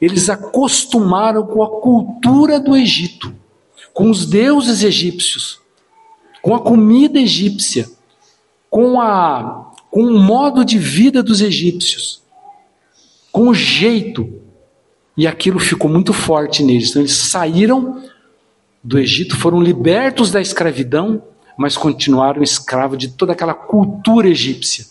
eles 0.00 0.28
acostumaram 0.28 1.44
com 1.44 1.62
a 1.62 1.80
cultura 1.80 2.60
do 2.60 2.76
Egito, 2.76 3.34
com 3.92 4.10
os 4.10 4.26
deuses 4.26 4.82
egípcios, 4.82 5.60
com 6.40 6.54
a 6.54 6.60
comida 6.60 7.18
egípcia, 7.18 7.88
com, 8.70 9.00
a, 9.00 9.72
com 9.90 10.02
o 10.02 10.18
modo 10.20 10.64
de 10.64 10.78
vida 10.78 11.22
dos 11.22 11.40
egípcios, 11.40 12.22
com 13.32 13.48
o 13.48 13.54
jeito. 13.54 14.40
E 15.16 15.26
aquilo 15.26 15.58
ficou 15.58 15.90
muito 15.90 16.12
forte 16.12 16.62
neles. 16.62 16.90
Então 16.90 17.02
eles 17.02 17.16
saíram 17.16 18.04
do 18.84 18.98
Egito, 18.98 19.36
foram 19.36 19.60
libertos 19.60 20.30
da 20.30 20.40
escravidão 20.40 21.22
mas 21.56 21.76
continuaram 21.76 22.42
escravos 22.42 22.98
de 22.98 23.08
toda 23.08 23.32
aquela 23.32 23.54
cultura 23.54 24.28
egípcia. 24.28 24.84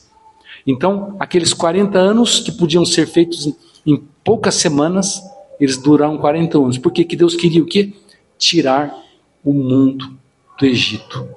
Então, 0.65 1.15
aqueles 1.19 1.53
40 1.53 1.97
anos 1.97 2.39
que 2.39 2.51
podiam 2.51 2.83
ser 2.85 3.07
feitos 3.07 3.53
em 3.85 4.03
poucas 4.23 4.55
semanas, 4.55 5.21
eles 5.59 5.77
duraram 5.77 6.17
40 6.17 6.57
anos. 6.57 6.77
Por 6.77 6.91
que 6.91 7.15
Deus 7.15 7.35
queria 7.35 7.61
o 7.61 7.67
quê? 7.67 7.93
Tirar 8.37 8.95
o 9.43 9.53
mundo 9.53 10.17
do 10.59 10.65
Egito. 10.65 11.27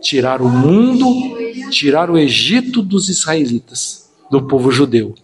Tirar 0.00 0.42
o 0.42 0.48
mundo, 0.48 1.06
tirar 1.70 2.10
o 2.10 2.18
Egito 2.18 2.82
dos 2.82 3.08
israelitas, 3.08 4.10
do 4.30 4.42
povo 4.42 4.70
judeu. 4.70 5.14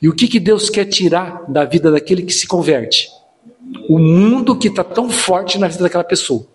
E 0.00 0.08
o 0.08 0.14
que, 0.14 0.28
que 0.28 0.40
Deus 0.40 0.70
quer 0.70 0.84
tirar 0.86 1.44
da 1.48 1.64
vida 1.64 1.90
daquele 1.90 2.22
que 2.22 2.32
se 2.32 2.46
converte? 2.46 3.08
O 3.88 3.98
mundo 3.98 4.56
que 4.56 4.68
está 4.68 4.84
tão 4.84 5.10
forte 5.10 5.58
na 5.58 5.66
vida 5.68 5.82
daquela 5.82 6.04
pessoa. 6.04 6.46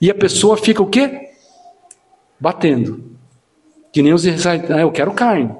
E 0.00 0.10
a 0.10 0.14
pessoa 0.14 0.56
fica 0.56 0.82
o 0.82 0.86
quê? 0.86 1.30
Batendo. 2.38 3.16
Que 3.92 4.02
nem 4.02 4.12
os 4.12 4.24
israelitas. 4.26 4.70
Ah, 4.70 4.80
eu 4.80 4.92
quero 4.92 5.12
carne. 5.12 5.50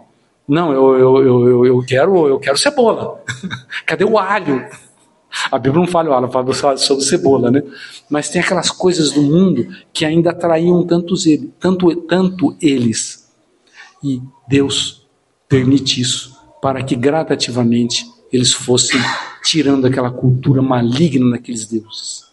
Não, 0.47 0.72
eu, 0.72 0.99
eu, 0.99 1.26
eu, 1.26 1.66
eu, 1.66 1.84
quero, 1.84 2.28
eu 2.28 2.39
quero 2.39 2.57
cebola. 2.57 3.22
Cadê 3.84 4.05
o 4.05 4.18
alho? 4.18 4.64
A 5.51 5.59
Bíblia 5.59 5.84
não 5.84 5.91
fala 5.91 6.11
o 6.11 6.12
alho, 6.12 6.30
fala 6.30 6.76
sobre 6.76 7.05
cebola, 7.05 7.51
né? 7.51 7.62
Mas 8.09 8.28
tem 8.28 8.41
aquelas 8.41 8.70
coisas 8.70 9.12
do 9.12 9.22
mundo 9.22 9.66
que 9.93 10.05
ainda 10.05 10.30
atraíam 10.30 10.87
tantos 10.87 11.26
ele, 11.26 11.53
tanto, 11.59 11.95
tanto 12.03 12.57
eles. 12.61 13.28
E 14.03 14.22
Deus 14.49 15.07
permite 15.49 16.01
isso 16.01 16.37
para 16.62 16.82
que 16.82 16.95
gradativamente 16.95 18.07
eles 18.32 18.53
fossem 18.53 19.01
tirando 19.43 19.87
aquela 19.87 20.11
cultura 20.11 20.62
maligna 20.62 21.30
daqueles 21.30 21.66
deuses. 21.66 22.26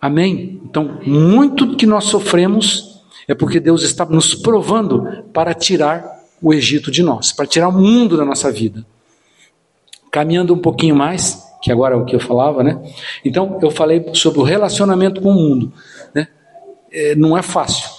Amém? 0.00 0.60
Então, 0.64 1.00
muito 1.04 1.76
que 1.76 1.86
nós 1.86 2.04
sofremos 2.04 3.02
é 3.26 3.34
porque 3.34 3.60
Deus 3.60 3.82
está 3.82 4.04
nos 4.04 4.34
provando 4.34 5.24
para 5.32 5.52
tirar 5.52 6.18
o 6.40 6.54
Egito 6.54 6.90
de 6.90 7.02
nós, 7.02 7.32
para 7.32 7.46
tirar 7.46 7.68
o 7.68 7.72
mundo 7.72 8.16
da 8.16 8.24
nossa 8.24 8.50
vida. 8.50 8.86
Caminhando 10.10 10.54
um 10.54 10.58
pouquinho 10.58 10.94
mais, 10.94 11.44
que 11.60 11.72
agora 11.72 11.94
é 11.94 11.98
o 11.98 12.04
que 12.04 12.14
eu 12.14 12.20
falava, 12.20 12.62
né? 12.62 12.80
Então, 13.24 13.58
eu 13.60 13.70
falei 13.70 14.04
sobre 14.14 14.38
o 14.40 14.44
relacionamento 14.44 15.20
com 15.20 15.30
o 15.30 15.34
mundo. 15.34 15.72
Né? 16.14 16.28
É, 16.90 17.14
não 17.14 17.36
é 17.36 17.42
fácil, 17.42 17.90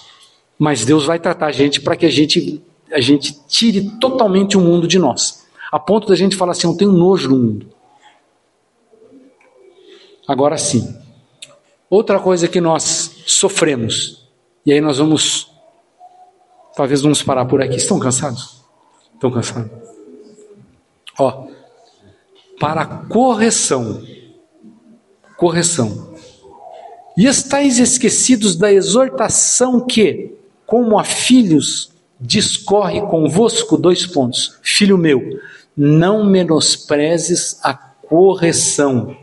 mas 0.58 0.86
Deus 0.86 1.06
vai 1.06 1.20
tratar 1.20 1.48
a 1.48 1.52
gente 1.52 1.82
para 1.82 1.96
que 1.96 2.06
a 2.06 2.10
gente, 2.10 2.64
a 2.92 3.02
gente 3.02 3.38
tire 3.48 3.92
totalmente 4.00 4.58
o 4.58 4.62
mundo 4.62 4.88
de 4.88 4.98
nós, 4.98 5.46
a 5.72 5.78
ponto 5.78 6.08
da 6.08 6.16
gente 6.16 6.36
falar 6.36 6.54
assim: 6.54 6.68
eu 6.68 6.76
tenho 6.76 6.92
nojo 6.92 7.30
do 7.30 7.38
mundo. 7.38 7.68
Agora 10.28 10.58
sim, 10.58 10.96
Outra 11.90 12.20
coisa 12.20 12.48
que 12.48 12.62
nós 12.62 13.24
sofremos, 13.26 14.28
e 14.66 14.72
aí 14.72 14.80
nós 14.80 15.00
vamos, 15.00 15.52
talvez 16.76 17.02
vamos 17.02 17.24
parar 17.24 17.46
por 17.46 17.62
aqui. 17.62 17.78
Estão 17.78 17.98
cansados? 17.98 18.64
Estão 19.14 19.32
cansados? 19.32 19.72
Ó, 21.18 21.48
para 22.60 22.86
correção, 22.86 24.04
correção. 25.36 26.14
E 27.18 27.26
estáis 27.26 27.80
esquecidos 27.80 28.56
da 28.56 28.72
exortação 28.72 29.82
que, 29.82 30.36
como 30.66 31.00
a 31.00 31.04
filhos, 31.04 31.92
discorre 32.20 33.02
convosco, 33.02 33.78
dois 33.78 34.06
pontos. 34.06 34.60
Filho 34.62 34.98
meu, 34.98 35.40
não 35.76 36.24
menosprezes 36.24 37.60
a 37.64 37.74
correção 37.74 39.18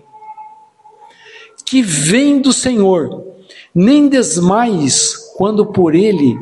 que 1.66 1.82
vem 1.82 2.40
do 2.40 2.52
Senhor, 2.52 3.24
nem 3.74 4.08
desmais 4.08 5.32
quando 5.36 5.66
por 5.66 5.94
ele 5.94 6.38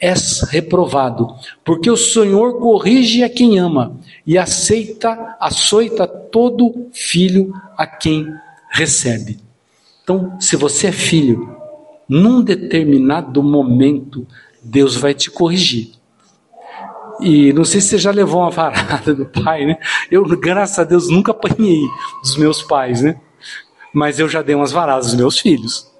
és 0.00 0.40
reprovado, 0.48 1.28
porque 1.62 1.90
o 1.90 1.96
Senhor 1.96 2.58
corrige 2.58 3.22
a 3.22 3.28
quem 3.28 3.58
ama 3.58 3.98
e 4.26 4.38
aceita, 4.38 5.36
açoita 5.38 6.06
todo 6.06 6.86
filho 6.92 7.52
a 7.76 7.86
quem 7.86 8.26
recebe. 8.70 9.38
Então, 10.02 10.40
se 10.40 10.56
você 10.56 10.86
é 10.86 10.92
filho, 10.92 11.54
num 12.08 12.40
determinado 12.40 13.42
momento, 13.42 14.26
Deus 14.62 14.96
vai 14.96 15.12
te 15.12 15.30
corrigir. 15.30 15.92
E 17.20 17.52
não 17.52 17.64
sei 17.64 17.80
se 17.82 17.88
você 17.88 17.98
já 17.98 18.10
levou 18.10 18.40
uma 18.40 18.50
varada 18.50 19.14
do 19.14 19.26
pai, 19.26 19.66
né? 19.66 19.76
Eu, 20.10 20.24
graças 20.24 20.78
a 20.78 20.84
Deus, 20.84 21.10
nunca 21.10 21.32
apanhei 21.32 21.82
dos 22.22 22.36
meus 22.38 22.62
pais, 22.62 23.02
né? 23.02 23.20
Mas 23.92 24.18
eu 24.18 24.28
já 24.28 24.42
dei 24.42 24.54
umas 24.54 24.72
varadas 24.72 25.06
dos 25.06 25.14
meus 25.14 25.38
filhos, 25.38 25.90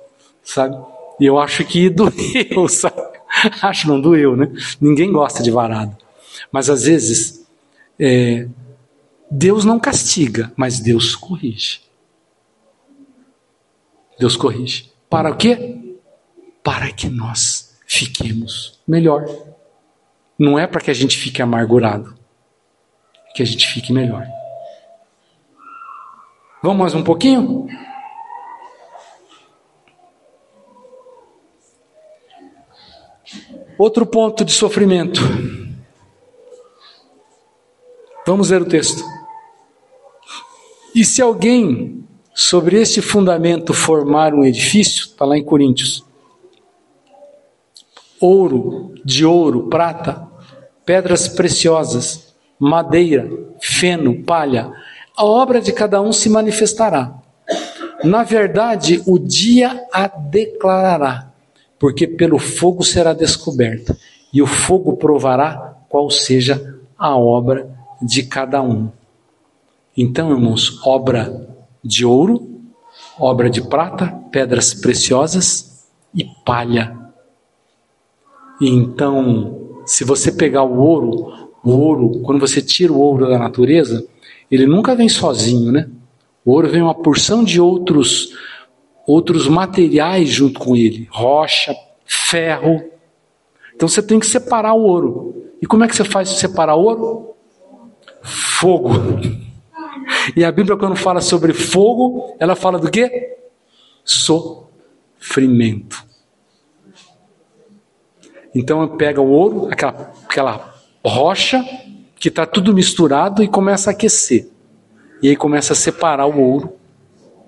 sabe? 0.43 0.77
E 1.19 1.27
eu 1.27 1.39
acho 1.39 1.65
que 1.65 1.91
doeu, 1.91 2.69
sabe? 2.69 3.01
Acho 3.63 3.89
não 3.89 4.01
doeu, 4.01 4.37
né? 4.37 4.51
Ninguém 4.81 5.13
gosta 5.13 5.43
de 5.43 5.51
varada. 5.51 5.97
Mas 6.51 6.69
às 6.69 6.85
vezes, 6.85 7.47
é, 7.99 8.49
Deus 9.31 9.65
não 9.65 9.79
castiga, 9.79 10.53
mas 10.57 10.81
Deus 10.81 11.15
corrige. 11.15 11.81
Deus 14.19 14.37
corrige. 14.37 14.91
Para 15.09 15.31
o 15.31 15.37
quê? 15.37 15.97
Para 16.63 16.93
que 16.93 17.09
nós 17.09 17.79
fiquemos 17.87 18.81
melhor. 18.87 19.27
Não 20.39 20.59
é 20.59 20.67
para 20.67 20.81
que 20.81 20.91
a 20.91 20.95
gente 20.95 21.17
fique 21.17 21.43
amargurado, 21.43 22.15
que 23.35 23.43
a 23.43 23.47
gente 23.47 23.67
fique 23.69 23.93
melhor. 23.93 24.27
Vamos 26.63 26.79
mais 26.79 26.95
um 26.95 27.03
pouquinho? 27.03 27.67
Outro 33.79 34.05
ponto 34.05 34.45
de 34.45 34.53
sofrimento. 34.53 35.23
Vamos 38.27 38.51
ler 38.51 38.61
o 38.61 38.69
texto. 38.69 39.03
E 40.95 41.03
se 41.03 41.23
alguém 41.23 42.07
sobre 42.35 42.79
este 42.79 43.01
fundamento 43.01 43.73
formar 43.73 44.35
um 44.35 44.45
edifício, 44.45 45.05
está 45.05 45.25
lá 45.25 45.39
em 45.39 45.45
Coríntios, 45.45 46.05
ouro, 48.21 48.95
de 49.03 49.25
ouro, 49.25 49.71
prata, 49.71 50.29
pedras 50.85 51.27
preciosas, 51.27 52.35
madeira, 52.59 53.31
feno, 53.63 54.23
palha, 54.25 54.71
a 55.21 55.25
obra 55.25 55.61
de 55.61 55.71
cada 55.71 56.01
um 56.01 56.15
se 56.15 56.31
manifestará. 56.31 57.13
Na 58.03 58.23
verdade, 58.23 59.03
o 59.07 59.19
dia 59.19 59.87
a 59.93 60.09
declarará, 60.09 61.31
porque 61.79 62.07
pelo 62.07 62.39
fogo 62.39 62.83
será 62.83 63.13
descoberta, 63.13 63.95
e 64.33 64.41
o 64.41 64.47
fogo 64.47 64.97
provará 64.97 65.77
qual 65.91 66.11
seja 66.11 66.75
a 66.99 67.15
obra 67.15 67.69
de 68.01 68.23
cada 68.23 68.63
um. 68.63 68.89
Então, 69.95 70.31
irmãos, 70.31 70.81
obra 70.87 71.47
de 71.85 72.07
ouro, 72.07 72.63
obra 73.19 73.51
de 73.51 73.61
prata, 73.61 74.07
pedras 74.31 74.73
preciosas 74.73 75.87
e 76.15 76.25
palha. 76.47 76.97
E 78.59 78.71
então, 78.71 79.83
se 79.85 80.03
você 80.03 80.33
pegar 80.33 80.63
o 80.63 80.79
ouro, 80.79 81.51
o 81.63 81.73
ouro, 81.73 82.21
quando 82.23 82.41
você 82.41 82.63
tira 82.63 82.91
o 82.91 82.99
ouro 82.99 83.29
da 83.29 83.39
natureza, 83.39 84.09
ele 84.51 84.67
nunca 84.67 84.95
vem 84.95 85.09
sozinho, 85.09 85.71
né? 85.71 85.89
O 86.45 86.53
ouro 86.53 86.69
vem 86.69 86.83
uma 86.83 86.95
porção 86.95 87.45
de 87.45 87.61
outros 87.61 88.35
outros 89.07 89.49
materiais 89.49 90.29
junto 90.29 90.61
com 90.61 90.77
ele, 90.77 91.09
rocha, 91.11 91.75
ferro. 92.05 92.85
Então 93.75 93.89
você 93.89 94.03
tem 94.03 94.21
que 94.21 94.27
separar 94.27 94.75
o 94.75 94.83
ouro. 94.83 95.53
E 95.61 95.67
como 95.67 95.85
é 95.85 95.89
que 95.89 95.97
você 95.97 96.05
faz 96.05 96.29
separar 96.29 96.77
ouro? 96.77 97.35
Fogo. 98.23 98.91
E 100.37 100.45
a 100.45 100.53
Bíblia, 100.53 100.77
quando 100.77 100.97
fala 100.97 101.21
sobre 101.21 101.53
fogo, 101.53 102.37
ela 102.39 102.55
fala 102.55 102.79
do 102.79 102.91
quê? 102.91 103.37
Sofrimento. 104.05 106.05
Então 108.55 108.97
pega 108.97 109.21
o 109.21 109.31
ouro, 109.31 109.69
aquela, 109.71 110.13
aquela 110.29 110.75
rocha, 111.05 111.65
que 112.21 112.29
está 112.29 112.45
tudo 112.45 112.75
misturado 112.75 113.43
e 113.43 113.49
começa 113.49 113.89
a 113.89 113.93
aquecer. 113.93 114.47
E 115.23 115.29
aí 115.31 115.37
começa 115.37 115.73
a 115.73 115.77
separar 115.77 116.27
o 116.27 116.39
ouro 116.39 116.75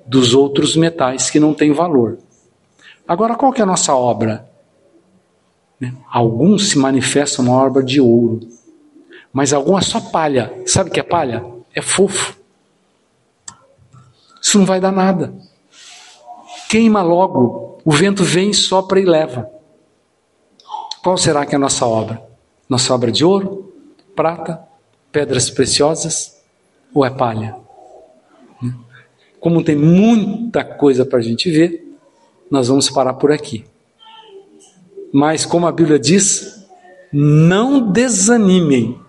dos 0.07 0.35
outros 0.35 0.75
metais 0.75 1.31
que 1.31 1.39
não 1.39 1.53
têm 1.53 1.73
valor. 1.73 2.19
Agora, 3.07 3.37
qual 3.37 3.53
que 3.53 3.61
é 3.61 3.65
a 3.65 3.67
nossa 3.67 3.95
obra? 3.95 4.49
Né? 5.79 5.95
Alguns 6.11 6.71
se 6.71 6.79
manifestam 6.79 7.45
uma 7.45 7.63
obra 7.63 7.83
de 7.83 8.01
ouro, 8.01 8.41
mas 9.31 9.53
alguns 9.53 9.87
é 9.87 9.91
só 9.91 10.01
palha. 10.01 10.51
Sabe 10.65 10.89
o 10.89 10.93
que 10.93 11.01
é 11.01 11.03
palha? 11.03 11.45
É 11.75 11.83
fofo. 11.83 12.35
Isso 14.41 14.59
não 14.59 14.65
vai 14.65 14.81
dar 14.81 14.93
nada. 14.93 15.35
Queima 16.71 17.03
logo, 17.03 17.79
o 17.85 17.93
vento 17.93 18.25
vem, 18.25 18.55
sopra 18.55 18.99
e 18.99 19.05
leva. 19.05 19.51
Qual 21.03 21.19
será 21.19 21.45
que 21.45 21.55
é 21.55 21.57
a 21.57 21.61
nossa 21.61 21.85
obra? 21.85 22.23
Nossa 22.69 22.95
obra 22.95 23.13
de 23.13 23.23
ouro, 23.23 23.72
prata, 24.15 24.63
pedras 25.11 25.51
preciosas 25.51 26.43
ou 26.95 27.05
é 27.05 27.11
palha? 27.11 27.57
Como 29.41 29.65
tem 29.65 29.75
muita 29.75 30.65
coisa 30.65 31.05
para 31.05 31.19
a 31.19 31.23
gente 31.23 31.51
ver, 31.51 31.85
nós 32.51 32.69
vamos 32.69 32.89
parar 32.89 33.15
por 33.15 33.33
aqui. 33.33 33.65
Mas, 35.13 35.45
como 35.45 35.67
a 35.67 35.73
Bíblia 35.73 35.99
diz, 35.99 36.65
não 37.13 37.91
desanimem. 37.91 39.01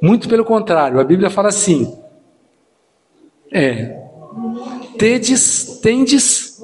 Muito 0.00 0.28
pelo 0.28 0.44
contrário, 0.44 1.00
a 1.00 1.04
Bíblia 1.04 1.28
fala 1.28 1.48
assim: 1.48 1.98
é, 3.52 4.00
tedes, 4.98 5.80
tendes 5.82 6.62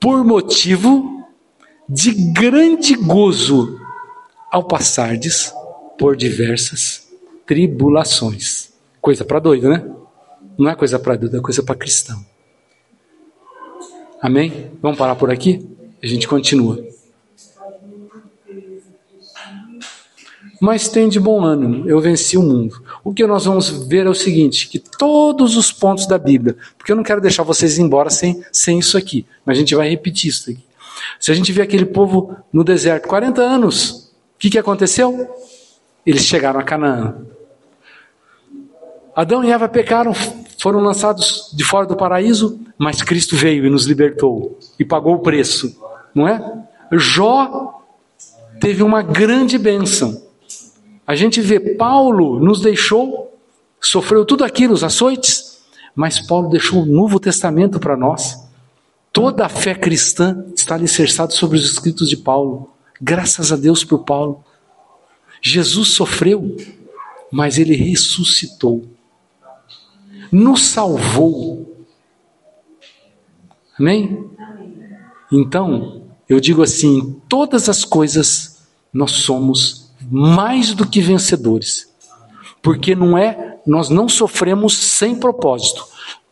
por 0.00 0.24
motivo 0.24 1.24
de 1.88 2.12
grande 2.32 2.94
gozo 2.94 3.78
ao 4.50 4.64
passardes 4.64 5.52
por 5.98 6.16
diversas 6.16 7.08
tribulações. 7.46 8.72
Coisa 9.00 9.24
para 9.24 9.38
doido, 9.38 9.68
né? 9.68 9.84
Não 10.58 10.70
é 10.70 10.74
coisa 10.74 10.98
para 10.98 11.16
doido, 11.16 11.36
é 11.36 11.40
coisa 11.40 11.62
para 11.62 11.74
cristão. 11.74 12.24
Amém? 14.20 14.70
Vamos 14.80 14.96
parar 14.96 15.16
por 15.16 15.30
aqui? 15.30 15.68
A 16.02 16.06
gente 16.06 16.26
continua. 16.26 16.82
Mas 20.60 20.88
tem 20.88 21.10
de 21.10 21.20
bom 21.20 21.44
ânimo, 21.44 21.86
eu 21.86 22.00
venci 22.00 22.38
o 22.38 22.42
mundo. 22.42 22.82
O 23.02 23.12
que 23.12 23.26
nós 23.26 23.44
vamos 23.44 23.86
ver 23.86 24.06
é 24.06 24.08
o 24.08 24.14
seguinte: 24.14 24.68
que 24.68 24.78
todos 24.78 25.58
os 25.58 25.70
pontos 25.70 26.06
da 26.06 26.16
Bíblia, 26.16 26.56
porque 26.78 26.90
eu 26.90 26.96
não 26.96 27.02
quero 27.02 27.20
deixar 27.20 27.42
vocês 27.42 27.78
embora 27.78 28.08
sem, 28.08 28.42
sem 28.50 28.78
isso 28.78 28.96
aqui, 28.96 29.26
mas 29.44 29.58
a 29.58 29.60
gente 29.60 29.74
vai 29.74 29.90
repetir 29.90 30.30
isso 30.30 30.50
aqui. 30.50 30.64
Se 31.20 31.30
a 31.30 31.34
gente 31.34 31.52
vê 31.52 31.60
aquele 31.60 31.84
povo 31.84 32.34
no 32.52 32.64
deserto, 32.64 33.08
40 33.08 33.42
anos, 33.42 33.90
o 34.36 34.38
que, 34.38 34.48
que 34.48 34.58
aconteceu? 34.58 35.28
Eles 36.04 36.22
chegaram 36.22 36.60
a 36.60 36.62
Canaã. 36.62 37.16
Adão 39.14 39.44
e 39.44 39.50
Eva 39.50 39.68
pecaram, 39.68 40.12
foram 40.58 40.80
lançados 40.80 41.50
de 41.54 41.64
fora 41.64 41.86
do 41.86 41.96
paraíso, 41.96 42.60
mas 42.76 43.02
Cristo 43.02 43.36
veio 43.36 43.64
e 43.64 43.70
nos 43.70 43.86
libertou 43.86 44.58
e 44.78 44.84
pagou 44.84 45.14
o 45.14 45.20
preço, 45.20 45.80
não 46.14 46.26
é? 46.26 46.64
Jó 46.92 47.80
teve 48.60 48.82
uma 48.82 49.02
grande 49.02 49.56
bênção. 49.56 50.20
A 51.06 51.14
gente 51.14 51.40
vê 51.40 51.60
Paulo 51.60 52.40
nos 52.40 52.60
deixou, 52.60 53.38
sofreu 53.80 54.24
tudo 54.24 54.44
aquilo, 54.44 54.74
os 54.74 54.82
açoites, 54.82 55.60
mas 55.94 56.18
Paulo 56.18 56.48
deixou 56.48 56.82
o 56.82 56.86
Novo 56.86 57.20
Testamento 57.20 57.78
para 57.78 57.96
nós. 57.96 58.42
Toda 59.12 59.46
a 59.46 59.48
fé 59.48 59.74
cristã 59.74 60.44
está 60.56 60.74
alicerçada 60.74 61.30
sobre 61.30 61.56
os 61.56 61.64
escritos 61.64 62.08
de 62.08 62.16
Paulo. 62.16 62.70
Graças 63.00 63.52
a 63.52 63.56
Deus 63.56 63.84
por 63.84 64.00
Paulo. 64.00 64.43
Jesus 65.46 65.90
sofreu, 65.90 66.56
mas 67.30 67.58
ele 67.58 67.76
ressuscitou. 67.76 68.88
Nos 70.32 70.64
salvou. 70.64 71.84
Amém? 73.78 74.26
Então, 75.30 76.02
eu 76.26 76.40
digo 76.40 76.62
assim: 76.62 77.20
todas 77.28 77.68
as 77.68 77.84
coisas 77.84 78.66
nós 78.90 79.10
somos 79.10 79.92
mais 80.10 80.72
do 80.72 80.88
que 80.88 81.02
vencedores. 81.02 81.92
Porque 82.62 82.94
não 82.94 83.18
é, 83.18 83.58
nós 83.66 83.90
não 83.90 84.08
sofremos 84.08 84.74
sem 84.74 85.14
propósito. 85.14 85.86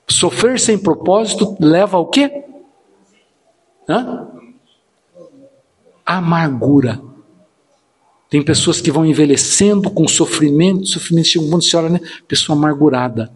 Sofrer 0.09 0.59
sem 0.59 0.79
propósito 0.79 1.55
leva 1.61 1.99
ao 1.99 2.07
quê? 2.07 2.45
Hã? 3.87 4.27
Amargura. 6.07 7.12
Tem 8.33 8.41
pessoas 8.43 8.81
que 8.81 8.91
vão 8.91 9.05
envelhecendo 9.05 9.91
com 9.91 10.09
sofrimento, 10.09 10.87
sofrimento 10.87 11.29
chega 11.29 11.45
um 11.45 11.51
você 11.51 11.77
olha, 11.77 11.91
né? 11.91 12.01
Pessoa 12.27 12.57
amargurada. 12.57 13.31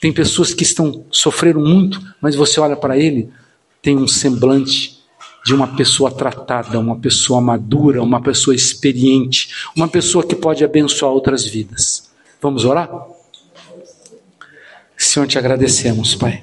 Tem 0.00 0.12
pessoas 0.12 0.52
que 0.52 0.64
estão 0.64 1.06
sofreram 1.08 1.60
muito, 1.60 2.02
mas 2.20 2.34
você 2.34 2.58
olha 2.58 2.74
para 2.74 2.98
ele, 2.98 3.30
tem 3.80 3.96
um 3.96 4.08
semblante 4.08 4.98
de 5.44 5.54
uma 5.54 5.68
pessoa 5.68 6.10
tratada, 6.10 6.80
uma 6.80 6.98
pessoa 6.98 7.40
madura, 7.40 8.02
uma 8.02 8.20
pessoa 8.20 8.56
experiente, 8.56 9.54
uma 9.76 9.86
pessoa 9.86 10.26
que 10.26 10.34
pode 10.34 10.64
abençoar 10.64 11.12
outras 11.12 11.46
vidas. 11.46 12.10
Vamos 12.42 12.64
orar? 12.64 12.90
Senhor, 14.96 15.28
te 15.28 15.38
agradecemos, 15.38 16.16
Pai. 16.16 16.42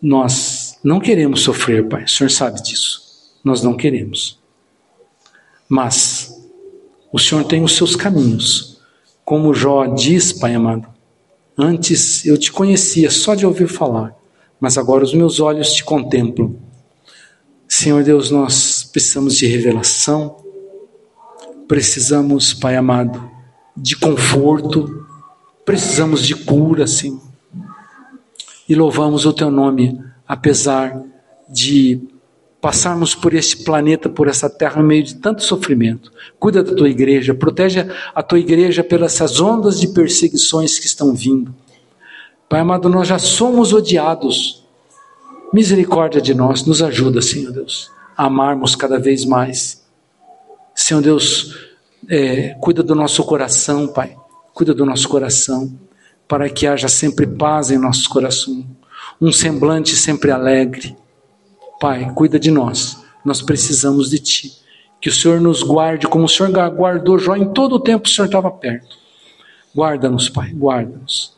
Nós 0.00 0.78
não 0.82 0.98
queremos 1.00 1.42
sofrer, 1.42 1.86
Pai. 1.86 2.04
O 2.04 2.08
Senhor 2.08 2.30
sabe 2.30 2.62
disso. 2.62 3.02
Nós 3.44 3.62
não 3.62 3.76
queremos. 3.76 4.42
Mas 5.68 6.34
o 7.12 7.18
Senhor 7.18 7.44
tem 7.44 7.62
os 7.62 7.76
seus 7.76 7.94
caminhos. 7.96 8.80
Como 9.24 9.54
Jó 9.54 9.86
diz, 9.86 10.32
Pai 10.32 10.54
amado, 10.54 10.88
antes 11.56 12.26
eu 12.26 12.36
te 12.36 12.52
conhecia 12.52 13.10
só 13.10 13.34
de 13.34 13.46
ouvir 13.46 13.68
falar, 13.68 14.14
mas 14.60 14.76
agora 14.76 15.04
os 15.04 15.14
meus 15.14 15.40
olhos 15.40 15.72
te 15.72 15.84
contemplam. 15.84 16.56
Senhor 17.66 18.02
Deus, 18.02 18.30
nós 18.30 18.84
precisamos 18.84 19.36
de 19.36 19.46
revelação, 19.46 20.36
precisamos, 21.66 22.52
Pai 22.52 22.76
amado, 22.76 23.30
de 23.76 23.96
conforto, 23.96 25.06
precisamos 25.64 26.26
de 26.26 26.34
cura, 26.34 26.86
Senhor. 26.86 27.22
E 28.68 28.74
louvamos 28.74 29.24
o 29.24 29.32
Teu 29.32 29.50
nome, 29.50 30.00
apesar 30.26 31.02
de 31.48 32.00
passarmos 32.64 33.14
por 33.14 33.34
este 33.34 33.62
planeta, 33.62 34.08
por 34.08 34.26
essa 34.26 34.48
terra, 34.48 34.80
no 34.80 34.88
meio 34.88 35.02
de 35.02 35.16
tanto 35.16 35.42
sofrimento. 35.42 36.10
Cuida 36.40 36.62
da 36.62 36.74
tua 36.74 36.88
igreja, 36.88 37.34
protege 37.34 37.86
a 38.14 38.22
tua 38.22 38.38
igreja 38.38 38.82
pelas 38.82 39.38
ondas 39.38 39.78
de 39.78 39.88
perseguições 39.88 40.78
que 40.78 40.86
estão 40.86 41.14
vindo. 41.14 41.54
Pai 42.48 42.60
amado, 42.60 42.88
nós 42.88 43.06
já 43.06 43.18
somos 43.18 43.74
odiados. 43.74 44.64
Misericórdia 45.52 46.22
de 46.22 46.32
nós, 46.32 46.64
nos 46.64 46.80
ajuda, 46.80 47.20
Senhor 47.20 47.52
Deus, 47.52 47.90
a 48.16 48.24
amarmos 48.24 48.74
cada 48.74 48.98
vez 48.98 49.26
mais. 49.26 49.84
Senhor 50.74 51.02
Deus, 51.02 51.68
é, 52.08 52.56
cuida 52.62 52.82
do 52.82 52.94
nosso 52.94 53.22
coração, 53.24 53.88
Pai, 53.88 54.16
cuida 54.54 54.72
do 54.72 54.86
nosso 54.86 55.06
coração, 55.06 55.70
para 56.26 56.48
que 56.48 56.66
haja 56.66 56.88
sempre 56.88 57.26
paz 57.26 57.70
em 57.70 57.76
nossos 57.76 58.06
corações, 58.06 58.64
um 59.20 59.30
semblante 59.30 59.94
sempre 59.94 60.30
alegre 60.30 60.96
Pai, 61.84 62.10
cuida 62.14 62.40
de 62.40 62.50
nós. 62.50 63.04
Nós 63.22 63.42
precisamos 63.42 64.08
de 64.08 64.18
Ti. 64.18 64.52
Que 65.02 65.10
o 65.10 65.12
Senhor 65.12 65.38
nos 65.38 65.62
guarde 65.62 66.06
como 66.06 66.24
o 66.24 66.28
Senhor 66.28 66.50
guardou 66.50 67.18
Jó 67.18 67.36
em 67.36 67.52
todo 67.52 67.74
o 67.74 67.78
tempo 67.78 68.08
o 68.08 68.10
Senhor 68.10 68.24
estava 68.24 68.50
perto. 68.50 68.96
Guarda-nos, 69.76 70.30
Pai, 70.30 70.50
guarda-nos. 70.54 71.36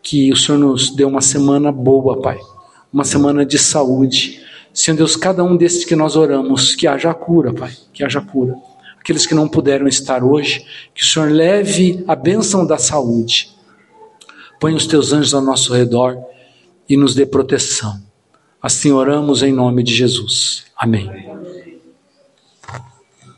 Que 0.00 0.30
o 0.32 0.36
Senhor 0.36 0.56
nos 0.56 0.94
dê 0.94 1.02
uma 1.02 1.20
semana 1.20 1.72
boa, 1.72 2.22
Pai. 2.22 2.38
Uma 2.92 3.02
semana 3.02 3.44
de 3.44 3.58
saúde. 3.58 4.40
Senhor 4.72 4.96
Deus, 4.96 5.16
cada 5.16 5.42
um 5.42 5.56
desses 5.56 5.84
que 5.84 5.96
nós 5.96 6.14
oramos, 6.14 6.76
que 6.76 6.86
haja 6.86 7.12
cura, 7.12 7.52
Pai. 7.52 7.72
Que 7.92 8.04
haja 8.04 8.20
cura 8.20 8.54
aqueles 9.00 9.26
que 9.26 9.34
não 9.34 9.48
puderam 9.48 9.88
estar 9.88 10.22
hoje, 10.22 10.64
que 10.94 11.02
o 11.02 11.06
Senhor 11.06 11.30
leve 11.32 12.04
a 12.06 12.14
bênção 12.14 12.64
da 12.64 12.78
saúde. 12.78 13.50
Põe 14.60 14.74
os 14.74 14.86
teus 14.86 15.12
anjos 15.12 15.34
ao 15.34 15.42
nosso 15.42 15.74
redor 15.74 16.16
e 16.88 16.96
nos 16.96 17.16
dê 17.16 17.26
proteção. 17.26 18.07
Assim 18.60 18.90
oramos 18.90 19.42
em 19.42 19.52
nome 19.52 19.82
de 19.82 19.94
Jesus. 19.94 20.64
Amém. 20.76 21.37